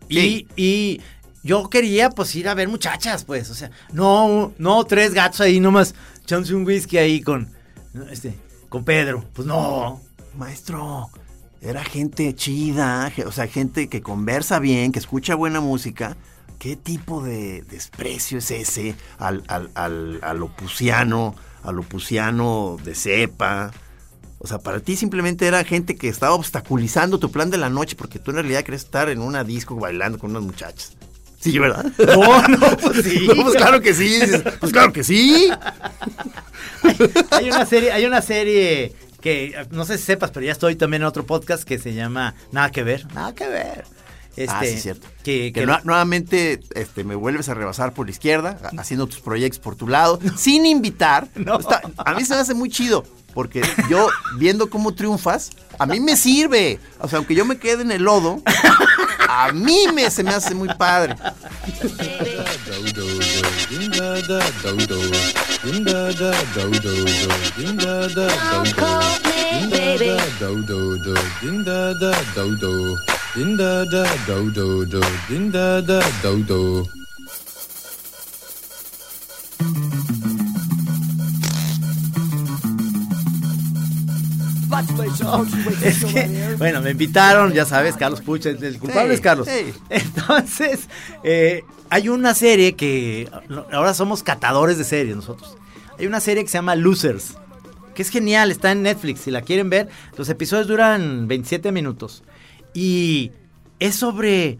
Sí. 0.08 0.48
Y, 0.56 0.62
y 0.62 1.00
yo 1.42 1.68
quería, 1.70 2.10
pues, 2.10 2.34
ir 2.34 2.48
a 2.48 2.54
ver 2.54 2.68
muchachas, 2.68 3.24
pues. 3.24 3.50
O 3.50 3.54
sea, 3.54 3.70
no, 3.92 4.52
no, 4.58 4.84
tres 4.84 5.14
gatos 5.14 5.40
ahí 5.40 5.60
nomás. 5.60 5.94
Echándose 6.22 6.54
un 6.54 6.64
whisky 6.66 6.98
ahí 6.98 7.20
con. 7.22 7.48
Este. 8.10 8.34
Con 8.68 8.84
Pedro. 8.84 9.24
Pues 9.32 9.46
no. 9.46 10.00
maestro, 10.36 11.10
era 11.62 11.84
gente 11.84 12.34
chida, 12.34 13.12
o 13.26 13.32
sea, 13.32 13.46
gente 13.46 13.88
que 13.88 14.00
conversa 14.00 14.58
bien, 14.58 14.92
que 14.92 14.98
escucha 14.98 15.34
buena 15.34 15.60
música. 15.60 16.16
¿Qué 16.58 16.76
tipo 16.76 17.22
de 17.22 17.62
desprecio 17.62 18.38
es 18.38 18.50
ese 18.50 18.94
al, 19.18 19.42
al, 19.48 19.70
al, 19.74 20.18
al 20.22 20.42
opusiano, 20.42 21.34
al 21.62 21.78
opusiano 21.78 22.76
de 22.84 22.94
cepa? 22.94 23.72
O 24.38 24.46
sea, 24.46 24.58
para 24.58 24.80
ti 24.80 24.96
simplemente 24.96 25.46
era 25.46 25.64
gente 25.64 25.96
que 25.96 26.08
estaba 26.08 26.34
obstaculizando 26.34 27.18
tu 27.18 27.30
plan 27.30 27.50
de 27.50 27.58
la 27.58 27.68
noche 27.68 27.94
porque 27.96 28.18
tú 28.18 28.30
en 28.30 28.38
realidad 28.38 28.62
querías 28.62 28.84
estar 28.84 29.10
en 29.10 29.20
una 29.20 29.44
disco 29.44 29.76
bailando 29.76 30.18
con 30.18 30.30
unas 30.30 30.42
muchachas. 30.42 30.96
Sí, 31.40 31.58
¿verdad? 31.58 31.84
No, 31.98 32.48
no, 32.48 32.76
pues 32.82 33.04
sí. 33.04 33.26
No, 33.26 33.42
pues 33.42 33.56
claro 33.56 33.80
que 33.80 33.94
sí. 33.94 34.20
Pues 34.60 34.72
claro 34.72 34.92
que 34.92 35.04
sí. 35.04 35.50
Hay 37.30 37.50
una 37.50 37.66
serie, 37.66 37.92
hay 37.92 38.04
una 38.06 38.22
serie 38.22 38.94
que 39.20 39.66
no 39.70 39.84
sé 39.84 39.98
si 39.98 40.04
sepas, 40.04 40.30
pero 40.30 40.44
ya 40.46 40.52
estoy 40.52 40.76
también 40.76 41.02
en 41.02 41.08
otro 41.08 41.24
podcast 41.26 41.64
que 41.64 41.78
se 41.78 41.94
llama 41.94 42.34
Nada 42.52 42.70
que 42.70 42.82
ver. 42.82 43.06
Nada 43.14 43.34
que 43.34 43.46
ver. 43.48 43.84
Este, 44.36 44.48
ah, 44.54 44.60
sí, 44.64 44.78
cierto. 44.80 45.08
Que, 45.24 45.52
Que 45.52 45.66
que- 45.66 45.66
nuevamente 45.84 46.60
este, 46.74 47.02
me 47.04 47.14
vuelves 47.16 47.48
a 47.48 47.54
rebasar 47.54 47.92
por 47.92 48.06
la 48.06 48.12
izquierda, 48.12 48.58
haciendo 48.78 49.06
tus 49.06 49.20
proyectos 49.20 49.58
por 49.60 49.76
tu 49.76 49.88
lado, 49.88 50.18
sin 50.36 50.66
invitar. 50.66 51.28
No. 51.34 51.58
Está- 51.58 51.82
a 51.98 52.14
mí 52.14 52.24
se 52.24 52.34
me 52.34 52.40
hace 52.40 52.54
muy 52.54 52.70
chido, 52.70 53.04
porque 53.34 53.60
yo, 53.90 54.08
viendo 54.38 54.70
cómo 54.70 54.94
triunfas, 54.94 55.50
a 55.78 55.84
mí 55.86 55.98
me 56.00 56.16
sirve. 56.16 56.78
O 57.00 57.08
sea, 57.08 57.18
aunque 57.18 57.34
yo 57.34 57.44
me 57.44 57.58
quede 57.58 57.82
en 57.82 57.90
el 57.90 58.02
lodo, 58.04 58.40
a 59.28 59.50
mí 59.52 59.86
me, 59.94 60.08
se 60.10 60.22
me 60.22 60.30
hace 60.30 60.54
muy 60.54 60.68
padre. 60.74 61.16
Ding 65.62 65.84
da 65.84 66.10
da 66.12 66.30
do 66.54 66.70
do 66.70 67.04
do. 67.04 67.28
Ding 67.56 67.76
da 67.76 68.08
da 68.08 68.28
do 68.40 68.72
do. 68.72 69.00
Do 70.40 70.62
do 70.62 70.98
do. 70.98 71.14
Ding 71.42 71.62
da 71.62 71.92
da 71.92 72.12
do 72.34 72.56
do. 72.56 72.96
Ding 73.34 73.56
da 73.56 73.84
da 73.84 74.04
do 74.26 74.50
do 74.50 74.86
do. 74.86 75.00
Ding 75.28 75.50
da 75.50 75.80
da 75.82 76.00
do 76.22 76.42
do. 76.44 76.88
Es 85.82 86.04
que, 86.04 86.54
bueno, 86.58 86.80
me 86.82 86.90
invitaron, 86.90 87.52
ya 87.52 87.64
sabes, 87.64 87.96
Carlos 87.96 88.20
Pucha, 88.20 88.50
el 88.50 88.78
culpable 88.78 89.08
Sí, 89.08 89.14
es 89.14 89.20
Carlos. 89.20 89.48
sí. 89.48 89.72
Entonces, 89.88 90.88
eh, 91.24 91.62
hay 91.88 92.08
una 92.08 92.34
serie 92.34 92.74
que 92.74 93.28
ahora 93.72 93.94
somos 93.94 94.22
catadores 94.22 94.78
de 94.78 94.84
series 94.84 95.16
nosotros. 95.16 95.56
Hay 95.98 96.06
una 96.06 96.20
serie 96.20 96.42
que 96.44 96.48
se 96.50 96.58
llama 96.58 96.76
Losers, 96.76 97.34
que 97.94 98.02
es 98.02 98.10
genial, 98.10 98.50
está 98.50 98.72
en 98.72 98.82
Netflix, 98.82 99.20
si 99.20 99.30
la 99.30 99.42
quieren 99.42 99.68
ver. 99.70 99.88
Los 100.16 100.28
episodios 100.28 100.66
duran 100.68 101.28
27 101.28 101.72
minutos 101.72 102.22
y 102.72 103.32
es 103.80 103.96
sobre 103.96 104.58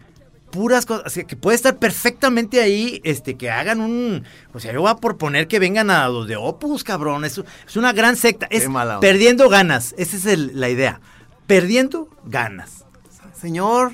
puras 0.51 0.85
cosas, 0.85 1.05
así 1.07 1.23
que 1.25 1.35
puede 1.35 1.55
estar 1.55 1.77
perfectamente 1.79 2.61
ahí, 2.61 3.01
este, 3.03 3.37
que 3.37 3.49
hagan 3.49 3.81
un, 3.81 4.23
o 4.53 4.59
sea, 4.59 4.71
yo 4.73 4.81
voy 4.81 4.91
a 4.91 4.95
proponer 4.97 5.47
que 5.47 5.57
vengan 5.59 5.89
a 5.89 6.07
los 6.09 6.27
de 6.27 6.35
Opus, 6.35 6.83
cabrón, 6.83 7.25
es, 7.25 7.41
es 7.67 7.75
una 7.77 7.93
gran 7.93 8.15
secta, 8.17 8.47
es 8.51 8.63
perdiendo 8.99 9.49
ganas, 9.49 9.95
esa 9.97 10.17
es 10.17 10.25
el- 10.25 10.59
la 10.59 10.69
idea, 10.69 11.01
perdiendo 11.47 12.09
ganas, 12.25 12.85
Señor, 13.33 13.93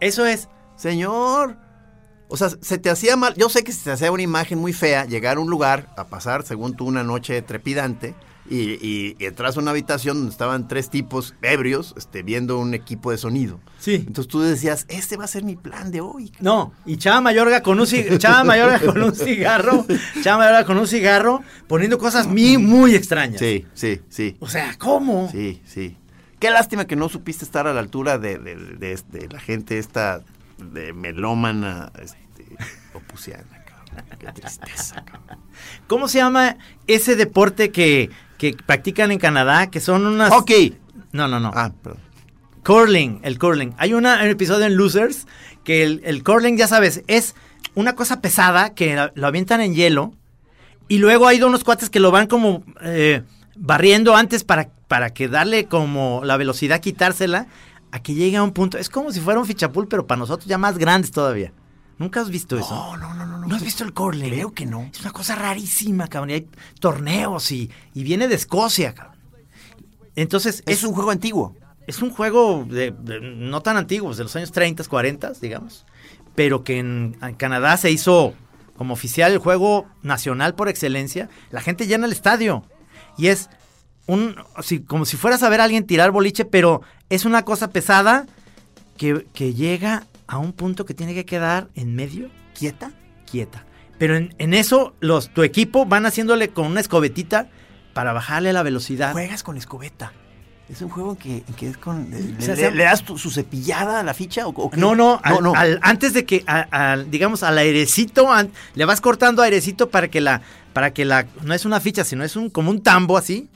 eso 0.00 0.24
es, 0.26 0.48
señor. 0.76 1.56
O 2.28 2.36
sea, 2.36 2.48
se 2.60 2.78
te 2.78 2.90
hacía 2.90 3.16
mal. 3.16 3.34
Yo 3.34 3.48
sé 3.48 3.64
que 3.64 3.72
se 3.72 3.84
te 3.84 3.90
hacía 3.92 4.10
una 4.12 4.22
imagen 4.22 4.58
muy 4.58 4.72
fea 4.72 5.04
llegar 5.04 5.36
a 5.36 5.40
un 5.40 5.50
lugar 5.50 5.88
a 5.96 6.04
pasar, 6.06 6.44
según 6.44 6.74
tú, 6.74 6.86
una 6.86 7.02
noche 7.04 7.42
trepidante 7.42 8.14
y, 8.50 8.56
y, 8.72 9.16
y 9.18 9.24
entras 9.24 9.56
a 9.56 9.60
una 9.60 9.70
habitación 9.70 10.16
donde 10.18 10.30
estaban 10.32 10.68
tres 10.68 10.90
tipos 10.90 11.34
ebrios 11.42 11.94
este, 11.96 12.22
viendo 12.22 12.58
un 12.58 12.74
equipo 12.74 13.10
de 13.10 13.18
sonido. 13.18 13.58
Sí. 13.78 13.94
Entonces 14.06 14.28
tú 14.28 14.40
decías, 14.40 14.84
este 14.88 15.16
va 15.16 15.24
a 15.24 15.28
ser 15.28 15.44
mi 15.44 15.56
plan 15.56 15.90
de 15.90 16.00
hoy. 16.00 16.30
No, 16.40 16.72
y 16.84 16.96
Chava 16.98 17.20
Mayorga 17.20 17.62
con 17.62 17.80
un, 17.80 17.86
Chava 18.18 18.44
Mayorga 18.44 18.80
con 18.80 19.02
un 19.02 19.14
cigarro, 19.14 19.86
Chava 20.22 20.38
Mayorga 20.38 20.64
con 20.64 20.78
un 20.78 20.86
cigarro, 20.86 21.42
poniendo 21.66 21.98
cosas 21.98 22.26
muy, 22.26 22.58
muy 22.58 22.94
extrañas. 22.94 23.38
Sí, 23.40 23.66
sí, 23.74 24.00
sí. 24.08 24.36
O 24.40 24.48
sea, 24.48 24.74
¿cómo? 24.78 25.28
Sí, 25.32 25.62
sí. 25.64 25.96
Qué 26.38 26.50
lástima 26.50 26.86
que 26.86 26.96
no 26.96 27.08
supiste 27.08 27.44
estar 27.44 27.66
a 27.66 27.72
la 27.72 27.80
altura 27.80 28.18
de, 28.18 28.38
de- 28.38 28.56
de 28.56 28.92
este- 28.92 29.28
la 29.30 29.40
gente 29.40 29.78
esta 29.78 30.22
de 30.58 30.92
melómana 30.92 31.90
este, 32.02 32.44
opusiana. 32.92 33.44
cabrón. 33.64 34.18
Qué 34.18 34.26
tristeza, 34.32 35.04
cabrón. 35.04 35.38
¿Cómo 35.86 36.08
se 36.08 36.18
llama 36.18 36.56
ese 36.86 37.16
deporte 37.16 37.70
que, 37.70 38.10
que 38.52 38.62
practican 38.62 39.10
en 39.10 39.18
Canadá? 39.18 39.70
Que 39.70 39.80
son 39.80 40.06
unas... 40.06 40.30
Hockey. 40.30 40.76
No, 41.12 41.28
no, 41.28 41.40
no. 41.40 41.50
Ah, 41.54 41.72
perdón. 41.82 42.00
Curling, 42.62 43.20
el 43.22 43.38
curling. 43.38 43.74
Hay 43.78 43.94
una, 43.94 44.22
un 44.22 44.28
episodio 44.28 44.66
en 44.66 44.76
Losers 44.76 45.26
que 45.64 45.82
el, 45.82 46.00
el 46.04 46.22
curling, 46.22 46.56
ya 46.56 46.66
sabes, 46.66 47.02
es 47.06 47.34
una 47.74 47.94
cosa 47.94 48.20
pesada 48.20 48.74
que 48.74 49.10
lo 49.14 49.26
avientan 49.26 49.60
en 49.60 49.74
hielo 49.74 50.12
y 50.88 50.98
luego 50.98 51.26
hay 51.26 51.42
unos 51.42 51.64
cuates 51.64 51.90
que 51.90 52.00
lo 52.00 52.10
van 52.10 52.26
como 52.26 52.64
eh, 52.82 53.22
barriendo 53.56 54.16
antes 54.16 54.44
para, 54.44 54.68
para 54.88 55.10
que 55.10 55.28
darle 55.28 55.66
como 55.66 56.22
la 56.24 56.36
velocidad, 56.36 56.80
quitársela, 56.80 57.46
a 57.92 58.00
que 58.00 58.14
llegue 58.14 58.36
a 58.36 58.42
un 58.42 58.52
punto. 58.52 58.78
Es 58.78 58.88
como 58.88 59.12
si 59.12 59.20
fuera 59.20 59.40
un 59.40 59.46
fichapul, 59.46 59.88
pero 59.88 60.06
para 60.06 60.18
nosotros 60.18 60.46
ya 60.46 60.58
más 60.58 60.78
grandes 60.78 61.10
todavía. 61.10 61.52
¿Nunca 61.98 62.20
has 62.20 62.28
visto 62.28 62.58
eso? 62.58 62.74
No, 62.74 62.96
no, 62.96 63.14
no, 63.14 63.26
no. 63.26 63.33
¿No 63.48 63.56
has 63.56 63.62
visto 63.62 63.84
el 63.84 63.92
curling? 63.92 64.28
Creo 64.30 64.52
que 64.52 64.66
no. 64.66 64.88
Es 64.92 65.00
una 65.00 65.10
cosa 65.12 65.34
rarísima, 65.34 66.08
cabrón. 66.08 66.30
Y 66.30 66.34
hay 66.34 66.48
torneos 66.80 67.50
y, 67.52 67.70
y 67.94 68.02
viene 68.04 68.28
de 68.28 68.34
Escocia, 68.34 68.94
cabrón. 68.94 69.14
Entonces, 70.16 70.62
Es 70.66 70.84
un 70.84 70.92
juego 70.94 71.10
antiguo. 71.10 71.56
es 71.86 72.00
un 72.02 72.10
juego 72.10 72.64
de, 72.68 72.92
de- 72.92 73.20
no 73.20 73.60
tan 73.62 73.76
antiguo, 73.76 74.14
de 74.14 74.22
los 74.22 74.34
años 74.36 74.52
30, 74.52 74.84
40, 74.84 75.32
digamos, 75.40 75.84
pero 76.34 76.62
que 76.64 76.78
en, 76.78 77.16
en 77.20 77.34
Canadá 77.34 77.76
se 77.76 77.90
hizo 77.90 78.34
como 78.76 78.94
oficial 78.94 79.32
el 79.32 79.38
juego 79.38 79.86
nacional 80.02 80.54
por 80.54 80.68
excelencia. 80.68 81.28
La 81.50 81.60
gente 81.60 81.86
llena 81.86 82.06
el 82.06 82.12
estadio 82.12 82.64
y 83.18 83.26
es 83.28 83.50
un 84.06 84.36
así, 84.56 84.80
como 84.80 85.04
si 85.04 85.16
fueras 85.16 85.42
a 85.42 85.48
ver 85.48 85.60
a 85.60 85.64
alguien 85.64 85.86
tirar 85.86 86.10
boliche, 86.10 86.44
pero 86.44 86.80
es 87.10 87.24
una 87.24 87.44
cosa 87.44 87.70
pesada 87.70 88.26
que, 88.96 89.26
que 89.34 89.52
llega 89.54 90.06
a 90.26 90.38
un 90.38 90.52
punto 90.52 90.84
que 90.86 90.94
tiene 90.94 91.14
que 91.14 91.24
quedar 91.26 91.68
en 91.74 91.94
medio 91.94 92.30
¿Quieta? 92.58 92.92
Quieta. 93.34 93.64
Pero 93.98 94.16
en, 94.16 94.32
en 94.38 94.54
eso 94.54 94.94
los 95.00 95.30
tu 95.34 95.42
equipo 95.42 95.86
van 95.86 96.06
haciéndole 96.06 96.48
con 96.50 96.66
una 96.66 96.80
escobetita 96.80 97.48
para 97.92 98.12
bajarle 98.12 98.52
la 98.52 98.62
velocidad. 98.62 99.10
Juegas 99.12 99.42
con 99.42 99.56
escobeta. 99.56 100.12
Es 100.68 100.80
un 100.82 100.88
juego 100.88 101.18
que, 101.18 101.42
que 101.56 101.68
es 101.68 101.76
con. 101.76 102.10
Le, 102.10 102.16
O 102.38 102.40
sea, 102.40 102.54
le- 102.54 102.60
se- 102.62 102.70
le 102.70 102.84
das 102.84 103.02
tu- 103.04 103.18
su 103.18 103.30
cepillada 103.30 104.00
a 104.00 104.02
la 104.02 104.14
ficha? 104.14 104.46
¿O? 104.46 104.70
No, 104.76 104.94
no, 104.94 105.20
al- 105.22 105.34
no, 105.34 105.40
no. 105.40 105.54
al- 105.54 105.78
antes 105.82 106.14
de 106.14 106.24
que, 106.24 106.42
a- 106.46 106.96
digamos, 107.10 107.42
al 107.42 107.58
airecito, 107.58 108.32
an- 108.32 108.50
le 108.74 108.84
vas 108.84 109.00
cortando 109.00 109.42
airecito 109.42 109.90
para 109.90 110.08
que 110.08 110.20
la, 110.20 110.40
para 110.72 110.92
que 110.94 111.04
la, 111.04 111.26
no 111.42 111.52
es 111.54 111.64
una 111.64 111.80
ficha, 111.80 112.02
sino 112.04 112.24
es 112.24 112.34
un, 112.36 112.48
como 112.50 112.70
un 112.70 112.82
tambo 112.82 113.18
así, 113.18 113.48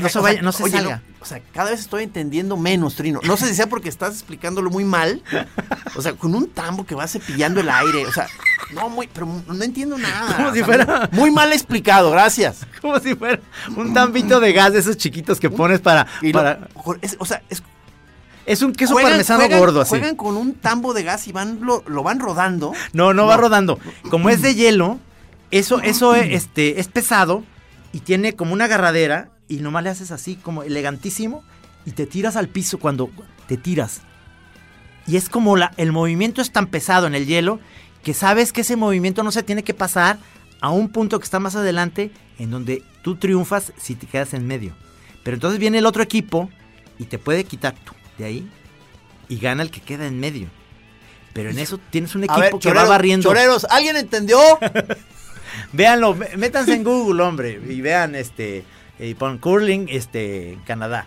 no 0.00 0.08
se 0.08 0.18
O 0.18 0.22
vaya, 0.22 0.34
sea, 0.36 0.42
no 0.42 0.52
se 0.52 0.62
oye, 0.64 0.72
salga. 0.72 1.02
o 1.20 1.24
sea, 1.24 1.40
cada 1.52 1.70
vez 1.70 1.80
estoy 1.80 2.04
entendiendo 2.04 2.56
menos, 2.56 2.94
Trino. 2.96 3.20
No 3.24 3.36
sé 3.36 3.48
si 3.48 3.54
sea 3.54 3.68
porque 3.68 3.88
estás 3.88 4.12
explicándolo 4.14 4.70
muy 4.70 4.84
mal. 4.84 5.22
O 5.96 6.02
sea, 6.02 6.12
con 6.14 6.34
un 6.34 6.48
tambo 6.50 6.84
que 6.86 6.94
va 6.94 7.06
cepillando 7.08 7.60
el 7.60 7.68
aire. 7.68 8.06
O 8.06 8.12
sea, 8.12 8.26
no, 8.72 8.88
muy, 8.88 9.08
pero 9.12 9.26
no 9.46 9.64
entiendo 9.64 9.98
nada. 9.98 10.36
Como 10.36 10.52
si 10.54 10.62
fuera- 10.62 11.08
Muy, 11.12 11.20
muy 11.20 11.30
mal 11.30 11.52
explicado, 11.52 12.10
gracias. 12.10 12.66
Como 12.80 12.98
si 13.00 13.14
fuera 13.14 13.40
un 13.76 13.92
tambito 13.94 14.40
de 14.40 14.52
gas 14.52 14.72
de 14.72 14.78
esos 14.80 14.96
chiquitos 14.96 15.38
que 15.40 15.50
pones 15.50 15.80
para, 15.80 16.06
lo- 16.22 16.32
para- 16.32 16.68
es- 17.00 17.16
o 17.18 17.24
sea, 17.24 17.42
es, 17.50 17.62
es 18.46 18.62
un 18.62 18.72
queso 18.72 18.94
juegan- 18.94 19.10
parmesano 19.12 19.40
juegan- 19.44 19.58
gordo 19.58 19.80
así. 19.82 19.90
Juegan 19.90 20.16
con 20.16 20.36
un 20.36 20.54
tambo 20.54 20.94
de 20.94 21.02
gas 21.04 21.28
y 21.28 21.32
van 21.32 21.58
lo, 21.62 21.84
lo 21.86 22.02
van 22.02 22.18
rodando. 22.20 22.72
No, 22.92 23.12
no, 23.14 23.26
va 23.26 23.36
rodando. 23.36 23.78
Como 24.10 24.30
es 24.30 24.42
de 24.42 24.54
hielo, 24.54 24.98
eso, 25.50 25.80
eso 25.80 26.14
este, 26.14 26.80
es 26.80 26.88
pesado 26.88 27.44
y 27.92 28.00
tiene 28.00 28.32
como 28.34 28.54
una 28.54 28.64
agarradera 28.64 29.28
y 29.56 29.60
nomás 29.60 29.84
le 29.84 29.90
haces 29.90 30.10
así 30.10 30.36
como 30.36 30.62
elegantísimo 30.62 31.44
y 31.84 31.92
te 31.92 32.06
tiras 32.06 32.36
al 32.36 32.48
piso 32.48 32.78
cuando 32.78 33.10
te 33.48 33.56
tiras. 33.56 34.02
Y 35.06 35.16
es 35.16 35.28
como 35.28 35.56
la, 35.56 35.72
el 35.76 35.92
movimiento 35.92 36.40
es 36.40 36.52
tan 36.52 36.66
pesado 36.68 37.06
en 37.06 37.14
el 37.14 37.26
hielo 37.26 37.58
que 38.04 38.14
sabes 38.14 38.52
que 38.52 38.60
ese 38.62 38.76
movimiento 38.76 39.22
no 39.22 39.32
se 39.32 39.42
tiene 39.42 39.62
que 39.64 39.74
pasar 39.74 40.18
a 40.60 40.70
un 40.70 40.88
punto 40.90 41.18
que 41.18 41.24
está 41.24 41.40
más 41.40 41.56
adelante 41.56 42.10
en 42.38 42.50
donde 42.50 42.82
tú 43.02 43.16
triunfas 43.16 43.72
si 43.78 43.94
te 43.96 44.06
quedas 44.06 44.32
en 44.34 44.46
medio. 44.46 44.74
Pero 45.24 45.34
entonces 45.34 45.58
viene 45.58 45.78
el 45.78 45.86
otro 45.86 46.02
equipo 46.02 46.48
y 46.98 47.04
te 47.04 47.18
puede 47.18 47.44
quitar 47.44 47.74
tú 47.84 47.92
de 48.18 48.24
ahí 48.24 48.48
y 49.28 49.38
gana 49.38 49.62
el 49.62 49.70
que 49.70 49.80
queda 49.80 50.06
en 50.06 50.20
medio. 50.20 50.48
Pero 51.32 51.50
en 51.50 51.58
eso 51.58 51.78
tienes 51.90 52.14
un 52.14 52.24
equipo 52.24 52.40
ver, 52.40 52.52
que 52.60 52.72
va 52.72 52.84
barriendo. 52.84 53.28
choreros, 53.28 53.66
¿alguien 53.70 53.96
entendió? 53.96 54.38
Véanlo, 55.72 56.14
mé- 56.14 56.36
métanse 56.36 56.74
en 56.74 56.84
Google, 56.84 57.22
hombre, 57.22 57.60
y 57.68 57.80
vean 57.80 58.14
este 58.14 58.64
y 59.08 59.14
pon 59.14 59.38
curling 59.38 59.86
este 59.88 60.52
en 60.54 60.60
Canadá. 60.60 61.06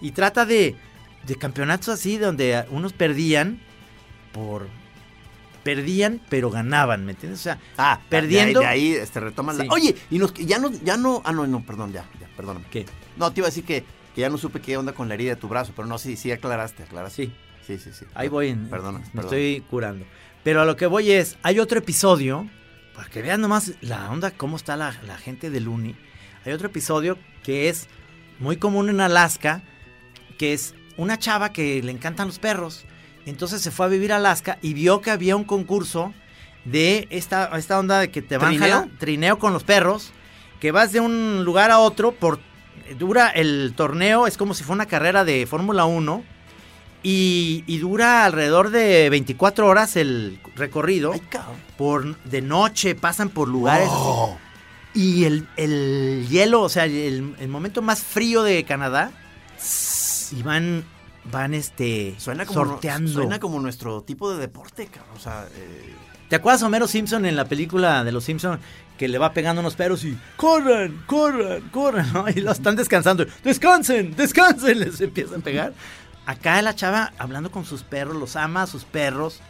Y 0.00 0.12
trata 0.12 0.44
de, 0.46 0.76
de 1.26 1.34
campeonatos 1.36 1.88
así 1.88 2.18
donde 2.18 2.64
unos 2.70 2.92
perdían 2.92 3.60
por 4.32 4.68
perdían 5.62 6.20
pero 6.28 6.50
ganaban, 6.50 7.06
¿me 7.06 7.12
entiendes? 7.12 7.40
O 7.40 7.42
sea, 7.42 7.58
Ah, 7.78 8.00
perdiendo 8.08 8.60
De 8.60 8.66
ahí, 8.66 8.90
de 8.92 8.96
ahí, 8.96 9.02
este, 9.02 9.20
retomas 9.20 9.56
Sí. 9.56 9.66
la... 9.66 9.72
Oye, 9.72 9.94
y 10.10 10.18
nos, 10.18 10.34
ya 10.34 10.58
no, 10.58 10.70
ya 10.70 10.96
no... 10.96 11.22
Ah, 11.24 11.32
no, 11.32 11.46
no, 11.46 11.64
perdón, 11.64 11.92
ya, 11.92 12.04
ya, 12.20 12.28
perdóname. 12.36 12.66
¿Qué? 12.70 12.84
No, 13.16 13.32
te 13.32 13.40
iba 13.40 13.46
a 13.46 13.50
decir 13.50 13.64
que, 13.64 13.82
que 14.14 14.20
ya 14.20 14.28
no 14.28 14.36
supe 14.36 14.60
qué 14.60 14.76
onda 14.76 14.92
con 14.92 15.08
la 15.08 15.14
herida 15.14 15.30
de 15.30 15.36
tu 15.40 15.48
brazo, 15.48 15.72
pero 15.74 15.88
no, 15.88 15.96
sí, 15.96 16.16
sí 16.16 16.30
aclaraste, 16.32 16.82
aclaraste. 16.82 17.26
Sí. 17.26 17.32
Sí, 17.66 17.78
sí, 17.78 17.90
sí. 17.98 18.04
Ahí 18.14 18.28
voy 18.28 18.48
en, 18.48 18.68
Perdona, 18.68 18.98
me 18.98 19.04
perdona. 19.06 19.22
estoy 19.22 19.64
curando. 19.70 20.04
Pero 20.42 20.60
a 20.60 20.66
lo 20.66 20.76
que 20.76 20.84
voy 20.84 21.10
es, 21.12 21.38
hay 21.42 21.58
otro 21.60 21.78
episodio, 21.78 22.46
para 22.94 23.08
que 23.08 23.22
vean 23.22 23.40
nomás 23.40 23.72
la 23.80 24.10
onda, 24.10 24.32
cómo 24.32 24.56
está 24.56 24.76
la, 24.76 24.94
la 25.06 25.16
gente 25.16 25.48
de 25.48 25.60
Looney. 25.60 25.96
Hay 26.44 26.52
otro 26.52 26.68
episodio 26.68 27.18
que 27.42 27.68
es 27.68 27.88
muy 28.38 28.56
común 28.56 28.90
en 28.90 29.00
Alaska, 29.00 29.62
que 30.38 30.52
es 30.52 30.74
una 30.96 31.18
chava 31.18 31.52
que 31.52 31.82
le 31.82 31.92
encantan 31.92 32.26
los 32.26 32.38
perros. 32.38 32.84
Entonces 33.26 33.62
se 33.62 33.70
fue 33.70 33.86
a 33.86 33.88
vivir 33.88 34.12
a 34.12 34.16
Alaska 34.16 34.58
y 34.60 34.74
vio 34.74 35.00
que 35.00 35.10
había 35.10 35.36
un 35.36 35.44
concurso 35.44 36.12
de 36.64 37.06
esta, 37.10 37.50
esta 37.56 37.78
onda 37.78 38.00
de 38.00 38.10
que 38.10 38.22
te 38.22 38.38
van 38.38 38.56
¿Trineo? 38.56 38.88
trineo 38.98 39.38
con 39.38 39.52
los 39.52 39.64
perros, 39.64 40.12
que 40.60 40.72
vas 40.72 40.92
de 40.92 41.00
un 41.00 41.44
lugar 41.44 41.70
a 41.70 41.78
otro 41.78 42.12
por 42.12 42.38
dura 42.98 43.28
el 43.28 43.72
torneo, 43.76 44.26
es 44.26 44.36
como 44.36 44.54
si 44.54 44.64
fuera 44.64 44.74
una 44.74 44.86
carrera 44.86 45.24
de 45.24 45.46
Fórmula 45.46 45.86
1 45.86 46.22
y, 47.02 47.64
y 47.66 47.78
dura 47.78 48.24
alrededor 48.24 48.70
de 48.70 49.08
24 49.10 49.66
horas 49.66 49.96
el 49.96 50.38
recorrido. 50.56 51.12
Ay. 51.12 51.22
Por, 51.76 52.16
de 52.24 52.40
noche 52.40 52.94
pasan 52.94 53.28
por 53.28 53.48
lugares. 53.48 53.88
Oh. 53.90 54.38
Y 54.94 55.24
el, 55.24 55.48
el 55.56 56.26
hielo, 56.30 56.62
o 56.62 56.68
sea, 56.68 56.84
el, 56.84 57.34
el 57.38 57.48
momento 57.48 57.82
más 57.82 58.02
frío 58.02 58.42
de 58.44 58.64
Canadá. 58.64 59.10
Y 60.30 60.42
van, 60.42 60.84
van 61.30 61.52
este, 61.52 62.14
Suena 62.18 62.46
como, 62.46 62.64
sorteando. 62.64 63.10
suena 63.12 63.40
como 63.40 63.60
nuestro 63.60 64.02
tipo 64.02 64.32
de 64.32 64.38
deporte, 64.38 64.86
cabrón. 64.86 65.16
O 65.16 65.20
sea, 65.20 65.46
eh, 65.54 65.94
¿Te 66.28 66.36
acuerdas 66.36 66.62
Homero 66.62 66.86
Simpson 66.88 67.26
en 67.26 67.36
la 67.36 67.44
película 67.44 68.02
de 68.04 68.12
los 68.12 68.24
Simpson 68.24 68.58
que 68.98 69.08
le 69.08 69.18
va 69.18 69.32
pegando 69.32 69.60
unos 69.60 69.74
perros 69.74 70.04
y 70.04 70.16
corran, 70.36 71.02
corran, 71.06 71.68
corran, 71.70 72.12
¿no? 72.12 72.28
Y 72.28 72.34
los 72.34 72.58
están 72.58 72.76
descansando. 72.76 73.26
Descansen, 73.42 74.14
descansen, 74.16 74.78
les 74.80 75.00
empiezan 75.00 75.40
a 75.40 75.44
pegar. 75.44 75.74
Acá 76.26 76.62
la 76.62 76.74
chava 76.74 77.12
hablando 77.18 77.50
con 77.50 77.64
sus 77.64 77.82
perros, 77.82 78.16
los 78.16 78.36
ama 78.36 78.62
a 78.62 78.66
sus 78.66 78.84
perros 78.84 79.40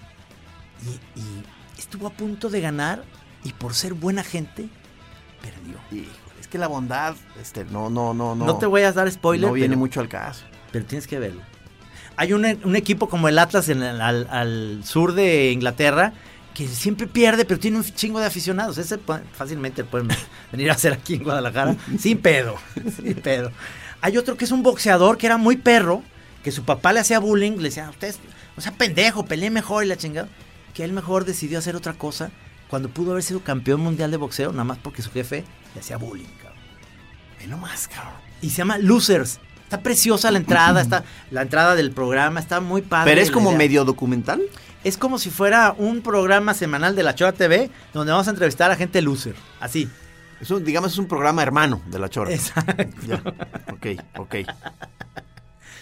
y, 0.82 1.20
y 1.20 1.44
estuvo 1.78 2.06
a 2.06 2.10
punto 2.10 2.48
de 2.48 2.60
ganar 2.60 3.04
y 3.44 3.52
por 3.52 3.74
ser 3.74 3.94
buena 3.94 4.24
gente 4.24 4.68
perdió. 5.50 5.78
híjole, 5.90 6.40
es 6.40 6.48
que 6.48 6.58
la 6.58 6.66
bondad, 6.68 7.14
este, 7.40 7.64
no, 7.64 7.90
no, 7.90 8.14
no, 8.14 8.34
no. 8.34 8.44
No, 8.46 8.56
te 8.58 8.66
voy 8.66 8.82
a 8.82 8.92
dar 8.92 9.10
spoiler, 9.10 9.48
No 9.48 9.54
viene 9.54 9.68
pero, 9.70 9.78
mucho 9.78 10.00
al 10.00 10.08
caso. 10.08 10.44
pero 10.72 10.84
tienes 10.84 11.06
que 11.06 11.18
verlo. 11.18 11.42
Hay 12.16 12.32
un, 12.32 12.44
un 12.64 12.76
equipo 12.76 13.08
como 13.08 13.28
el 13.28 13.38
Atlas 13.38 13.68
en 13.68 13.82
el- 13.82 14.00
al, 14.00 14.28
al 14.30 14.82
sur 14.84 15.14
de 15.14 15.50
Inglaterra 15.50 16.12
que 16.54 16.68
siempre 16.68 17.08
pierde, 17.08 17.44
pero 17.44 17.58
tiene 17.58 17.78
un 17.78 17.82
chingo 17.84 18.20
de 18.20 18.26
aficionados. 18.26 18.78
Ese 18.78 18.98
fácilmente 19.32 19.82
pueden 19.82 20.08
venir 20.52 20.70
a 20.70 20.74
hacer 20.74 20.92
aquí 20.92 21.14
en 21.14 21.24
Guadalajara 21.24 21.74
sin 21.98 22.18
pedo, 22.18 22.54
sin 23.02 23.14
pedo. 23.16 23.50
Hay 24.00 24.16
otro 24.16 24.36
que 24.36 24.44
es 24.44 24.52
un 24.52 24.62
boxeador 24.62 25.18
que 25.18 25.26
era 25.26 25.36
muy 25.38 25.56
perro, 25.56 26.02
que 26.44 26.52
su 26.52 26.62
papá 26.64 26.92
le 26.92 27.00
hacía 27.00 27.18
bullying, 27.18 27.52
le 27.56 27.64
decía, 27.64 27.90
usted, 27.90 28.14
o 28.56 28.60
sea, 28.60 28.70
pendejo, 28.72 29.24
pelee 29.24 29.50
mejor 29.50 29.82
y 29.84 29.88
la 29.88 29.96
chingada. 29.96 30.28
Que 30.74 30.84
él 30.84 30.92
mejor 30.92 31.24
decidió 31.24 31.58
hacer 31.58 31.74
otra 31.74 31.94
cosa 31.94 32.30
cuando 32.68 32.88
pudo 32.88 33.12
haber 33.12 33.22
sido 33.22 33.40
campeón 33.40 33.80
mundial 33.80 34.10
de 34.10 34.16
boxeo, 34.16 34.50
nada 34.52 34.64
más 34.64 34.78
porque 34.78 35.02
su 35.02 35.10
jefe 35.10 35.44
le 35.74 35.80
hacía 35.80 35.96
bullying, 35.96 36.26
cabrón. 36.42 36.58
Ve 37.38 37.46
nomás, 37.46 37.88
cabrón. 37.88 38.14
Y 38.40 38.50
se 38.50 38.58
llama 38.58 38.78
Losers. 38.78 39.40
Está 39.62 39.80
preciosa 39.80 40.30
la 40.30 40.38
entrada, 40.38 40.80
está 40.80 41.04
la 41.30 41.42
entrada 41.42 41.74
del 41.74 41.90
programa, 41.90 42.38
está 42.38 42.60
muy 42.60 42.82
padre. 42.82 43.10
Pero 43.10 43.22
es 43.22 43.30
como 43.30 43.50
idea. 43.50 43.58
medio 43.58 43.84
documental. 43.84 44.42
Es 44.84 44.98
como 44.98 45.18
si 45.18 45.30
fuera 45.30 45.74
un 45.78 46.02
programa 46.02 46.52
semanal 46.52 46.94
de 46.94 47.02
la 47.02 47.14
Chora 47.14 47.32
TV 47.32 47.70
donde 47.94 48.12
vamos 48.12 48.28
a 48.28 48.30
entrevistar 48.30 48.70
a 48.70 48.76
gente 48.76 49.00
loser. 49.00 49.34
Así. 49.60 49.88
Es 50.40 50.50
un, 50.50 50.62
digamos, 50.62 50.92
es 50.92 50.98
un 50.98 51.06
programa 51.06 51.42
hermano 51.42 51.80
de 51.86 51.98
la 51.98 52.10
chora. 52.10 52.30
Exacto. 52.32 52.84
Ya. 53.06 53.22
Ok, 53.72 53.86
ok. 54.18 54.34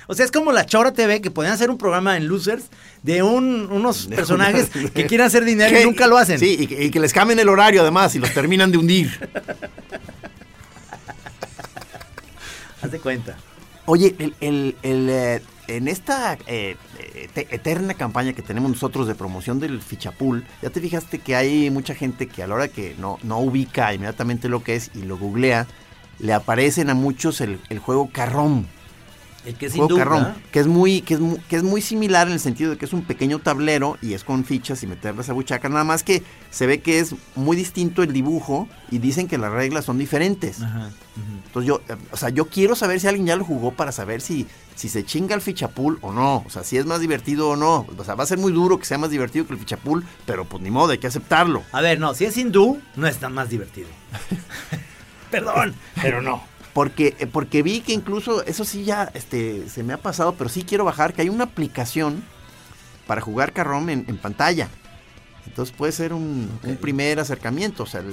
O 0.08 0.14
sea, 0.14 0.24
es 0.24 0.30
como 0.32 0.52
la 0.52 0.66
Chora 0.66 0.92
TV 0.92 1.20
que 1.20 1.30
podían 1.30 1.52
hacer 1.54 1.70
un 1.70 1.78
programa 1.78 2.16
en 2.16 2.28
Losers 2.28 2.64
de 3.02 3.22
un- 3.22 3.70
unos 3.70 4.06
personajes 4.06 4.68
que 4.94 5.06
quieren 5.06 5.26
hacer 5.26 5.44
dinero 5.44 5.70
y 5.76 5.80
Que- 5.80 5.84
nunca 5.86 6.06
lo 6.06 6.16
hacen. 6.18 6.38
Sí, 6.38 6.56
y 6.58 6.66
que, 6.66 6.84
y 6.84 6.90
que 6.90 7.00
les 7.00 7.12
cambien 7.12 7.38
el 7.38 7.48
horario 7.48 7.82
además 7.82 8.14
y 8.14 8.18
los 8.18 8.32
terminan 8.34 8.70
de 8.72 8.78
hundir. 8.78 9.10
Haz 12.82 12.90
de 12.90 12.98
cuenta. 12.98 13.36
Oye, 13.86 14.14
el, 14.18 14.34
el- 14.40 14.76
el, 14.82 15.08
eh, 15.10 15.42
en 15.68 15.88
esta 15.88 16.34
eh, 16.46 16.76
eh, 16.98 17.28
te- 17.32 17.48
eterna 17.54 17.94
campaña 17.94 18.32
que 18.32 18.42
tenemos 18.42 18.70
nosotros 18.70 19.06
de 19.06 19.14
promoción 19.14 19.60
del 19.60 19.80
fichapool, 19.82 20.44
ya 20.62 20.70
te 20.70 20.80
fijaste 20.80 21.18
que 21.18 21.36
hay 21.36 21.70
mucha 21.70 21.94
gente 21.94 22.26
que 22.26 22.42
a 22.42 22.46
la 22.46 22.54
hora 22.56 22.68
que 22.68 22.94
no, 22.98 23.18
no 23.22 23.38
ubica 23.40 23.92
inmediatamente 23.94 24.48
lo 24.48 24.62
que 24.62 24.76
es 24.76 24.90
y 24.94 25.02
lo 25.02 25.16
googlea, 25.16 25.66
le 26.18 26.32
aparecen 26.32 26.90
a 26.90 26.94
muchos 26.94 27.40
el, 27.40 27.60
el 27.70 27.78
juego 27.78 28.10
Carrón. 28.12 28.66
El 29.44 29.54
que 29.54 29.66
es 29.66 29.74
juego 29.74 29.96
que 30.52 30.60
es 30.60 30.66
muy 30.66 31.00
que 31.00 31.14
es 31.14 31.20
que 31.48 31.56
es 31.56 31.62
muy 31.62 31.82
similar 31.82 32.28
en 32.28 32.34
el 32.34 32.40
sentido 32.40 32.70
de 32.70 32.78
que 32.78 32.84
es 32.84 32.92
un 32.92 33.02
pequeño 33.02 33.40
tablero 33.40 33.98
y 34.00 34.14
es 34.14 34.22
con 34.22 34.44
fichas 34.44 34.82
y 34.82 34.86
meterlas 34.86 35.28
a 35.28 35.32
buchaca, 35.32 35.68
nada 35.68 35.84
más 35.84 36.02
que 36.02 36.22
se 36.50 36.66
ve 36.66 36.80
que 36.80 37.00
es 37.00 37.14
muy 37.34 37.56
distinto 37.56 38.02
el 38.02 38.12
dibujo 38.12 38.68
y 38.90 38.98
dicen 38.98 39.26
que 39.26 39.38
las 39.38 39.50
reglas 39.50 39.84
son 39.84 39.98
diferentes. 39.98 40.62
Ajá. 40.62 40.90
Entonces 41.46 41.68
yo, 41.68 41.82
eh, 41.88 41.96
o 42.10 42.16
sea, 42.16 42.30
yo 42.30 42.46
quiero 42.46 42.74
saber 42.74 42.98
si 42.98 43.06
alguien 43.06 43.26
ya 43.26 43.36
lo 43.36 43.44
jugó 43.44 43.72
para 43.72 43.92
saber 43.92 44.22
si, 44.22 44.46
si 44.74 44.88
se 44.88 45.04
chinga 45.04 45.34
el 45.34 45.42
fichapool 45.42 45.98
o 46.00 46.12
no. 46.12 46.42
O 46.46 46.50
sea, 46.50 46.64
si 46.64 46.78
es 46.78 46.86
más 46.86 47.00
divertido 47.00 47.50
o 47.50 47.56
no. 47.56 47.86
O 47.96 48.04
sea, 48.04 48.14
va 48.14 48.24
a 48.24 48.26
ser 48.26 48.38
muy 48.38 48.52
duro 48.52 48.78
que 48.78 48.86
sea 48.86 48.96
más 48.96 49.10
divertido 49.10 49.46
que 49.46 49.52
el 49.52 49.58
fichapool, 49.58 50.04
pero 50.24 50.46
pues 50.46 50.62
ni 50.62 50.70
modo, 50.70 50.92
hay 50.92 50.98
que 50.98 51.06
aceptarlo. 51.06 51.62
A 51.72 51.82
ver, 51.82 52.00
no, 52.00 52.14
si 52.14 52.24
es 52.24 52.36
hindú, 52.38 52.80
no 52.96 53.06
es 53.06 53.18
tan 53.18 53.34
más 53.34 53.50
divertido. 53.50 53.88
Perdón, 55.30 55.74
pero 56.00 56.22
no. 56.22 56.42
Porque, 56.72 57.14
eh, 57.18 57.26
porque 57.26 57.62
vi 57.62 57.80
que 57.80 57.92
incluso, 57.92 58.44
eso 58.44 58.64
sí 58.64 58.84
ya 58.84 59.10
este, 59.14 59.68
se 59.68 59.82
me 59.82 59.92
ha 59.92 59.98
pasado, 59.98 60.34
pero 60.36 60.48
sí 60.48 60.64
quiero 60.64 60.84
bajar, 60.84 61.12
que 61.12 61.22
hay 61.22 61.28
una 61.28 61.44
aplicación 61.44 62.24
para 63.06 63.20
jugar 63.20 63.52
carrom 63.52 63.88
en, 63.90 64.04
en 64.08 64.16
pantalla. 64.16 64.68
Entonces 65.46 65.74
puede 65.76 65.92
ser 65.92 66.12
un, 66.14 66.48
un 66.62 66.76
primer 66.76 67.18
acercamiento. 67.20 67.82
O 67.82 67.86
sea, 67.86 68.00
el- 68.00 68.06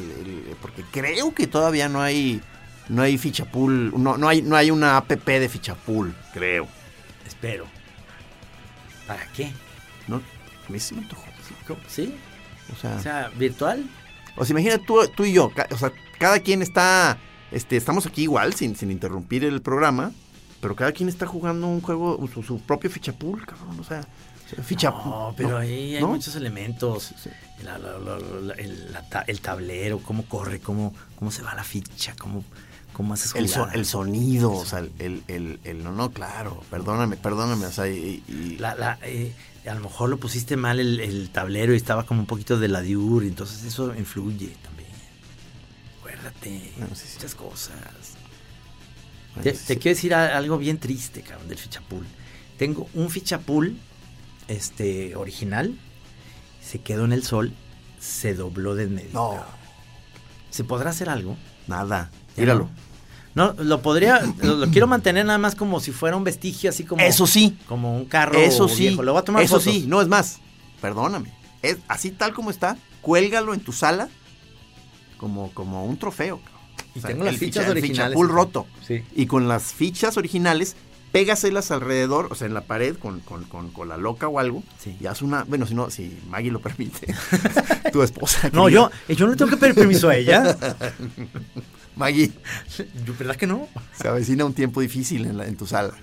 el- 0.50 0.56
porque 0.62 0.84
creo 0.92 1.34
que 1.34 1.48
todavía 1.48 1.88
no 1.88 2.02
hay, 2.02 2.42
no 2.90 3.02
hay 3.04 3.18
fichapool, 3.18 3.94
no, 4.02 4.18
no, 4.18 4.28
hay, 4.28 4.42
no 4.42 4.56
hay 4.58 4.72
una 4.72 4.98
app 4.98 5.10
de 5.10 5.48
fichapool, 5.50 6.14
creo. 6.34 6.68
Espero. 7.26 7.66
¿Para 9.08 9.26
qué? 9.34 9.52
¿No? 10.08 10.22
Me 10.68 10.80
antojó. 10.98 11.26
sí. 11.88 12.14
O 12.74 12.76
sea, 12.76 12.96
O 12.98 13.02
sea, 13.02 13.32
virtual. 13.36 13.84
o 14.36 14.46
sea, 14.46 14.54
imagina 14.54 14.78
tú, 14.78 15.00
tú 15.16 15.24
y 15.26 15.34
yo, 15.34 15.52
o 15.72 15.78
sea, 15.78 15.92
cada 16.20 16.40
quien 16.40 16.62
está, 16.62 17.18
este, 17.52 17.78
estamos 17.78 18.06
aquí 18.06 18.24
igual, 18.24 18.54
sin, 18.54 18.76
sin 18.76 18.92
interrumpir 18.92 19.44
el 19.44 19.62
programa, 19.62 20.12
pero 20.62 20.76
cada 20.76 20.92
quien 20.92 21.10
está 21.10 21.26
jugando 21.26 21.68
un 21.68 21.82
juego, 21.82 22.20
su, 22.34 22.44
su 22.44 22.60
propio 22.60 22.90
fichapool, 22.90 23.46
cabrón, 23.46 23.80
o 23.80 23.84
sea, 23.84 24.04
fichapool. 24.64 25.06
No, 25.12 25.34
pero 25.38 25.58
ahí 25.58 25.96
hay 25.96 26.02
¿no? 26.02 26.10
muchos 26.10 26.36
elementos. 26.36 27.14
Sí. 27.22 27.30
La- 27.64 27.78
la- 27.78 27.98
la- 28.00 28.20
la- 28.20 28.54
el, 28.56 28.88
el 29.28 29.42
tablero, 29.42 30.00
cómo 30.00 30.24
corre, 30.26 30.60
cómo, 30.60 30.94
cómo 31.18 31.30
se 31.32 31.42
va 31.42 31.54
la 31.56 31.64
ficha, 31.64 32.16
cómo, 32.18 32.44
cómo 32.94 33.14
haces 33.14 33.36
El, 33.36 33.50
so- 33.50 33.70
el 33.72 33.86
sonido, 33.86 34.52
o 34.54 34.66
sea, 34.66 34.80
el, 34.80 35.24
el, 35.28 35.60
el- 35.64 35.84
no, 35.84 35.92
no, 35.92 36.12
claro, 36.12 36.64
perdóname, 36.72 37.18
perdóname, 37.18 37.66
o 37.66 37.72
sea, 37.72 37.88
y, 37.90 38.24
y- 38.28 38.58
eh, 39.04 39.34
a 39.70 39.74
lo 39.74 39.82
mejor 39.82 40.10
lo 40.10 40.18
pusiste 40.18 40.56
mal 40.56 40.80
el, 40.80 41.00
el 41.02 41.30
tablero 41.32 41.74
y 41.74 41.78
estaba 41.78 42.06
como 42.06 42.22
un 42.22 42.26
poquito 42.28 42.58
de 42.58 42.70
la 42.70 42.82
diur, 42.82 43.24
entonces 43.24 43.64
eso 43.66 43.94
influye 43.96 44.56
Acuérdate, 46.20 46.72
Bueno, 46.78 46.96
sí, 46.96 47.04
sí. 47.08 47.14
muchas 47.16 47.36
cosas. 47.36 47.76
bueno, 49.36 49.44
Te, 49.44 49.56
sí, 49.56 49.66
te 49.68 49.74
sí. 49.76 49.80
quiero 49.80 49.96
decir 49.96 50.14
algo 50.14 50.58
bien 50.58 50.78
triste, 50.80 51.22
cabrón, 51.22 51.48
del 51.48 51.58
fichapool. 51.58 52.06
Tengo 52.58 52.88
un 52.94 53.10
fichapool 53.10 53.78
este, 54.48 55.16
original, 55.16 55.78
se 56.62 56.80
quedó 56.82 57.06
en 57.06 57.14
el 57.14 57.24
sol, 57.24 57.54
se 58.00 58.34
dobló 58.34 58.76
de 58.76 58.88
medio. 58.88 59.10
No. 59.14 59.30
cabrón. 59.32 59.46
¿Se 60.50 60.64
podrá 60.64 60.90
hacer 60.90 61.10
algo? 61.10 61.38
nada, 61.68 62.10
Ya 62.36 62.42
míralo. 62.42 62.66
no. 62.66 62.90
No, 63.36 63.64
lo 63.64 63.82
podría, 63.84 64.22
lo, 64.42 64.56
lo 64.56 64.68
quiero 64.72 64.88
mantener 64.88 65.24
nada 65.24 65.38
más 65.38 65.54
como 65.54 65.80
si 65.80 65.92
fuera 65.92 66.18
un 66.18 66.24
vestigio, 66.24 66.72
así 66.72 66.84
como. 66.84 67.02
Eso 67.04 67.28
sí. 67.28 67.58
Como 67.68 67.96
un 67.96 68.06
carro. 68.06 68.38
Eso 68.40 68.68
sí. 68.68 68.88
viejo. 68.88 69.04
Le 69.04 69.12
voy 69.12 69.20
a 69.20 69.24
tomar 69.24 69.44
Eso 69.44 69.60
fotos. 69.60 69.72
sí. 69.72 69.86
No, 69.88 70.02
es 70.02 70.08
más. 70.08 70.40
Perdóname. 70.82 71.32
Es 71.62 71.78
así 71.88 72.10
tal 72.10 72.34
como 72.34 72.50
está. 72.50 72.76
Cuélgalo 73.02 73.54
en 73.54 73.60
tu 73.60 73.72
sala 73.72 74.10
como, 75.20 75.52
como 75.54 75.86
un 75.86 75.98
trofeo. 76.00 76.40
Y 76.96 77.02
tengo 77.02 77.24
las 77.26 77.34
el 77.36 77.40
fichas 77.40 77.66
ficha- 77.66 77.72
el 77.72 77.78
originales. 77.78 78.14
fichapul 78.18 78.30
roto. 78.30 78.66
Sí. 78.88 79.04
Y 79.16 79.28
con 79.28 79.48
las 79.48 79.74
fichas 79.74 80.18
originales, 80.18 80.76
pégaselas 81.12 81.70
alrededor, 81.72 82.30
o 82.32 82.36
sea, 82.36 82.48
en 82.48 82.54
la 82.56 82.62
pared 82.62 82.96
con, 82.98 83.20
con, 83.20 83.44
con, 83.44 83.70
con 83.72 83.90
la 83.90 83.98
loca 83.98 84.28
o 84.28 84.40
algo. 84.40 84.64
Sí. 84.80 84.96
Y 85.00 85.06
haz 85.06 85.22
una. 85.22 85.44
Bueno, 85.44 85.68
si 85.68 85.76
no, 85.76 85.90
si 85.92 86.18
Maggie 86.30 86.50
lo 86.52 86.60
permite. 86.62 87.14
tu 87.92 88.02
esposa. 88.02 88.50
No, 88.54 88.66
querida. 88.66 88.90
yo, 89.08 89.14
yo 89.16 89.26
no 89.26 89.32
le 89.34 89.38
tengo 89.38 89.52
que 89.52 89.58
pedir 89.58 89.76
permiso 89.76 90.10
a 90.10 90.16
ella. 90.16 90.58
Maggie, 91.96 92.32
¿Verdad 93.18 93.36
que 93.36 93.46
no? 93.48 93.68
se 94.00 94.08
avecina 94.08 94.46
un 94.46 94.54
tiempo 94.54 94.80
difícil 94.82 95.26
en, 95.26 95.38
la- 95.38 95.48
en 95.48 95.58
tu 95.58 95.68
sala. 95.68 95.94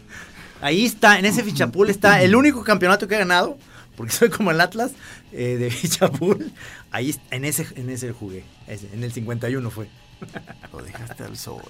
Ahí 0.61 0.85
está, 0.85 1.19
en 1.19 1.25
ese 1.25 1.43
fichapul 1.43 1.91
está 1.91 2.23
el 2.23 2.35
único 2.37 2.63
campeonato 2.65 3.07
que 3.09 3.15
he 3.15 3.19
ganado, 3.19 3.59
porque 3.97 4.13
soy 4.13 4.29
como 4.31 4.51
el 4.51 4.61
Atlas 4.61 4.93
eh, 5.33 5.57
de 5.59 5.71
fichapul. 5.71 6.53
Ahí 6.97 7.15
en 7.31 7.45
ese, 7.45 7.67
en 7.77 7.91
ese 7.91 8.13
jugué, 8.13 8.43
ese, 8.67 8.89
en 8.95 9.05
el 9.05 9.13
51 9.13 9.71
fue. 9.71 9.89
Lo 10.73 10.83
dejaste 10.83 11.25
al 11.25 11.37
sol. 11.37 11.61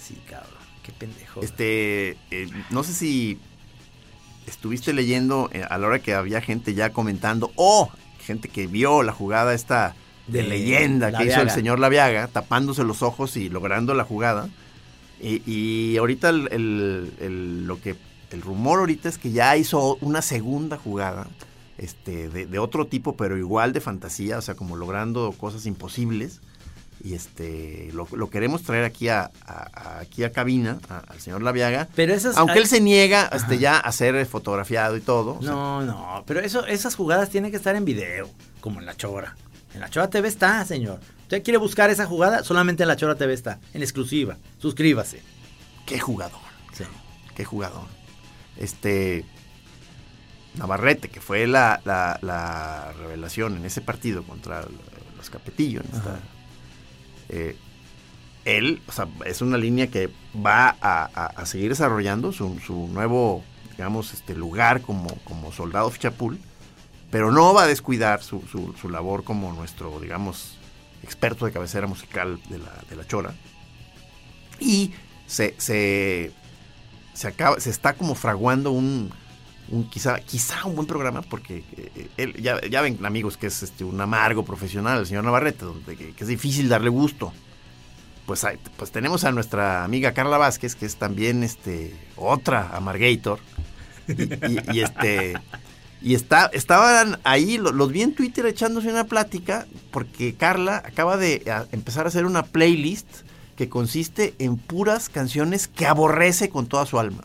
Sí, 0.00 0.16
cabrón, 0.30 0.50
qué 0.84 0.92
pendejo. 0.92 1.40
Este, 1.42 2.10
eh, 2.30 2.48
no 2.70 2.84
sé 2.84 2.92
si 2.94 3.38
estuviste 4.46 4.92
leyendo 4.92 5.50
eh, 5.52 5.64
a 5.68 5.78
la 5.78 5.88
hora 5.88 5.98
que 5.98 6.14
había 6.14 6.40
gente 6.40 6.74
ya 6.74 6.90
comentando, 6.90 7.50
o 7.56 7.90
gente 8.24 8.48
que 8.48 8.66
vio 8.68 9.02
la 9.02 9.12
jugada 9.12 9.52
esta 9.52 9.96
de, 10.28 10.42
De 10.42 10.48
leyenda 10.48 11.10
que 11.10 11.24
hizo 11.24 11.40
el 11.40 11.50
señor 11.50 11.80
Laviaga, 11.80 12.28
tapándose 12.28 12.84
los 12.84 13.02
ojos 13.02 13.36
y 13.36 13.48
logrando 13.48 13.94
la 13.94 14.04
jugada. 14.04 14.48
Y, 15.20 15.42
y 15.50 15.96
ahorita 15.96 16.28
el, 16.28 16.48
el- 16.52 17.12
el- 17.20 17.66
lo 17.66 17.80
que 17.80 17.96
el 18.30 18.42
rumor 18.42 18.78
ahorita 18.80 19.08
es 19.08 19.18
que 19.18 19.32
ya 19.32 19.56
hizo 19.56 19.96
una 20.00 20.22
segunda 20.22 20.76
jugada. 20.76 21.26
Este, 21.78 22.28
de, 22.28 22.46
de 22.46 22.58
otro 22.58 22.86
tipo, 22.86 23.16
pero 23.16 23.36
igual 23.36 23.72
de 23.72 23.80
fantasía, 23.80 24.38
o 24.38 24.42
sea, 24.42 24.54
como 24.54 24.76
logrando 24.76 25.32
cosas 25.38 25.66
imposibles. 25.66 26.40
Y 27.04 27.14
este, 27.14 27.90
lo, 27.92 28.08
lo 28.12 28.30
queremos 28.30 28.62
traer 28.62 28.84
aquí 28.84 29.08
a, 29.08 29.30
a- 29.46 29.68
a- 29.74 29.98
aquí 30.00 30.24
a 30.24 30.32
cabina, 30.32 30.78
a- 30.88 31.00
al 31.00 31.20
señor 31.20 31.42
Laviaga. 31.42 31.86
Pero 31.94 32.14
esas- 32.14 32.36
Aunque 32.38 32.54
hay- 32.54 32.58
él 32.60 32.66
se 32.66 32.80
niega 32.80 33.28
este, 33.32 33.58
ya 33.58 33.76
a 33.78 33.92
ser 33.92 34.24
fotografiado 34.26 34.96
y 34.96 35.00
todo. 35.02 35.38
sea, 35.42 35.50
No, 35.50 35.82
no, 35.82 36.24
pero 36.26 36.40
eso, 36.40 36.66
esas 36.66 36.94
jugadas 36.96 37.28
tienen 37.28 37.50
que 37.50 37.58
estar 37.58 37.76
en 37.76 37.84
video, 37.84 38.30
como 38.62 38.80
en 38.80 38.86
la 38.86 38.96
Chora. 38.96 39.36
En 39.74 39.80
la 39.80 39.90
Chora 39.90 40.08
TV 40.08 40.26
está, 40.26 40.64
señor. 40.64 41.00
Usted 41.22 41.42
quiere 41.42 41.58
buscar 41.58 41.90
esa 41.90 42.06
jugada, 42.06 42.42
solamente 42.42 42.82
en 42.84 42.88
la 42.88 42.96
Chora 42.96 43.14
TV 43.16 43.34
está, 43.34 43.60
en 43.74 43.82
exclusiva. 43.82 44.38
Suscríbase. 44.58 45.20
qué 45.84 46.00
jugador. 46.00 46.40
Sí. 46.72 46.84
Qué 47.36 47.44
jugador. 47.44 47.84
Este. 48.56 49.24
Navarrete, 50.56 51.08
que 51.08 51.20
fue 51.20 51.46
la, 51.46 51.80
la- 51.84 52.18
la 52.22 52.92
revelación 52.98 53.56
en 53.56 53.64
ese 53.64 53.80
partido 53.80 54.22
contra 54.22 54.64
los 55.16 55.30
Capetillo. 55.30 55.80
en 55.80 55.96
esta- 55.96 56.20
eh, 57.28 57.56
él, 58.44 58.80
o 58.86 58.92
sea, 58.92 59.08
es 59.24 59.42
una 59.42 59.58
línea 59.58 59.88
que 59.88 60.08
va 60.44 60.76
a, 60.80 61.10
a- 61.12 61.26
a 61.26 61.46
seguir 61.46 61.70
desarrollando 61.70 62.32
su, 62.32 62.58
su 62.64 62.88
nuevo, 62.88 63.42
digamos, 63.72 64.14
este 64.14 64.34
lugar 64.34 64.82
como, 64.82 65.08
como 65.24 65.50
soldado 65.52 65.90
fichapul, 65.90 66.38
pero 67.10 67.32
no 67.32 67.52
va 67.54 67.64
a 67.64 67.66
descuidar 67.66 68.22
su, 68.22 68.42
su- 68.50 68.74
su 68.80 68.88
labor 68.88 69.24
como 69.24 69.52
nuestro, 69.52 69.98
digamos, 70.00 70.56
experto 71.02 71.44
de 71.46 71.52
cabecera 71.52 71.86
musical 71.86 72.40
de 72.48 72.58
la, 72.58 72.72
de 72.88 72.96
la 72.96 73.06
Chora. 73.06 73.34
Y 74.60 74.92
se, 75.26 75.54
se, 75.58 76.32
se 77.14 77.28
acaba, 77.28 77.58
se 77.60 77.70
está 77.70 77.94
como 77.94 78.14
fraguando 78.14 78.70
un, 78.70 79.10
quizá, 79.90 80.20
quizá 80.20 80.64
un 80.64 80.76
buen 80.76 80.86
programa, 80.86 81.22
porque 81.22 81.64
eh, 81.76 82.08
él, 82.16 82.34
ya, 82.42 82.80
ven, 82.80 83.04
amigos, 83.04 83.36
que 83.36 83.48
es 83.48 83.62
este, 83.62 83.84
un 83.84 84.00
amargo 84.00 84.44
profesional, 84.44 85.00
el 85.00 85.06
señor 85.06 85.24
Navarrete, 85.24 85.64
donde, 85.64 85.96
que, 85.96 86.14
es 86.18 86.26
difícil 86.28 86.68
darle 86.68 86.88
gusto. 86.90 87.32
Pues, 88.26 88.44
pues 88.76 88.90
tenemos 88.90 89.24
a 89.24 89.32
nuestra 89.32 89.84
amiga 89.84 90.12
Carla 90.12 90.36
Vázquez, 90.38 90.74
que 90.74 90.86
es 90.86 90.96
también 90.96 91.42
este, 91.44 91.94
otra 92.16 92.70
amargator. 92.76 93.38
Y, 94.72 94.80
este. 94.80 95.34
Y 96.02 96.14
está, 96.14 96.46
estaban 96.52 97.18
ahí, 97.24 97.56
lo- 97.56 97.72
los 97.72 97.90
vi 97.90 98.02
en 98.02 98.14
Twitter 98.14 98.44
echándose 98.46 98.88
una 98.88 99.04
plática, 99.04 99.66
porque 99.90 100.34
Carla 100.34 100.82
acaba 100.84 101.16
de 101.16 101.42
a- 101.50 101.66
empezar 101.72 102.04
a 102.04 102.08
hacer 102.08 102.26
una 102.26 102.42
playlist 102.44 103.06
que 103.56 103.68
consiste 103.68 104.34
en 104.38 104.58
puras 104.58 105.08
canciones 105.08 105.66
que 105.68 105.86
aborrece 105.86 106.50
con 106.50 106.66
toda 106.66 106.84
su 106.84 106.98
alma. 106.98 107.24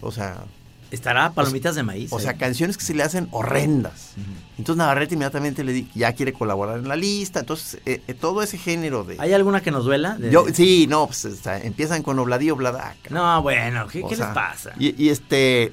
O 0.00 0.10
sea, 0.12 0.44
Estará 0.90 1.32
palomitas 1.32 1.74
de 1.74 1.82
maíz. 1.82 2.12
o 2.12 2.20
sea, 2.20 2.32
ahí. 2.32 2.36
canciones 2.38 2.76
que 2.78 2.84
se 2.84 2.94
le 2.94 3.02
hacen 3.02 3.28
horrendas. 3.32 4.12
Entonces 4.58 4.76
Navarrete 4.78 5.14
inmediatamente 5.14 5.64
le 5.64 5.72
di 5.72 5.88
ya 5.94 6.12
quiere 6.12 6.32
colaborar 6.32 6.78
en 6.78 6.86
la 6.88 6.94
lista. 6.96 7.40
Entonces, 7.40 7.80
eh, 7.86 8.02
eh, 8.06 8.14
todo 8.14 8.42
ese 8.42 8.58
género 8.58 9.02
de. 9.02 9.16
¿Hay 9.18 9.32
alguna 9.32 9.60
que 9.60 9.70
nos 9.72 9.84
duela? 9.84 10.16
De- 10.16 10.30
Yo, 10.30 10.46
sí, 10.52 10.86
no, 10.88 11.06
pues 11.06 11.26
empiezan 11.62 12.02
con 12.02 12.18
Obladí, 12.18 12.50
Obladaca. 12.50 13.10
No, 13.10 13.42
bueno, 13.42 13.88
¿qué, 13.88 14.02
O 14.02 14.08
qué 14.08 14.16
sea, 14.16 14.26
les 14.26 14.34
pasa? 14.34 14.72
Y, 14.78 15.02
y 15.02 15.08
este. 15.08 15.72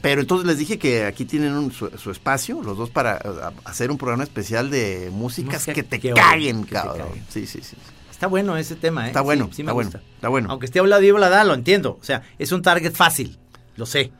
Pero 0.00 0.20
entonces 0.20 0.46
les 0.46 0.58
dije 0.58 0.78
que 0.78 1.04
aquí 1.04 1.24
tienen 1.24 1.52
un- 1.52 1.72
su, 1.72 1.90
su 1.98 2.10
espacio, 2.10 2.62
los 2.62 2.76
dos, 2.78 2.90
para 2.90 3.16
eh, 3.16 3.20
hacer 3.64 3.90
un 3.90 3.98
programa 3.98 4.24
especial 4.24 4.70
de 4.70 5.10
músicas 5.12 5.54
Música 5.54 5.74
que 5.74 5.82
te 5.82 6.00
que 6.00 6.12
caguen, 6.12 6.60
que 6.62 6.68
te 6.68 6.74
cabrón. 6.74 7.08
caguen. 7.08 7.24
Sí, 7.28 7.46
sí, 7.46 7.60
sí. 7.62 7.76
Está 8.10 8.28
bueno 8.28 8.56
ese 8.56 8.76
tema, 8.76 9.04
¿eh? 9.04 9.08
Está 9.08 9.20
bueno, 9.20 9.46
Sí, 9.50 9.56
sí 9.56 9.62
me 9.62 9.66
está 9.66 9.72
bueno, 9.74 9.90
está 10.14 10.28
bueno. 10.28 10.48
Aunque 10.50 10.64
esté 10.66 10.78
y 10.78 10.80
hablada, 10.80 11.44
lo 11.44 11.52
entiendo. 11.54 11.98
O 12.00 12.04
sea, 12.04 12.22
es 12.38 12.50
un 12.52 12.62
target 12.62 12.92
fácil, 12.94 13.36
lo 13.76 13.84
sé. 13.84 14.12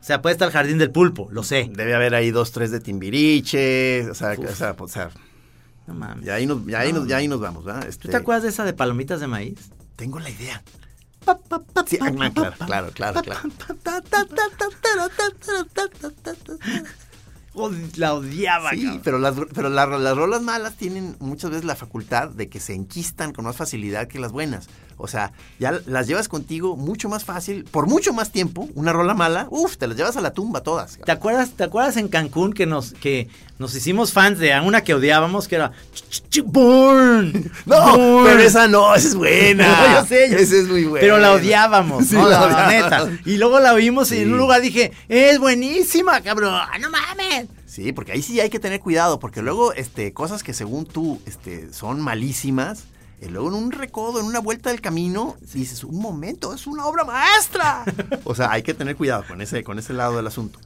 O 0.00 0.04
sea, 0.06 0.22
puede 0.22 0.34
estar 0.34 0.46
el 0.48 0.52
jardín 0.52 0.78
del 0.78 0.90
pulpo, 0.92 1.28
lo 1.32 1.42
sé. 1.42 1.68
Debe 1.72 1.94
haber 1.94 2.14
ahí 2.14 2.30
dos, 2.30 2.52
tres 2.52 2.70
de 2.70 2.80
Timbiriche, 2.80 4.08
o 4.10 4.14
sea, 4.14 4.32
o 4.38 4.54
sea, 4.54 4.76
o 4.78 4.88
sea, 4.88 5.10
No 5.86 5.94
mames. 5.94 6.24
ya 6.24 6.34
ahí 6.34 6.46
nos, 6.46 6.64
ya 6.66 6.80
ahí 6.80 6.92
No, 6.92 7.00
nos, 7.00 7.12
ahí 7.12 7.26
nos 7.28 7.40
vamos, 7.40 7.64
¿verdad? 7.64 7.86
Este, 7.88 8.02
¿Tú 8.02 8.08
te 8.10 8.16
acuerdas 8.16 8.44
de 8.44 8.50
esa 8.50 8.64
de 8.64 8.72
palomitas 8.72 9.18
de 9.20 9.26
maíz? 9.26 9.58
Tengo 9.96 10.18
la 10.20 10.30
idea. 10.30 10.62
Sí, 11.86 11.98
ah, 12.00 12.10
claro, 12.32 12.54
claro, 12.66 12.90
claro, 12.92 13.22
claro. 13.22 13.40
La 17.96 18.14
odiaba, 18.14 18.70
Sí, 18.70 18.82
cabrón. 18.84 19.00
pero 19.02 19.18
las, 19.18 19.34
pero 19.54 19.68
la- 19.70 19.86
las 19.86 20.16
rolas 20.16 20.42
malas 20.42 20.76
tienen 20.76 21.16
muchas 21.20 21.50
veces 21.50 21.64
la 21.64 21.74
facultad 21.74 22.28
de 22.28 22.48
que 22.50 22.60
se 22.60 22.74
enquistan 22.74 23.32
con 23.32 23.46
más 23.46 23.56
facilidad 23.56 24.06
que 24.08 24.18
las 24.18 24.30
buenas. 24.30 24.68
O 24.98 25.08
sea, 25.08 25.32
ya 25.58 25.78
las 25.86 26.06
llevas 26.06 26.28
contigo 26.28 26.76
mucho 26.76 27.08
más 27.08 27.24
fácil, 27.24 27.64
por 27.64 27.86
mucho 27.86 28.12
más 28.14 28.32
tiempo. 28.32 28.68
Una 28.74 28.92
rola 28.92 29.12
mala, 29.14 29.46
uff, 29.50 29.76
te 29.76 29.86
las 29.86 29.96
llevas 29.96 30.16
a 30.16 30.20
la 30.22 30.32
tumba 30.32 30.62
todas. 30.62 30.98
¿Te 31.04 31.12
acuerdas, 31.12 31.50
¿Te 31.50 31.64
acuerdas 31.64 31.96
en 31.98 32.08
Cancún 32.08 32.52
que 32.54 32.64
nos, 32.66 32.92
que 32.94 33.28
nos 33.58 33.74
hicimos 33.74 34.12
fans 34.12 34.38
de 34.38 34.58
una 34.60 34.82
que 34.82 34.94
odiábamos 34.94 35.48
que 35.48 35.56
era 35.56 35.72
Born? 36.44 37.50
No, 37.66 37.96
Born"? 37.98 38.24
pero 38.26 38.40
esa 38.40 38.68
no, 38.68 38.94
esa 38.94 39.08
es 39.08 39.14
buena. 39.14 39.94
Yo 40.00 40.06
sé, 40.06 40.30
yo- 40.30 40.38
Esa 40.38 40.56
es 40.56 40.68
muy 40.68 40.84
buena. 40.84 41.00
Pero 41.00 41.18
la 41.18 41.32
odiábamos, 41.32 42.06
Sí, 42.06 42.14
¿no? 42.14 42.28
la 42.28 42.42
odiábamos. 42.44 43.08
neta. 43.10 43.20
Y 43.24 43.36
luego 43.36 43.60
la 43.60 43.72
vimos 43.74 44.10
y 44.12 44.18
en 44.20 44.32
un 44.32 44.38
lugar 44.38 44.60
dije, 44.60 44.92
es 45.08 45.38
buenísima, 45.38 46.20
cabrón. 46.22 46.54
¡Ah, 46.54 46.78
¡No 46.80 46.88
mames! 46.90 47.48
Sí, 47.66 47.92
porque 47.92 48.12
ahí 48.12 48.22
sí 48.22 48.40
hay 48.40 48.48
que 48.48 48.58
tener 48.60 48.80
cuidado, 48.80 49.18
porque 49.18 49.42
luego 49.42 49.72
este, 49.74 50.12
cosas 50.14 50.42
que 50.42 50.54
según 50.54 50.86
tú 50.86 51.20
este, 51.26 51.72
son 51.72 52.00
malísimas, 52.00 52.84
y 53.20 53.26
luego 53.28 53.48
en 53.48 53.54
un 53.54 53.72
recodo, 53.72 54.20
en 54.20 54.26
una 54.26 54.40
vuelta 54.40 54.70
del 54.70 54.80
camino, 54.80 55.36
dices, 55.40 55.84
un 55.84 56.00
momento, 56.00 56.52
es 56.54 56.66
una 56.66 56.84
obra 56.86 57.04
maestra. 57.04 57.84
o 58.24 58.34
sea, 58.34 58.50
hay 58.52 58.62
que 58.62 58.74
tener 58.74 58.96
cuidado 58.96 59.24
con 59.26 59.40
ese, 59.40 59.64
con 59.64 59.78
ese 59.78 59.92
lado 59.92 60.16
del 60.16 60.26
asunto. 60.26 60.58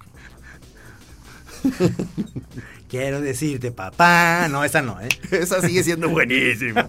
Quiero 2.88 3.20
decirte, 3.20 3.70
papá. 3.70 4.48
No, 4.50 4.64
esa 4.64 4.82
no, 4.82 5.00
¿eh? 5.00 5.08
Esa 5.30 5.60
sigue 5.60 5.82
siendo 5.84 6.08
buenísima. 6.08 6.86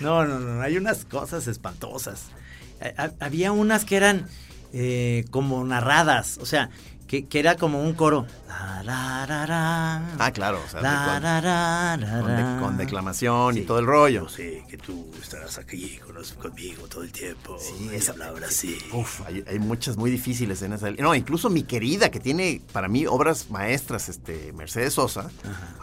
No, 0.00 0.26
no, 0.26 0.38
no. 0.38 0.60
Hay 0.60 0.76
unas 0.76 1.04
cosas 1.06 1.46
espantosas. 1.46 2.24
Ha- 2.82 3.04
ha- 3.04 3.24
Había 3.24 3.52
unas 3.52 3.84
que 3.86 3.96
eran 3.96 4.26
eh, 4.72 5.24
como 5.30 5.64
narradas. 5.64 6.36
O 6.38 6.44
sea, 6.46 6.68
que, 7.06 7.26
que 7.26 7.38
era 7.38 7.56
como 7.56 7.82
un 7.82 7.94
coro. 7.94 8.26
Ah, 10.18 10.30
claro, 10.32 10.60
o 10.64 10.68
sea, 10.70 10.80
La, 10.80 11.04
con- 11.14 11.22
la, 11.22 11.40
la, 11.40 11.96
la, 11.96 12.20
con, 12.20 12.26
de- 12.36 12.42
la. 12.42 12.58
con 12.60 12.76
declamación 12.76 13.56
y 13.56 13.60
Sí. 13.60 13.66
todo 13.66 13.78
el 13.78 13.86
rollo. 13.86 14.22
Yo 14.22 14.28
sé 14.28 14.64
que 14.68 14.78
tú 14.78 15.10
estarás 15.22 15.58
aquí 15.58 15.98
con 15.98 16.16
conmigo 16.40 16.88
todo 16.88 17.02
el 17.02 17.12
tiempo. 17.12 17.56
Sí, 17.60 17.90
y 17.92 17.94
esa 17.94 18.12
hablar 18.12 18.32
así. 18.44 18.78
Uf, 18.92 19.20
hay, 19.26 19.44
hay 19.46 19.58
muchas 19.58 19.96
muy 19.96 20.10
difíciles 20.10 20.62
en 20.62 20.72
esa. 20.72 20.90
No, 20.92 21.14
incluso 21.14 21.50
mi 21.50 21.62
querida, 21.62 22.10
que 22.10 22.20
tiene 22.20 22.62
para 22.72 22.88
mí 22.88 23.06
obras 23.06 23.50
maestras, 23.50 24.08
este, 24.08 24.52
Mercedes 24.54 24.94
Sosa, 24.94 25.30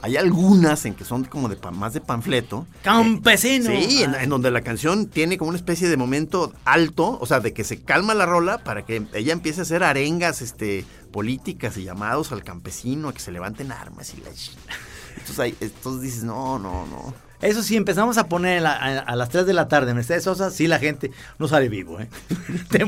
hay 0.02 0.18
algunas 0.18 0.86
en 0.86 0.96
que 0.96 1.06
son 1.06 1.24
como 1.26 1.50
de 1.50 1.58
más 1.72 1.94
de 1.94 2.02
panfleto. 2.02 2.66
Campesino. 2.84 3.70
Sí, 3.70 4.04
en, 4.04 4.16
Ah. 4.16 4.24
en 4.24 4.30
donde 4.30 4.50
la 4.52 4.62
canción 4.62 5.08
tiene 5.08 5.38
como 5.38 5.50
una 5.50 5.58
especie 5.58 5.88
de 5.90 5.98
momento 5.98 6.54
alto, 6.66 7.18
o 7.22 7.26
sea, 7.26 7.40
de 7.40 7.54
que 7.54 7.64
se 7.64 7.82
calma 7.82 8.14
la 8.14 8.26
rola 8.26 8.58
para 8.64 8.86
que 8.86 9.04
ella 9.14 9.34
empiece 9.34 9.62
a 9.62 9.64
hacer 9.64 9.84
arengas 9.84 10.42
este, 10.42 10.86
políticas 11.12 11.78
y 11.78 11.84
llamados 11.84 12.32
al 12.32 12.44
campesino 12.44 12.62
a 13.09 13.14
que 13.14 13.20
se 13.20 13.32
levanten 13.32 13.72
armas 13.72 14.14
y 14.14 14.18
la 14.22 14.30
Entonces, 14.30 15.39
ahí- 15.39 15.55
entonces 15.59 16.01
dices, 16.01 16.24
no, 16.24 16.57
no, 16.59 16.86
no. 16.88 17.14
Eso 17.41 17.61
sí, 17.61 17.76
empezamos 17.76 18.18
a 18.18 18.30
poner 18.30 18.66
a, 18.66 18.72
a- 18.72 18.99
a 18.99 19.16
las 19.18 19.28
3 19.30 19.45
de 19.45 19.51
la 19.53 19.68
tarde 19.68 19.93
Mercedes 19.93 20.24
Sosa, 20.24 20.49
sí 20.49 20.66
la 20.68 20.80
gente 20.80 21.11
no 21.39 21.47
sale 21.49 21.68
vivo, 21.68 21.99
¿eh? 21.99 22.07
te, 22.70 22.80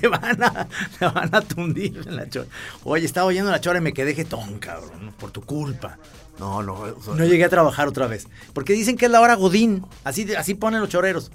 te 0.00 0.08
van 0.08 0.42
a, 0.42 0.66
te 0.98 1.06
van 1.06 1.34
a 1.34 1.40
tundir 1.40 2.04
en 2.06 2.16
la 2.16 2.28
chora. 2.28 2.46
Oye, 2.84 3.06
estaba 3.06 3.26
oyendo 3.26 3.50
la 3.50 3.60
chora 3.62 3.78
y 3.78 3.82
me 3.82 3.94
quedé 3.94 4.14
jetón, 4.14 4.58
cabrón, 4.58 5.14
por 5.18 5.30
tu 5.30 5.40
culpa. 5.40 5.96
No, 6.38 6.62
no. 6.62 6.84
No 6.86 7.24
llegué 7.24 7.44
a 7.44 7.48
trabajar 7.48 7.88
otra 7.88 8.06
vez. 8.06 8.28
Porque 8.52 8.72
dicen 8.74 8.96
que 8.96 9.06
es 9.06 9.10
la 9.10 9.20
hora 9.20 9.34
Godín. 9.34 9.84
Así, 10.04 10.32
así 10.34 10.54
ponen 10.54 10.80
los 10.80 10.88
choreros. 10.90 11.32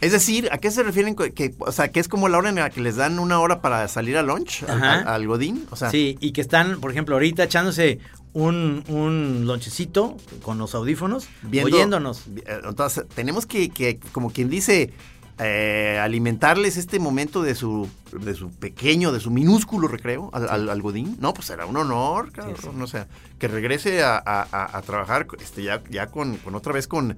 Es 0.00 0.12
decir, 0.12 0.48
¿a 0.52 0.58
qué 0.58 0.70
se 0.70 0.82
refieren? 0.82 1.14
Que, 1.16 1.54
o 1.58 1.72
sea, 1.72 1.88
que 1.88 2.00
es 2.00 2.08
como 2.08 2.28
la 2.28 2.38
hora 2.38 2.50
en 2.50 2.56
la 2.56 2.68
que 2.70 2.80
les 2.82 2.96
dan 2.96 3.18
una 3.18 3.40
hora 3.40 3.60
para 3.62 3.88
salir 3.88 4.16
al 4.18 4.26
lunch, 4.26 4.62
al, 4.64 4.70
Ajá. 4.82 4.92
al- 5.00 5.08
al 5.08 5.26
Godín. 5.26 5.66
O 5.70 5.76
sea, 5.76 5.90
Sí, 5.90 6.18
y 6.20 6.32
que 6.32 6.40
están, 6.42 6.80
por 6.80 6.90
ejemplo, 6.90 7.14
ahorita 7.14 7.44
echándose 7.44 7.98
un, 8.34 8.84
un 8.88 9.46
lonchecito 9.46 10.16
con 10.42 10.58
los 10.58 10.74
audífonos, 10.74 11.28
viendo- 11.42 11.74
oyéndonos. 11.76 12.24
eh, 12.44 12.60
Entonces, 12.64 13.06
tenemos 13.14 13.46
que, 13.46 13.70
que, 13.70 13.98
como 14.12 14.30
quien 14.30 14.50
dice, 14.50 14.92
eh, 15.38 15.98
alimentarles 16.02 16.76
este 16.76 16.98
momento 16.98 17.42
de 17.42 17.54
su, 17.54 17.88
de 18.12 18.34
su 18.34 18.50
pequeño, 18.50 19.12
de 19.12 19.20
su 19.20 19.30
minúsculo 19.30 19.88
recreo 19.88 20.30
al, 20.32 20.48
al- 20.48 20.68
al 20.70 20.82
Godín. 20.82 21.16
No, 21.20 21.32
pues 21.34 21.46
será 21.46 21.66
un 21.66 21.76
honor, 21.76 22.32
cabrón. 22.32 22.56
sí. 22.60 22.68
O 22.82 22.86
sea, 22.86 23.06
que 23.38 23.48
regrese 23.48 24.02
a, 24.02 24.16
a- 24.16 24.46
a- 24.50 24.76
a 24.78 24.82
trabajar 24.82 25.26
este, 25.40 25.62
ya, 25.62 25.82
ya 25.90 26.06
con, 26.08 26.36
con 26.38 26.54
otra 26.54 26.72
vez 26.72 26.86
con, 26.88 27.16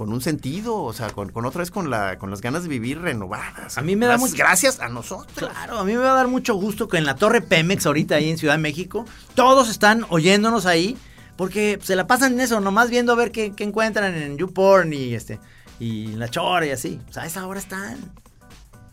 con 0.00 0.14
un 0.14 0.22
sentido, 0.22 0.76
o 0.82 0.94
sea, 0.94 1.10
con, 1.10 1.28
con 1.30 1.44
otra 1.44 1.58
vez 1.58 1.70
con, 1.70 1.90
la, 1.90 2.16
con 2.18 2.30
las 2.30 2.40
ganas 2.40 2.62
de 2.62 2.70
vivir 2.70 3.02
renovadas. 3.02 3.76
A 3.76 3.82
mí 3.82 3.96
me 3.96 4.06
da 4.06 4.16
mucho- 4.16 4.34
Gracias 4.34 4.80
a 4.80 4.88
nosotros. 4.88 5.34
Claro, 5.50 5.78
a 5.78 5.84
mí 5.84 5.92
me 5.92 5.98
va 5.98 6.12
a 6.12 6.14
dar 6.14 6.26
mucho 6.26 6.54
gusto 6.54 6.88
que 6.88 6.96
en 6.96 7.04
la 7.04 7.16
Torre 7.16 7.42
Pemex, 7.42 7.84
ahorita 7.84 8.14
ahí 8.14 8.30
en 8.30 8.38
Ciudad 8.38 8.54
de 8.54 8.62
México, 8.62 9.04
todos 9.34 9.68
están 9.68 10.06
oyéndonos 10.08 10.64
ahí, 10.64 10.96
porque 11.36 11.78
se 11.82 11.96
la 11.96 12.06
pasan 12.06 12.32
en 12.32 12.40
eso, 12.40 12.60
nomás 12.60 12.88
viendo 12.88 13.12
a 13.12 13.16
ver 13.16 13.30
qué, 13.30 13.52
qué 13.54 13.62
encuentran 13.64 14.14
en 14.14 14.38
YouPorn 14.38 14.90
y 14.94 15.12
este 15.12 15.38
y 15.78 16.06
la 16.14 16.28
chora 16.30 16.64
y 16.64 16.70
así. 16.70 16.98
O 17.10 17.12
sea, 17.12 17.24
a 17.24 17.26
esa 17.26 17.46
hora 17.46 17.60
están. 17.60 17.98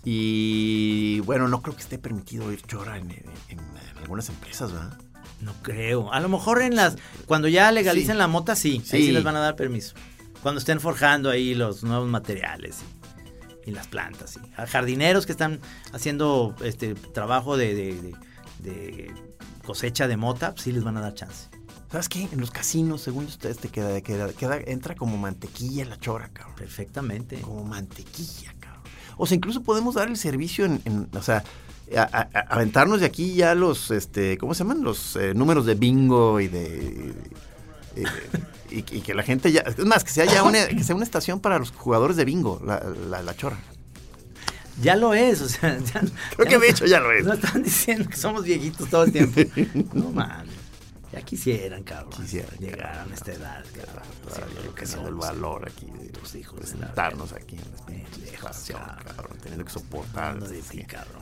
Y 0.03 1.21
bueno, 1.21 1.47
no 1.47 1.61
creo 1.61 1.73
que 1.75 1.81
esté 1.83 1.97
permitido 1.97 2.51
ir 2.51 2.61
chora 2.63 2.97
en, 2.97 3.11
en- 3.11 3.23
en 3.49 3.59
algunas 4.01 4.27
empresas, 4.27 4.73
¿verdad? 4.73 4.97
No 5.39 5.53
creo. 5.61 6.11
A 6.11 6.19
lo 6.19 6.27
mejor 6.27 6.61
en 6.61 6.75
las. 6.75 6.95
Cuando 7.27 7.47
ya 7.47 7.71
legalicen 7.71 8.15
Sí. 8.15 8.17
la 8.17 8.27
mota, 8.27 8.55
sí. 8.57 8.71
Ahí 8.71 8.79
Sí. 8.85 9.05
sí 9.07 9.11
les 9.13 9.23
van 9.23 9.35
a 9.35 9.39
dar 9.39 9.55
permiso. 9.55 9.95
Cuando 10.41 10.59
estén 10.59 10.79
forjando 10.79 11.29
ahí 11.29 11.53
los 11.55 11.83
nuevos 11.83 12.07
materiales 12.09 12.77
y, 13.65 13.69
y 13.69 13.73
las 13.73 13.87
plantas. 13.87 14.31
sí. 14.31 14.39
A 14.55 14.65
jardineros 14.67 15.25
que 15.25 15.31
están 15.31 15.59
haciendo 15.93 16.55
este 16.63 16.93
trabajo 16.95 17.57
de, 17.57 17.73
de- 17.73 17.93
de- 18.01 18.15
de 18.59 19.13
cosecha 19.65 20.07
de 20.07 20.15
mota, 20.17 20.53
sí 20.57 20.71
les 20.71 20.83
van 20.83 20.97
a 20.97 21.01
dar 21.01 21.13
chance. 21.13 21.49
¿Sabes 21.91 22.09
qué? 22.09 22.27
En 22.31 22.39
los 22.41 22.51
casinos, 22.51 23.01
según 23.01 23.25
ustedes, 23.25 23.57
te 23.59 23.69
queda, 23.69 23.99
queda, 24.01 24.31
queda- 24.33 24.57
entra 24.65 24.95
como 24.95 25.17
mantequilla 25.17 25.85
la 25.85 25.97
chora, 25.99 26.29
cabrón. 26.33 26.55
Perfectamente. 26.57 27.39
Como 27.41 27.63
mantequilla, 27.63 28.53
cabrón. 28.59 28.83
O 29.17 29.25
sea, 29.25 29.35
incluso 29.35 29.63
podemos 29.63 29.95
dar 29.95 30.07
el 30.09 30.17
servicio 30.17 30.65
en, 30.65 30.81
en- 30.85 31.09
o 31.13 31.21
sea, 31.21 31.43
a- 31.95 32.01
a- 32.01 32.29
a- 32.33 32.39
aventarnos 32.53 32.99
de 32.99 33.05
aquí 33.05 33.33
ya 33.35 33.55
los, 33.55 33.91
este, 33.91 34.37
¿cómo 34.37 34.53
se 34.53 34.59
llaman? 34.59 34.83
Los 34.83 35.15
eh, 35.15 35.33
números 35.33 35.65
de 35.65 35.75
bingo 35.75 36.39
y 36.41 36.47
de... 36.49 37.13
eh, 38.03 38.39
y, 38.69 38.77
y 38.77 39.01
que 39.01 39.13
la 39.13 39.23
gente 39.23 39.51
ya... 39.51 39.61
Es 39.61 39.77
más, 39.85 40.03
que 40.03 40.11
sea 40.11 40.25
ya 40.25 40.43
una, 40.43 40.67
que 40.67 40.83
sea 40.83 40.95
una 40.95 41.05
estación 41.05 41.39
para 41.39 41.59
los 41.59 41.71
jugadores 41.71 42.17
de 42.17 42.25
bingo, 42.25 42.61
la, 42.65 42.83
la, 43.09 43.21
la 43.21 43.35
chora. 43.35 43.57
Ya 44.81 44.95
lo 44.95 45.13
es, 45.13 45.41
o 45.41 45.49
sea, 45.49 45.77
ya, 45.79 46.01
Creo 46.35 46.47
que 46.47 46.59
de 46.59 46.69
hecho 46.69 46.85
ya 46.85 46.99
lo 46.99 47.11
es. 47.11 47.25
No 47.25 47.33
están 47.33 47.63
diciendo 47.63 48.07
que 48.09 48.15
somos 48.15 48.43
viejitos 48.43 48.89
todo 48.89 49.03
el 49.03 49.11
tiempo. 49.11 49.41
No 49.93 50.11
mames. 50.11 50.56
Ya 51.17 51.25
quisieran, 51.25 51.83
cabrón. 51.83 52.11
Quisieran, 52.11 52.57
llegar 52.59 52.93
cabrón. 52.93 53.11
a 53.11 53.15
esta 53.15 53.31
edad, 53.33 53.65
cabrón. 53.73 54.65
Lo 54.65 54.75
que 54.75 54.83
el 54.83 54.89
somos. 54.89 55.17
valor 55.17 55.67
aquí 55.67 55.85
de 55.85 56.39
hijos 56.39 56.59
presentarnos 56.59 57.33
aquí 57.33 57.55
en 57.55 58.07
cabrón. 58.37 59.37
teniendo 59.41 59.65
que 59.65 59.71
soportar 59.71 60.37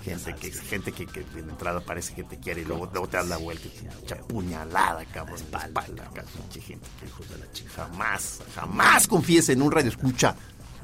gente 0.03 0.35
que 0.35 0.51
gente 0.51 0.91
que, 0.91 1.05
que 1.05 1.23
de 1.23 1.39
entrada 1.39 1.79
parece 1.79 2.13
que 2.13 2.23
te 2.23 2.37
quiere 2.37 2.61
y 2.61 2.65
luego, 2.65 2.89
luego 2.91 3.07
te 3.07 3.17
das 3.17 3.27
la 3.27 3.37
vuelta 3.37 3.67
y 3.67 3.69
te 3.69 4.03
echa 4.03 4.17
puñalada, 4.17 5.05
cabrón, 5.05 5.37
espalda, 5.37 6.03
cabrón, 6.13 6.25
gente 6.51 6.87
que 6.99 7.05
hijos 7.05 7.29
de 7.29 7.37
la 7.37 7.51
chica. 7.51 7.71
Jamás, 7.75 8.39
jamás 8.53 9.07
confíes 9.07 9.49
en 9.49 9.61
un 9.61 9.71
radio 9.71 9.89
escucha, 9.89 10.35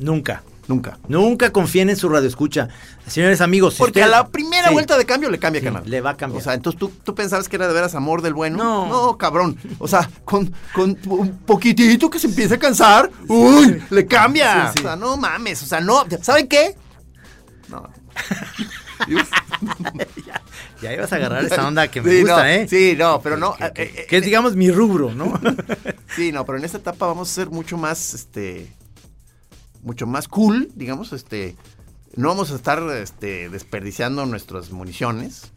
Nunca. 0.01 0.43
nunca. 0.67 0.97
Nunca 1.09 1.51
confíen 1.51 1.89
en 1.89 1.97
su 1.97 2.07
radio 2.07 2.27
escucha. 2.29 2.69
Señores 3.05 3.41
amigos, 3.41 3.73
si 3.73 3.79
Porque 3.79 3.99
usted- 3.99 4.13
a 4.13 4.17
la 4.21 4.27
primera 4.29 4.67
Sí. 4.69 4.73
vuelta 4.73 4.97
de 4.97 5.05
cambio 5.05 5.29
le 5.29 5.37
cambia 5.37 5.59
Sí, 5.59 5.65
canal. 5.65 5.83
le 5.85 5.99
va 6.01 6.11
a 6.11 6.17
cambiar. 6.17 6.39
O 6.39 6.43
sea, 6.43 6.53
entonces 6.53 6.79
tú, 6.79 6.89
tú 7.03 7.13
pensabas 7.13 7.49
que 7.49 7.57
era 7.57 7.67
de 7.67 7.73
veras 7.73 7.93
amor 7.93 8.21
del 8.21 8.33
bueno. 8.33 8.57
No. 8.57 8.87
No, 8.87 9.17
cabrón. 9.17 9.57
O 9.79 9.87
sea, 9.87 10.09
con, 10.23 10.53
con 10.73 10.97
un 11.07 11.37
poquitito 11.45 12.09
que 12.09 12.19
se 12.19 12.27
empiece 12.27 12.53
a 12.55 12.59
cansar, 12.59 13.11
uy, 13.27 13.81
le 13.89 14.05
cambia. 14.05 14.71
O 14.77 14.81
sea, 14.81 14.95
no 14.95 15.17
mames. 15.17 15.61
O 15.61 15.65
sea, 15.65 15.81
no. 15.81 16.05
¿Saben 16.21 16.47
qué? 16.47 16.75
No. 17.67 17.89
Ya 20.81 20.93
ibas 20.93 21.11
a 21.13 21.15
agarrar 21.17 21.45
esa 21.45 21.67
onda 21.67 21.87
que 21.89 22.01
me 22.01 22.09
Sí, 22.11 22.21
gusta, 22.21 22.37
no, 22.37 22.45
¿eh? 22.45 22.67
Sí, 22.67 22.95
no, 22.97 23.21
pero 23.21 23.37
no. 23.37 23.55
Que, 23.55 23.65
eh, 23.65 23.71
que- 23.73 23.83
eh, 23.83 24.05
que 24.09 24.17
es, 24.17 24.25
digamos, 24.25 24.55
mi 24.55 24.71
rubro, 24.71 25.13
¿no? 25.13 25.39
Sí, 26.15 26.31
no, 26.31 26.45
pero 26.45 26.57
en 26.57 26.65
esta 26.65 26.77
etapa 26.77 27.05
vamos 27.07 27.29
a 27.29 27.33
ser 27.33 27.49
mucho 27.49 27.77
más, 27.77 28.13
este, 28.13 28.71
mucho 29.84 30.05
más 30.07 30.27
cool, 30.27 30.69
digamos, 30.75 31.13
este, 31.13 31.55
no 32.15 32.27
vamos 32.29 32.51
a 32.51 32.55
estar, 32.55 32.82
este, 32.91 33.49
desperdiciando 33.49 34.25
nuestras 34.25 34.71
municiones. 34.71 35.51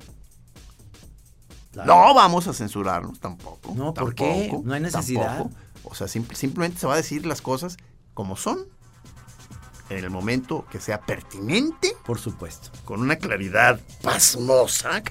No 1.74 2.14
vamos 2.14 2.46
a 2.46 2.52
censurarnos 2.52 3.18
tampoco. 3.20 3.74
No, 3.74 3.92
¿por 3.94 4.14
qué? 4.14 4.52
No 4.64 4.74
hay 4.74 4.80
necesidad. 4.80 5.38
tampoco. 5.38 5.56
O 5.82 5.94
sea, 5.94 6.06
simple- 6.08 6.36
simplemente 6.36 6.78
se 6.80 6.86
va 6.86 6.94
a 6.94 6.98
decir 6.98 7.26
las 7.26 7.42
cosas 7.42 7.76
como 8.14 8.36
son, 8.36 8.60
en 9.90 9.98
el 9.98 10.08
momento 10.10 10.64
que 10.70 10.80
sea 10.80 11.00
pertinente, 11.02 11.94
Por 12.06 12.18
supuesto. 12.18 12.70
con 12.84 13.00
una 13.00 13.16
claridad 13.16 13.80
pasmosa. 14.02 15.02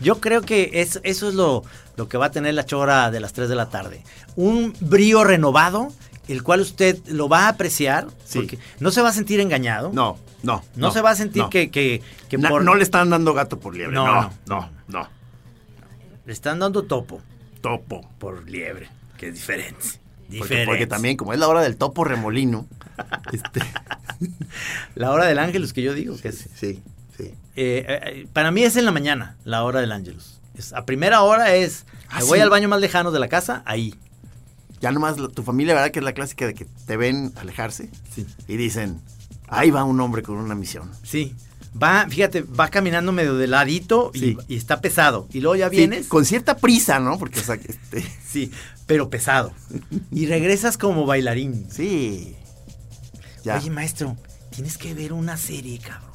Yo 0.00 0.20
creo 0.20 0.42
que 0.42 0.70
es- 0.74 1.00
eso 1.04 1.28
es 1.28 1.34
lo, 1.34 1.62
lo 1.96 2.08
que 2.08 2.18
va 2.18 2.26
a 2.26 2.30
tener 2.30 2.54
la 2.54 2.64
chora 2.64 3.10
de 3.10 3.20
las 3.20 3.32
3 3.32 3.48
de 3.48 3.54
la 3.54 3.68
tarde. 3.70 4.02
Un 4.36 4.74
brío 4.80 5.24
renovado, 5.24 5.92
el 6.28 6.42
cual 6.42 6.60
usted 6.60 6.98
lo 7.06 7.28
va 7.28 7.46
a 7.46 7.48
apreciar, 7.48 8.06
Sí. 8.24 8.38
porque 8.38 8.58
no 8.80 8.90
se 8.90 9.00
va 9.02 9.08
a 9.10 9.12
sentir 9.12 9.40
engañado. 9.40 9.90
No, 9.92 10.18
no. 10.42 10.62
No, 10.74 10.90
se 10.90 11.00
va 11.00 11.10
a 11.10 11.16
sentir 11.16 11.42
no. 11.42 11.50
que, 11.50 11.70
que, 11.70 12.02
que 12.28 12.38
Na- 12.38 12.48
por- 12.50 12.64
No 12.64 12.74
le 12.74 12.82
están 12.82 13.10
dando 13.10 13.32
gato 13.34 13.58
por 13.58 13.74
liebre. 13.76 13.94
No, 13.94 14.06
No, 14.06 14.30
no. 14.46 14.70
no, 14.88 15.08
le 16.26 16.32
están 16.32 16.58
dando 16.58 16.82
topo 16.84 17.20
Topo. 17.60 18.08
por 18.18 18.48
liebre, 18.48 18.88
que 19.16 19.28
es 19.28 19.34
diferente. 19.34 19.80
Porque, 20.26 20.38
Diferente. 20.38 20.66
porque 20.66 20.86
también, 20.88 21.16
como 21.16 21.32
es 21.32 21.38
la 21.38 21.46
hora 21.48 21.62
del 21.62 21.76
topo 21.76 22.02
remolino. 22.04 22.66
este, 23.32 23.60
La 24.96 25.12
hora 25.12 25.26
del 25.26 25.38
ángelus 25.38 25.72
que 25.72 25.82
yo 25.82 25.94
digo 25.94 26.16
que 26.16 26.28
es. 26.28 26.48
sí, 26.54 26.82
sí. 27.16 27.34
Eh, 27.54 27.84
eh, 27.88 28.26
para 28.32 28.50
mí 28.50 28.62
es 28.64 28.76
en 28.76 28.84
la 28.84 28.90
mañana, 28.92 29.36
la 29.44 29.62
hora 29.62 29.80
del 29.80 29.92
ángelus. 29.92 30.35
Es, 30.56 30.72
a 30.72 30.84
primera 30.86 31.22
hora 31.22 31.54
es, 31.54 31.84
Ah, 32.08 32.18
me 32.20 32.24
voy 32.26 32.38
sí. 32.38 32.42
al 32.42 32.50
baño 32.50 32.68
más 32.68 32.80
lejano 32.80 33.10
de 33.10 33.18
la 33.20 33.28
casa, 33.28 33.62
ahí. 33.66 33.94
Ya 34.80 34.92
nomás 34.92 35.16
tu 35.34 35.42
familia, 35.42 35.74
¿verdad? 35.74 35.90
Que 35.90 35.98
es 36.00 36.04
la 36.04 36.12
clásica 36.12 36.46
de 36.46 36.54
que 36.54 36.64
te 36.86 36.96
ven 36.96 37.32
alejarse 37.36 37.90
Sí. 38.14 38.26
y 38.46 38.56
dicen, 38.56 39.00
ahí 39.48 39.70
va 39.70 39.84
un 39.84 40.00
hombre 40.00 40.22
con 40.22 40.36
una 40.36 40.54
misión. 40.54 40.90
Sí. 41.02 41.34
Va, 41.82 42.06
fíjate, 42.08 42.42
va 42.42 42.68
caminando 42.68 43.12
medio 43.12 43.34
de 43.36 43.46
ladito 43.48 44.10
y, 44.14 44.18
Sí. 44.20 44.38
y 44.48 44.56
está 44.56 44.80
pesado. 44.80 45.28
Y 45.32 45.40
luego 45.40 45.56
ya 45.56 45.68
Sí, 45.70 45.76
vienes. 45.76 46.06
con 46.08 46.24
cierta 46.24 46.56
prisa, 46.56 47.00
¿no? 47.00 47.18
Porque, 47.18 47.40
o 47.40 47.42
sea, 47.42 47.58
que, 47.58 47.72
este, 47.72 48.02
Sí, 48.26 48.50
pero 48.86 49.10
pesado. 49.10 49.52
Y 50.10 50.26
regresas 50.26 50.78
como 50.78 51.04
bailarín. 51.06 51.66
sí. 51.70 52.34
Ya. 53.44 53.56
Oye, 53.58 53.70
maestro, 53.70 54.16
tienes 54.50 54.76
que 54.78 54.92
ver 54.94 55.12
una 55.12 55.36
serie, 55.36 55.78
cabrón. 55.78 56.10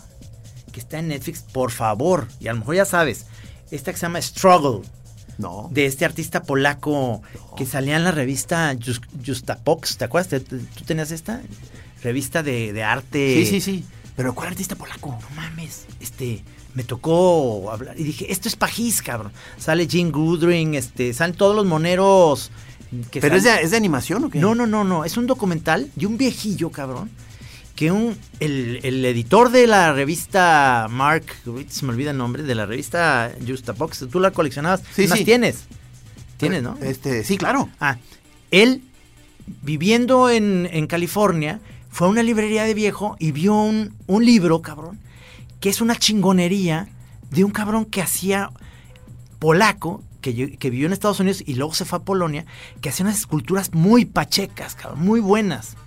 Que 0.73 0.79
está 0.81 0.99
en 0.99 1.07
Netflix, 1.09 1.41
por 1.41 1.71
favor. 1.71 2.27
Y 2.39 2.47
a 2.47 2.53
lo 2.53 2.59
mejor 2.59 2.75
ya 2.75 2.85
sabes. 2.85 3.25
Esta 3.71 3.91
que 3.91 3.97
se 3.97 4.03
llama 4.03 4.21
Struggle. 4.21 4.87
no. 5.37 5.69
De 5.71 5.85
este 5.85 6.05
artista 6.05 6.43
polaco 6.43 7.21
que 7.57 7.65
salía 7.65 7.95
en 7.97 8.03
la 8.03 8.11
revista 8.11 8.73
Just- 8.75 9.03
Justapox. 9.25 9.97
¿Te 9.97 10.05
acuerdas? 10.05 10.41
¿Tú 10.43 10.83
tenías 10.85 11.11
esta? 11.11 11.41
Revista 12.03 12.43
de, 12.43 12.73
de 12.73 12.83
arte. 12.83 13.35
Sí, 13.35 13.45
sí, 13.45 13.61
sí. 13.61 13.85
Pero 14.15 14.35
¿cuál 14.35 14.49
artista 14.49 14.75
polaco? 14.75 15.17
No 15.21 15.35
mames. 15.35 15.85
Este. 15.99 16.43
Me 16.73 16.83
tocó 16.85 17.69
hablar. 17.71 17.99
Y 17.99 18.03
dije, 18.03 18.31
esto 18.31 18.47
es 18.47 18.55
Pajís, 18.55 19.01
cabrón. 19.01 19.31
Sale 19.57 19.87
Jim 19.87 20.11
Goodring, 20.11 20.75
este. 20.75 21.13
Salen 21.13 21.35
todos 21.35 21.55
los 21.55 21.65
moneros. 21.65 22.51
Que 23.09 23.19
¿Pero 23.21 23.35
es 23.37 23.43
de, 23.43 23.55
es 23.61 23.71
de 23.71 23.77
animación 23.77 24.23
o 24.25 24.29
qué? 24.29 24.39
no, 24.39 24.53
no, 24.55 24.67
no, 24.67 24.83
no. 24.83 25.05
Es 25.05 25.15
un 25.17 25.27
documental 25.27 25.89
de 25.95 26.05
un 26.07 26.17
viejillo, 26.17 26.71
cabrón. 26.71 27.09
Que 27.81 27.91
un, 27.91 28.15
el, 28.39 28.79
el 28.83 29.03
editor 29.05 29.49
de 29.49 29.65
la 29.65 29.91
revista 29.91 30.85
Mark, 30.87 31.25
se 31.67 31.83
me 31.83 31.93
olvida 31.93 32.11
el 32.11 32.17
nombre, 32.17 32.43
de 32.43 32.53
la 32.53 32.67
revista 32.67 33.31
Justabox, 33.47 34.05
tú 34.11 34.19
la 34.19 34.29
coleccionabas. 34.29 34.83
Sí, 34.93 35.07
más, 35.07 35.17
sí. 35.17 35.25
tienes. 35.25 35.63
Tienes, 36.37 36.61
¿no? 36.61 36.77
Este, 36.79 37.23
sí, 37.23 37.39
claro. 37.39 37.69
Ah, 37.79 37.97
él, 38.51 38.83
viviendo 39.63 40.29
en, 40.29 40.69
en 40.71 40.85
California, 40.85 41.59
fue 41.89 42.05
a 42.05 42.11
una 42.11 42.21
librería 42.21 42.65
de 42.65 42.75
viejo 42.75 43.15
y 43.17 43.31
vio 43.31 43.55
un, 43.55 43.95
un 44.05 44.25
libro, 44.25 44.61
cabrón, 44.61 44.99
que 45.59 45.69
es 45.69 45.81
una 45.81 45.95
chingonería 45.95 46.87
de 47.31 47.43
un 47.43 47.49
cabrón 47.49 47.85
que 47.85 48.03
hacía 48.03 48.51
polaco 49.39 50.03
que, 50.21 50.55
que 50.55 50.69
vivió 50.69 50.85
en 50.85 50.93
Estados 50.93 51.19
Unidos 51.19 51.41
y 51.47 51.55
luego 51.55 51.73
se 51.73 51.85
fue 51.85 51.97
a 51.97 52.03
Polonia, 52.03 52.45
que 52.79 52.89
hacía 52.89 53.07
unas 53.07 53.17
esculturas 53.17 53.73
muy 53.73 54.05
pachecas, 54.05 54.75
cabrón, 54.75 54.99
muy 54.99 55.19
buenas. 55.19 55.77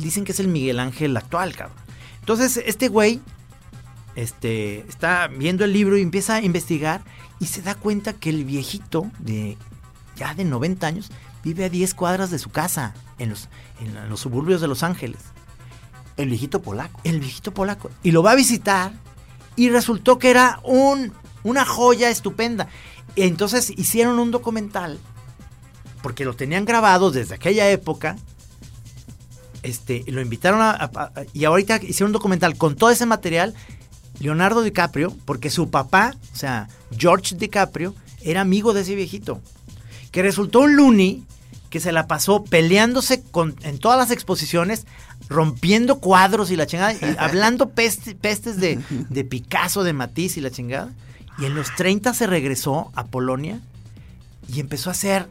Dicen 0.00 0.24
que 0.24 0.32
es 0.32 0.40
el 0.40 0.48
Miguel 0.48 0.80
Ángel 0.80 1.16
actual, 1.16 1.54
cabrón. 1.54 1.76
Entonces, 2.20 2.62
este 2.64 2.88
güey 2.88 3.20
este, 4.14 4.80
está 4.88 5.28
viendo 5.28 5.64
el 5.64 5.72
libro 5.72 5.96
y 5.96 6.02
empieza 6.02 6.36
a 6.36 6.42
investigar 6.42 7.02
y 7.38 7.46
se 7.46 7.62
da 7.62 7.74
cuenta 7.74 8.12
que 8.12 8.30
el 8.30 8.44
viejito 8.44 9.10
de 9.18 9.56
ya 10.16 10.34
de 10.34 10.44
90 10.44 10.86
años 10.86 11.10
vive 11.42 11.64
a 11.64 11.68
10 11.68 11.94
cuadras 11.94 12.30
de 12.30 12.38
su 12.38 12.50
casa 12.50 12.94
en 13.18 13.30
los, 13.30 13.48
en 13.80 14.08
los 14.08 14.20
suburbios 14.20 14.60
de 14.60 14.68
Los 14.68 14.82
Ángeles. 14.82 15.20
El 16.16 16.28
viejito 16.28 16.60
polaco. 16.60 17.00
El 17.04 17.20
viejito 17.20 17.52
polaco. 17.54 17.90
Y 18.02 18.10
lo 18.10 18.22
va 18.22 18.32
a 18.32 18.36
visitar 18.36 18.92
y 19.56 19.70
resultó 19.70 20.18
que 20.18 20.30
era 20.30 20.60
un, 20.64 21.12
una 21.42 21.64
joya 21.64 22.10
estupenda. 22.10 22.68
Entonces 23.16 23.70
hicieron 23.70 24.18
un 24.18 24.30
documental 24.30 24.98
porque 26.02 26.24
lo 26.24 26.34
tenían 26.34 26.64
grabado 26.64 27.10
desde 27.10 27.34
aquella 27.34 27.70
época. 27.70 28.16
Este, 29.62 30.04
lo 30.08 30.20
invitaron 30.20 30.60
a, 30.60 30.70
a- 30.70 30.90
a- 30.94 31.12
y 31.32 31.44
ahorita 31.44 31.76
hicieron 31.82 32.08
un 32.08 32.12
documental 32.14 32.56
con 32.56 32.76
todo 32.76 32.90
ese 32.90 33.06
material. 33.06 33.54
Leonardo 34.18 34.62
DiCaprio, 34.62 35.14
porque 35.24 35.48
su 35.50 35.70
papá, 35.70 36.14
o 36.32 36.36
sea, 36.36 36.68
George 36.96 37.36
DiCaprio, 37.36 37.94
era 38.22 38.42
amigo 38.42 38.74
de 38.74 38.82
ese 38.82 38.94
viejito. 38.94 39.40
Que 40.12 40.22
resultó 40.22 40.60
un 40.60 40.76
loony 40.76 41.24
que 41.70 41.80
se 41.80 41.92
la 41.92 42.06
pasó 42.06 42.42
peleándose 42.44 43.22
con, 43.22 43.54
en 43.62 43.78
todas 43.78 43.96
las 43.98 44.10
exposiciones, 44.10 44.86
rompiendo 45.28 46.00
cuadros 46.00 46.50
y 46.50 46.56
la 46.56 46.66
chingada, 46.66 46.92
y 46.94 46.98
hablando 47.18 47.70
peste- 47.70 48.14
pestes 48.16 48.56
de, 48.58 48.78
de 49.08 49.24
Picasso, 49.24 49.84
de 49.84 49.92
Matisse 49.92 50.36
y 50.38 50.40
la 50.40 50.50
chingada. 50.50 50.92
Y 51.38 51.46
en 51.46 51.54
los 51.54 51.74
30 51.76 52.12
se 52.12 52.26
regresó 52.26 52.90
a 52.94 53.04
Polonia 53.06 53.60
y 54.52 54.60
empezó 54.60 54.90
a 54.90 54.92
hacer 54.92 55.28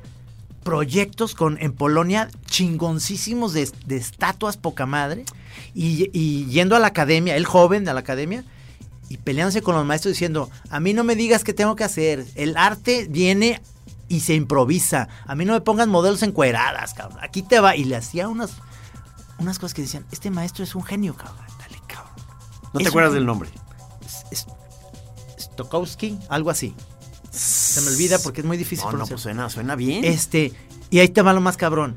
proyectos 0.64 1.36
con, 1.36 1.58
en 1.62 1.72
Polonia 1.74 2.30
chingoncísimos 2.46 3.54
de, 3.54 3.70
de 3.86 3.98
estatuas 3.98 4.58
poca 4.58 4.86
madre. 4.86 5.26
Y, 5.74 6.10
y 6.14 6.46
yendo 6.48 6.76
a 6.76 6.80
la 6.80 6.88
academia, 6.88 7.36
el 7.36 7.46
joven 7.46 7.86
de 7.86 7.94
la 7.94 8.00
academia, 8.00 8.44
y 9.10 9.18
peleándose 9.18 9.62
con 9.62 9.76
los 9.76 9.86
maestros 9.86 10.14
diciendo, 10.14 10.50
a 10.70 10.80
mí 10.80 10.94
no 10.94 11.04
me 11.04 11.16
digas 11.16 11.44
qué 11.44 11.54
tengo 11.54 11.76
que 11.76 11.84
hacer, 11.84 12.26
el 12.36 12.56
arte 12.58 13.08
viene 13.10 13.62
y 14.08 14.20
se 14.22 14.36
improvisa, 14.36 15.08
a 15.26 15.36
mí 15.36 15.46
no 15.46 15.54
me 15.54 15.62
pongan 15.62 15.90
modelos 15.90 16.22
encueradas, 16.24 16.94
cabrón, 16.94 17.20
aquí 17.22 17.42
te 17.42 17.60
va, 17.60 17.76
y 17.76 17.84
le 17.86 17.96
hacía 17.96 18.28
unas, 18.28 18.52
unas 19.40 19.58
cosas 19.60 19.74
que 19.74 19.82
decían, 19.84 20.06
este 20.12 20.30
maestro 20.32 20.64
es 20.64 20.76
un 20.76 20.84
genio, 20.84 21.16
cabrón, 21.16 21.46
dale, 21.60 21.80
cabrón. 21.88 22.14
No 22.74 22.80
Es 22.80 22.84
te 22.84 22.90
acuerdas 22.90 23.10
un- 23.12 23.16
del 23.16 23.26
nombre. 23.26 23.50
Es- 24.32 24.46
Stokowski, 25.40 26.18
algo 26.30 26.50
así. 26.50 26.74
Se 27.32 27.82
me 27.82 27.88
olvida 27.90 28.20
porque 28.20 28.42
es 28.42 28.48
muy 28.48 28.58
difícil 28.58 28.86
No, 28.86 28.98
no, 28.98 29.06
pues 29.06 29.22
suena, 29.22 29.50
suena 29.50 29.76
bien. 29.76 30.04
Este, 30.04 30.52
y 30.90 31.00
ahí 31.00 31.10
te 31.10 31.22
va 31.22 31.34
lo 31.34 31.42
más 31.42 31.58
cabrón. 31.58 31.96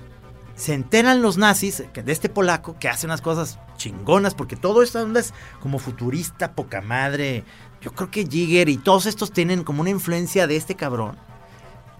Se 0.57 0.75
enteran 0.75 1.23
los 1.23 1.39
nazis 1.39 1.83
que 1.93 2.03
de 2.03 2.13
este 2.13 2.29
polaco 2.29 2.77
que 2.79 2.89
hace 2.89 3.07
unas 3.07 3.23
cosas 3.23 3.59
chingonas, 3.77 4.35
porque 4.35 4.55
todo 4.57 4.83
esto 4.83 5.01
onda 5.01 5.21
es 5.21 5.33
como 5.61 5.79
futurista, 5.79 6.53
poca 6.53 6.81
madre. 6.83 7.45
Yo 7.81 7.93
creo 7.93 8.11
que 8.11 8.27
Jigger 8.27 8.69
y 8.69 8.77
todos 8.77 9.07
estos 9.07 9.33
tienen 9.33 9.65
como 9.65 9.81
una 9.81 9.91
influencia 9.91 10.47
de 10.47 10.57
este 10.57 10.77
cabrón. 10.77 11.17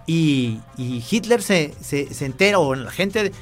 Y, 0.07 0.61
y 0.77 1.05
Hitler 1.11 1.43
se, 1.43 1.75
se, 1.81 2.13
se 2.13 2.27
entera, 2.27 2.59
o 2.59 2.75
la 2.75 2.91
gente, 2.91 3.23
de- 3.25 3.33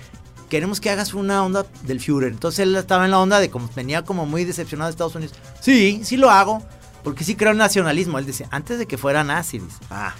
queremos 0.49 0.80
que 0.80 0.91
hagas 0.91 1.12
una 1.14 1.43
onda 1.45 1.66
del 1.82 2.01
Führer. 2.01 2.32
Entonces 2.32 2.61
él 2.61 2.76
estaba 2.76 3.05
en 3.05 3.11
la 3.11 3.18
onda 3.18 3.41
de 3.41 3.51
como 3.51 3.68
venía 3.74 4.03
como 4.05 4.26
muy 4.26 4.45
decepcionado 4.45 4.88
de 4.88 4.93
Estados 4.93 5.14
Unidos. 5.14 5.34
Sí, 5.61 6.01
sí 6.05 6.16
lo 6.16 6.30
hago, 6.30 6.62
porque 7.03 7.24
sí 7.24 7.34
creo 7.36 7.53
en 7.53 7.59
nacionalismo. 7.59 8.18
Él 8.18 8.26
dice, 8.26 8.46
antes 8.51 8.78
de 8.78 8.86
que 8.86 8.98
fuera 8.98 9.24
nazi, 9.24 9.59
dice. 9.59 9.78
Ah, 9.90 10.14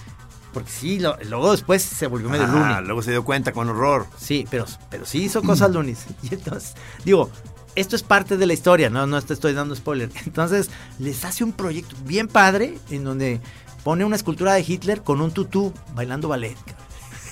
Porque 0.53 0.71
sí, 0.71 0.99
lo- 0.99 1.17
luego 1.29 1.53
después 1.53 1.83
se 1.83 2.07
volvió 2.07 2.29
medio 2.29 2.45
ah, 2.45 2.77
loony. 2.81 2.87
luego 2.87 3.03
se 3.03 3.11
dio 3.13 3.25
cuenta 3.25 3.53
con 3.53 3.69
horror. 3.69 4.07
Sí, 4.19 4.47
pero, 4.51 4.67
pero 4.91 5.05
sí 5.07 5.23
hizo 5.25 5.43
cosas 5.43 5.71
lunis. 5.75 6.07
Y 6.23 6.35
entonces, 6.35 6.75
digo, 7.05 7.31
esto 7.77 7.95
es 7.97 8.03
parte 8.03 8.37
de 8.37 8.47
la 8.47 8.53
historia, 8.53 8.91
no, 8.91 9.07
no 9.07 9.23
te 9.23 9.33
estoy 9.35 9.53
dando 9.53 9.77
spoiler. 9.77 10.11
Entonces, 10.27 10.71
les 10.99 11.25
hace 11.25 11.45
un 11.45 11.53
proyecto 11.53 11.95
bien 12.05 12.27
padre 12.27 12.79
en 12.91 13.05
donde 13.05 13.41
pone 13.85 14.05
una 14.05 14.17
escultura 14.17 14.55
de 14.55 14.65
Hitler 14.67 15.03
con 15.03 15.21
un 15.21 15.31
tutú 15.33 15.73
bailando 15.95 16.27
ballet. 16.29 16.57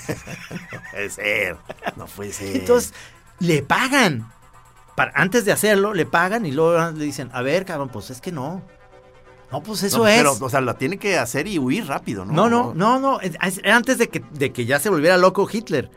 No 0.08 0.80
puede 0.92 1.10
ser. 1.10 1.56
No 1.96 2.06
puede 2.06 2.32
ser. 2.32 2.56
Entonces, 2.56 2.94
le 3.40 3.62
pagan. 3.62 4.30
Para, 4.96 5.12
antes 5.14 5.44
de 5.44 5.52
hacerlo, 5.52 5.92
le 5.94 6.06
pagan 6.06 6.44
y 6.46 6.50
luego 6.52 6.90
le 6.92 7.04
dicen, 7.04 7.30
a 7.32 7.42
ver, 7.42 7.64
cabrón, 7.64 7.88
pues 7.88 8.10
es 8.10 8.20
que 8.20 8.32
no. 8.32 8.62
No, 9.50 9.62
pues 9.62 9.82
eso 9.82 9.98
No, 9.98 10.06
es. 10.06 10.18
Pero, 10.18 10.36
o 10.38 10.50
sea, 10.50 10.60
la 10.60 10.74
tiene 10.74 10.98
que 10.98 11.18
hacer 11.18 11.46
y 11.46 11.58
huir 11.58 11.86
rápido, 11.86 12.24
¿no? 12.24 12.32
no, 12.32 12.48
no, 12.50 12.74
no, 12.74 12.98
no. 12.98 13.20
es- 13.20 13.36
es- 13.42 13.60
Antes 13.64 13.96
de 13.98 14.08
que, 14.08 14.22
de 14.32 14.52
que 14.52 14.66
ya 14.66 14.78
se 14.78 14.90
volviera 14.90 15.16
loco 15.16 15.48
Hitler. 15.50 15.90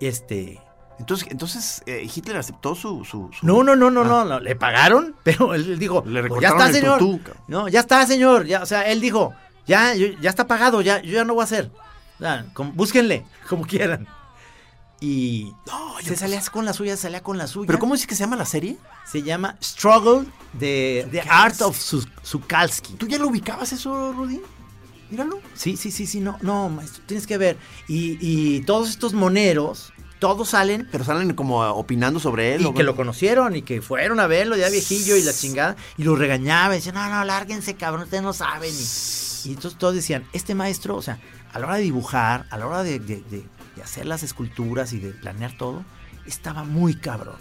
Este. 0.00 0.60
Entonces, 1.00 1.26
entonces 1.30 1.82
eh, 1.86 2.08
Hitler 2.14 2.36
aceptó 2.36 2.76
su, 2.76 3.04
su, 3.04 3.28
su- 3.32 3.44
No, 3.44 3.64
no, 3.64 3.74
no, 3.74 3.90
no, 3.90 4.02
Ah. 4.02 4.04
no, 4.04 4.24
no, 4.24 4.40
le 4.40 4.54
pagaron, 4.54 5.16
pero 5.24 5.54
él 5.54 5.76
dijo, 5.78 6.04
Le 6.06 6.22
"Pues 6.28 6.40
ya 6.40 6.48
está, 6.50 6.68
el 6.68 6.74
señor. 6.74 6.98
tutú, 7.00 7.20
no, 7.48 7.66
ya 7.68 7.80
está, 7.80 8.06
señor. 8.06 8.46
Ya, 8.46 8.62
o 8.62 8.66
sea, 8.66 8.82
él 8.88 9.00
dijo, 9.00 9.34
ya, 9.66 9.94
yo- 9.94 10.06
ya 10.20 10.30
está 10.30 10.46
pagado, 10.46 10.80
ya, 10.82 11.00
yo 11.02 11.12
ya 11.12 11.24
no 11.24 11.34
voy 11.34 11.40
a 11.40 11.44
hacer. 11.44 11.70
O 12.20 12.22
sea, 12.22 12.46
como- 12.52 12.72
búsquenle, 12.74 13.24
como 13.48 13.64
quieran. 13.66 14.06
Y 15.04 15.54
se 16.02 16.16
salía 16.16 16.40
con 16.50 16.64
la 16.64 16.72
suya, 16.72 16.96
salía 16.96 17.22
con 17.22 17.36
la 17.36 17.46
suya. 17.46 17.66
¿Pero 17.66 17.78
cómo 17.78 17.94
dice 17.94 18.06
que 18.06 18.14
se 18.14 18.20
llama 18.24 18.36
la 18.36 18.46
serie? 18.46 18.78
Se 19.10 19.22
llama 19.22 19.56
Struggle 19.62 20.26
de 20.54 21.06
The 21.10 21.20
Art 21.28 21.60
of 21.60 21.78
Su- 21.78 22.06
Sukalski. 22.22 22.94
¿Tú 22.94 23.06
ya 23.06 23.18
lo 23.18 23.28
ubicabas 23.28 23.72
eso, 23.72 24.12
Rudy? 24.12 24.40
Míralo. 25.10 25.40
Sí, 25.54 25.76
sí, 25.76 25.90
sí, 25.90 26.06
sí, 26.06 26.20
no, 26.20 26.38
no, 26.40 26.70
maestro, 26.70 27.02
tienes 27.06 27.26
que 27.26 27.36
ver. 27.36 27.58
Y, 27.86 28.16
y 28.20 28.62
todos 28.62 28.88
estos 28.88 29.12
moneros, 29.12 29.92
todos 30.18 30.48
salen 30.48 30.88
Pero 30.90 31.04
salen 31.04 31.34
como 31.34 31.60
opinando 31.60 32.18
sobre 32.18 32.54
él. 32.54 32.62
y 32.62 32.64
¿o 32.64 32.72
que 32.74 32.82
lo 32.82 32.96
conocieron 32.96 33.54
y 33.56 33.62
que 33.62 33.82
fueron 33.82 34.20
a 34.20 34.26
verlo 34.26 34.56
ya 34.56 34.70
viejillo 34.70 35.16
y 35.16 35.22
la 35.22 35.34
chingada 35.34 35.76
y 35.98 36.04
lo 36.04 36.16
regañaba 36.16 36.74
y 36.74 36.78
decían, 36.78 36.94
no, 36.94 37.06
no, 37.10 37.24
lárguense 37.24 37.74
cabrón, 37.74 38.04
ustedes 38.04 38.22
no 38.22 38.32
saben. 38.32 38.72
Y, 38.74 39.48
y 39.50 39.52
entonces 39.52 39.78
todos 39.78 39.94
decían, 39.94 40.24
este 40.32 40.54
maestro, 40.54 40.96
o 40.96 41.02
sea, 41.02 41.18
a 41.52 41.58
la 41.58 41.66
hora 41.66 41.76
de 41.76 41.82
dibujar, 41.82 42.46
a 42.50 42.56
la 42.56 42.66
hora 42.66 42.82
de- 42.82 42.98
de 42.98 43.44
hacer 43.84 44.06
las 44.06 44.22
esculturas 44.22 44.92
y 44.92 44.98
de 44.98 45.10
planear 45.12 45.56
todo, 45.56 45.84
estaba 46.26 46.64
muy 46.64 46.94
cabrón. 46.96 47.36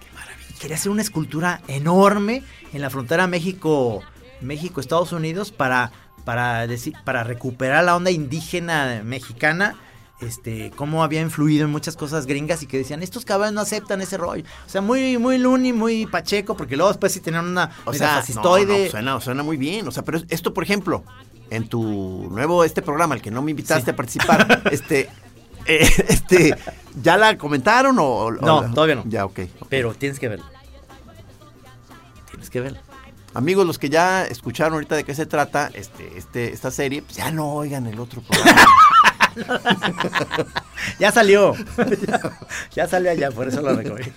Qué 0.00 0.14
maravilla. 0.14 0.58
Quería 0.60 0.76
hacer 0.76 0.90
una 0.90 1.02
escultura 1.02 1.60
enorme 1.68 2.42
en 2.72 2.80
la 2.80 2.90
frontera 2.90 3.26
México, 3.26 4.02
México-Estados 4.40 5.12
Unidos 5.12 5.52
para, 5.52 5.92
para, 6.24 6.66
decir, 6.66 6.94
para 7.04 7.24
recuperar 7.24 7.84
la 7.84 7.96
onda 7.96 8.10
indígena 8.10 9.02
mexicana 9.04 9.76
este, 10.20 10.70
cómo 10.76 11.02
había 11.02 11.20
influido 11.20 11.64
en 11.64 11.72
muchas 11.72 11.96
cosas 11.96 12.26
gringas 12.26 12.62
y 12.62 12.66
que 12.66 12.78
decían, 12.78 13.02
estos 13.02 13.24
cabrones 13.24 13.54
no 13.54 13.60
aceptan 13.60 14.00
ese 14.02 14.16
rollo. 14.16 14.44
O 14.64 14.68
sea, 14.68 14.80
muy, 14.80 15.18
muy 15.18 15.36
loony, 15.36 15.72
muy 15.72 16.06
pacheco, 16.06 16.56
porque 16.56 16.76
luego 16.76 16.90
después 16.92 17.12
sí 17.12 17.18
tenían 17.18 17.46
una 17.46 17.70
O 17.84 17.92
sea, 17.92 18.16
fascistoide. 18.16 18.84
no, 18.84 18.90
suena, 18.90 19.20
suena 19.20 19.42
muy 19.42 19.56
bien. 19.56 19.88
O 19.88 19.90
sea, 19.90 20.04
pero 20.04 20.20
esto, 20.28 20.54
por 20.54 20.62
ejemplo, 20.62 21.02
en 21.50 21.68
tu 21.68 22.28
nuevo 22.30 22.62
este 22.62 22.82
programa, 22.82 23.16
el 23.16 23.20
que 23.20 23.32
no 23.32 23.42
me 23.42 23.50
invitaste 23.50 23.86
Sí. 23.86 23.90
a 23.90 23.96
participar, 23.96 24.62
este, 24.70 25.10
eh, 25.66 25.88
este, 26.08 26.54
¿ya 27.02 27.16
la 27.16 27.36
comentaron 27.38 27.98
o, 27.98 28.04
o- 28.04 28.30
No, 28.32 28.72
todavía 28.72 28.96
no. 28.96 29.04
Ya, 29.06 29.24
ok. 29.24 29.40
Pero 29.68 29.94
tienes 29.94 30.18
que 30.18 30.28
verlo. 30.28 30.46
Tienes 32.30 32.50
que 32.50 32.60
verlo. 32.60 32.78
Amigos, 33.34 33.66
los 33.66 33.78
que 33.78 33.88
ya 33.88 34.24
escucharon 34.26 34.74
ahorita 34.74 34.94
de 34.94 35.04
qué 35.04 35.14
se 35.14 35.24
trata 35.24 35.70
este, 35.72 36.18
este, 36.18 36.52
esta 36.52 36.70
serie, 36.70 37.00
pues 37.02 37.16
ya 37.16 37.30
no 37.30 37.52
oigan 37.54 37.86
el 37.86 37.98
otro 37.98 38.20
programa. 38.22 38.66
Ya 40.98 41.10
salió. 41.12 41.54
ya, 42.06 42.20
ya 42.74 42.88
salió 42.88 43.10
allá, 43.10 43.30
por 43.30 43.48
eso 43.48 43.62
lo 43.62 43.74
recogí. 43.74 44.12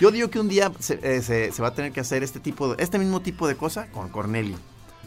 Yo 0.00 0.10
digo 0.10 0.30
que 0.30 0.40
un 0.40 0.48
día 0.48 0.72
se, 0.80 0.98
eh, 1.02 1.22
se- 1.22 1.52
se 1.52 1.62
va 1.62 1.68
a 1.68 1.74
tener 1.74 1.92
que 1.92 2.00
hacer 2.00 2.22
este 2.22 2.40
tipo 2.40 2.74
de, 2.74 2.82
este 2.82 2.98
mismo 2.98 3.20
tipo 3.20 3.46
de 3.46 3.56
cosa 3.56 3.86
con 3.88 4.08
Cornelio. 4.08 4.56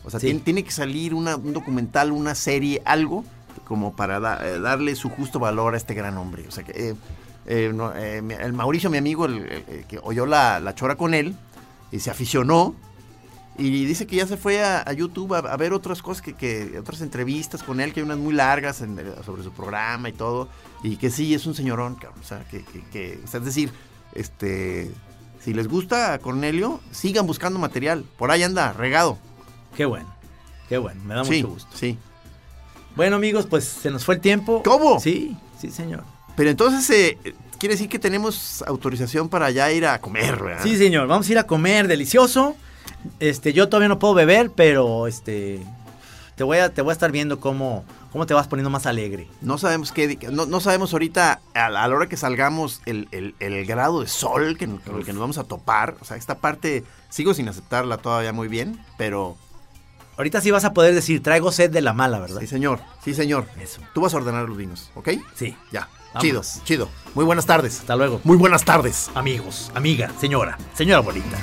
O 0.04 0.10
sea, 0.10 0.20
Sí. 0.20 0.28
tiene, 0.28 0.40
tiene 0.40 0.64
que 0.64 0.72
salir 0.72 1.14
una- 1.14 1.36
un 1.36 1.54
documental, 1.54 2.12
una 2.12 2.34
serie, 2.36 2.82
algo 2.86 3.24
como 3.66 3.96
para 3.96 4.20
da- 4.20 4.40
eh, 4.48 4.60
darle 4.60 4.96
su 4.96 5.10
justo 5.10 5.40
valor 5.40 5.74
a 5.74 5.78
este 5.78 5.94
gran 5.94 6.18
hombre. 6.18 6.46
O 6.48 6.52
sea, 6.52 6.64
que 6.64 6.90
eh, 6.90 6.96
eh, 7.46 7.72
no, 7.74 7.94
eh, 7.96 8.18
el 8.42 8.54
Mauricio, 8.54 8.90
mi 8.90 8.98
amigo, 8.98 9.26
el, 9.26 9.64
que 9.88 10.00
oyó 10.04 10.26
la, 10.26 10.60
la 10.60 10.76
chora 10.76 10.96
con 10.96 11.14
él 11.14 11.36
y 11.92 12.00
se 12.00 12.10
aficionó 12.12 12.76
y 13.58 13.86
dice 13.86 14.08
que 14.08 14.16
ya 14.16 14.26
se 14.28 14.38
fue 14.38 14.64
a, 14.64 14.82
a 14.88 14.94
YouTube 14.94 15.34
a, 15.34 15.40
a 15.40 15.58
ver 15.58 15.74
otras 15.74 16.02
cosas, 16.02 16.22
que, 16.22 16.34
que 16.34 16.80
otras 16.80 17.02
entrevistas 17.02 17.64
con 17.64 17.80
él, 17.82 17.94
que 17.94 18.00
hay 18.00 18.06
unas 18.06 18.18
muy 18.18 18.34
largas 18.34 18.82
en- 18.82 18.98
sobre 19.26 19.44
su 19.44 19.52
programa 19.52 20.08
y 20.10 20.14
todo, 20.14 20.48
y 20.84 20.96
que 20.98 21.10
sí, 21.10 21.34
es 21.34 21.46
un 21.46 21.54
señorón, 21.54 21.96
cabrón, 21.96 22.20
o 22.22 22.24
sea, 22.28 22.44
que, 22.50 22.64
que- 22.64 22.82
que- 22.92 23.20
o 23.24 23.28
sea, 23.28 23.40
es 23.40 23.46
decir, 23.46 23.72
este, 24.14 24.92
si 25.42 25.54
les 25.54 25.68
gusta 25.68 26.14
a 26.14 26.20
Cornelio, 26.20 26.80
sigan 26.92 27.28
buscando 27.28 27.60
material, 27.60 28.06
por 28.18 28.32
ahí 28.32 28.42
anda, 28.44 28.72
regado. 28.74 29.18
Qué 29.76 29.86
bueno. 29.86 30.08
Qué 30.70 30.78
bueno, 30.78 31.02
me 31.04 31.14
da 31.16 31.26
sí, 31.26 31.42
mucho 31.44 31.50
gusto. 31.50 31.76
sí. 31.76 31.98
Bueno, 32.96 33.16
amigos, 33.16 33.46
pues 33.48 33.64
se 33.66 33.90
nos 33.92 34.04
fue 34.06 34.16
el 34.16 34.22
tiempo. 34.22 34.62
¿Cómo? 34.64 35.00
Sí, 35.00 35.36
sí, 35.60 35.70
señor. 35.72 36.04
Pero 36.36 36.50
entonces, 36.50 36.90
eh, 36.90 37.36
quiere 37.60 37.76
decir 37.76 37.90
que 37.90 38.00
tenemos 38.00 38.64
autorización 38.68 39.30
para 39.30 39.50
ya 39.52 39.72
ir 39.72 39.86
a 39.86 40.00
comer, 40.02 40.42
¿verdad? 40.42 40.64
Sí, 40.64 40.78
señor. 40.78 41.08
Vamos 41.08 41.28
a 41.28 41.32
ir 41.32 41.40
a 41.40 41.44
comer 41.46 41.88
delicioso. 41.88 42.56
Este, 43.20 43.54
yo 43.54 43.70
todavía 43.70 43.88
no 43.90 44.00
puedo 44.00 44.14
beber, 44.14 44.52
pero 44.52 45.08
este 45.08 45.60
te 46.36 46.44
voy 46.44 46.58
a, 46.58 46.74
te 46.74 46.82
voy 46.82 46.90
a 46.92 46.94
estar 46.94 47.12
viendo 47.12 47.40
cómo, 47.40 47.86
cómo 48.12 48.26
te 48.26 48.34
vas 48.34 48.48
poniendo 48.48 48.70
más 48.72 48.86
alegre. 48.88 49.28
No 49.42 49.58
sabemos 49.60 49.92
qué, 49.92 50.18
no, 50.32 50.46
no 50.48 50.60
sabemos 50.60 50.94
ahorita 50.94 51.40
a 51.54 51.70
la, 51.70 51.84
a 51.84 51.88
la 51.88 51.96
hora 51.96 52.08
que 52.10 52.18
salgamos 52.18 52.82
el, 52.86 53.08
el- 53.12 53.36
el 53.40 53.66
grado 53.66 54.02
de 54.02 54.08
sol 54.08 54.58
que, 54.58 54.68
con 54.68 54.98
el 54.98 55.06
que 55.06 55.14
nos 55.14 55.20
vamos 55.22 55.38
a 55.38 55.44
topar. 55.44 55.98
O 56.02 56.06
sea, 56.06 56.18
esta 56.18 56.36
parte 56.40 56.84
sigo 57.10 57.34
sin 57.36 57.48
aceptarla 57.48 57.98
todavía 57.98 58.34
muy 58.34 58.48
bien, 58.48 58.80
pero 58.98 59.38
Ahorita 60.22 60.40
sí 60.40 60.52
vas 60.52 60.66
a 60.66 60.74
poder 60.76 60.94
decir, 60.94 61.24
traigo 61.24 61.52
sed 61.52 61.72
de 61.72 61.82
la 61.82 61.94
mala, 61.94 62.20
¿verdad? 62.20 62.42
sí 62.42 62.46
señor, 62.46 62.80
sí 63.04 63.16
señor. 63.16 63.48
Eso. 63.60 63.82
Tú 63.92 64.02
vas 64.02 64.14
a 64.14 64.18
ordenar 64.18 64.48
los 64.48 64.56
vinos, 64.56 64.92
¿ok? 64.94 65.10
Sí. 65.34 65.58
Ya. 65.72 65.90
Chido, 66.20 66.44
chido. 66.64 66.90
Muy 67.16 67.26
buenas 67.26 67.48
tardes. 67.48 67.80
Hasta 67.80 67.96
luego. 67.96 68.22
Muy 68.24 68.38
buenas 68.38 68.64
tardes. 68.64 69.10
Amigos, 69.16 69.72
amiga, 69.74 70.12
señora, 70.20 70.60
señora 70.76 71.00
bonita. 71.00 71.40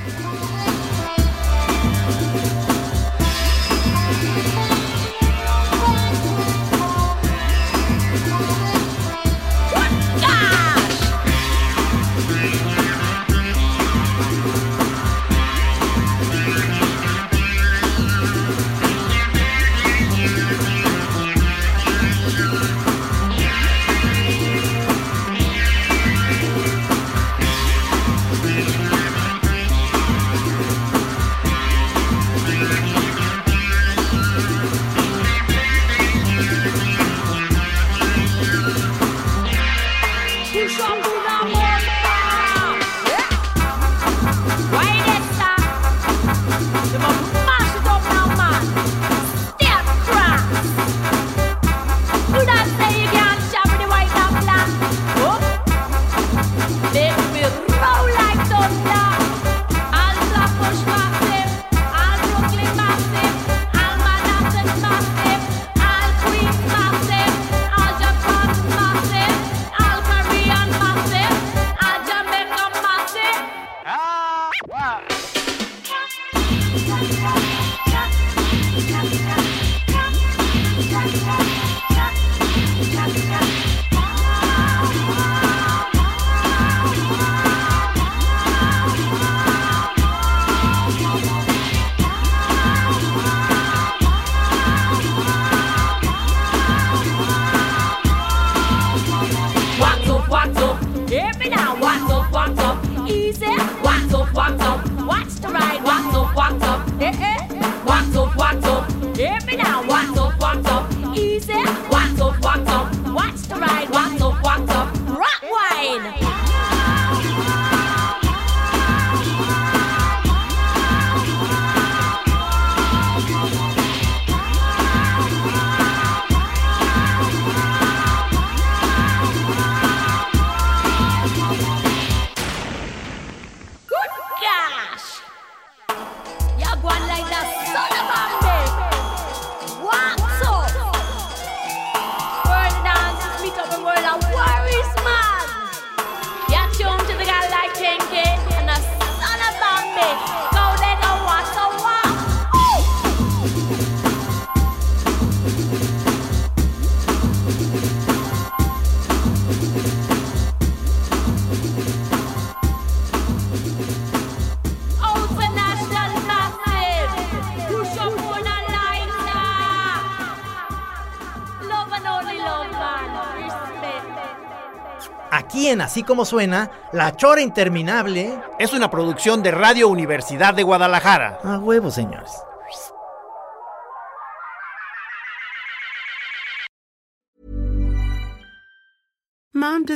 Así 175.80 176.02
Como 176.02 176.24
Suena, 176.24 176.70
La 176.92 177.14
Chora 177.16 177.40
Interminable. 177.40 178.38
Es 178.58 178.72
una 178.72 178.90
producción 178.90 179.42
de 179.42 179.50
Radio 179.50 179.88
Universidad 179.88 180.54
de 180.54 180.62
Guadalajara. 180.62 181.38
A 181.44 181.58
huevo, 181.58 181.90
señores. 181.90 182.47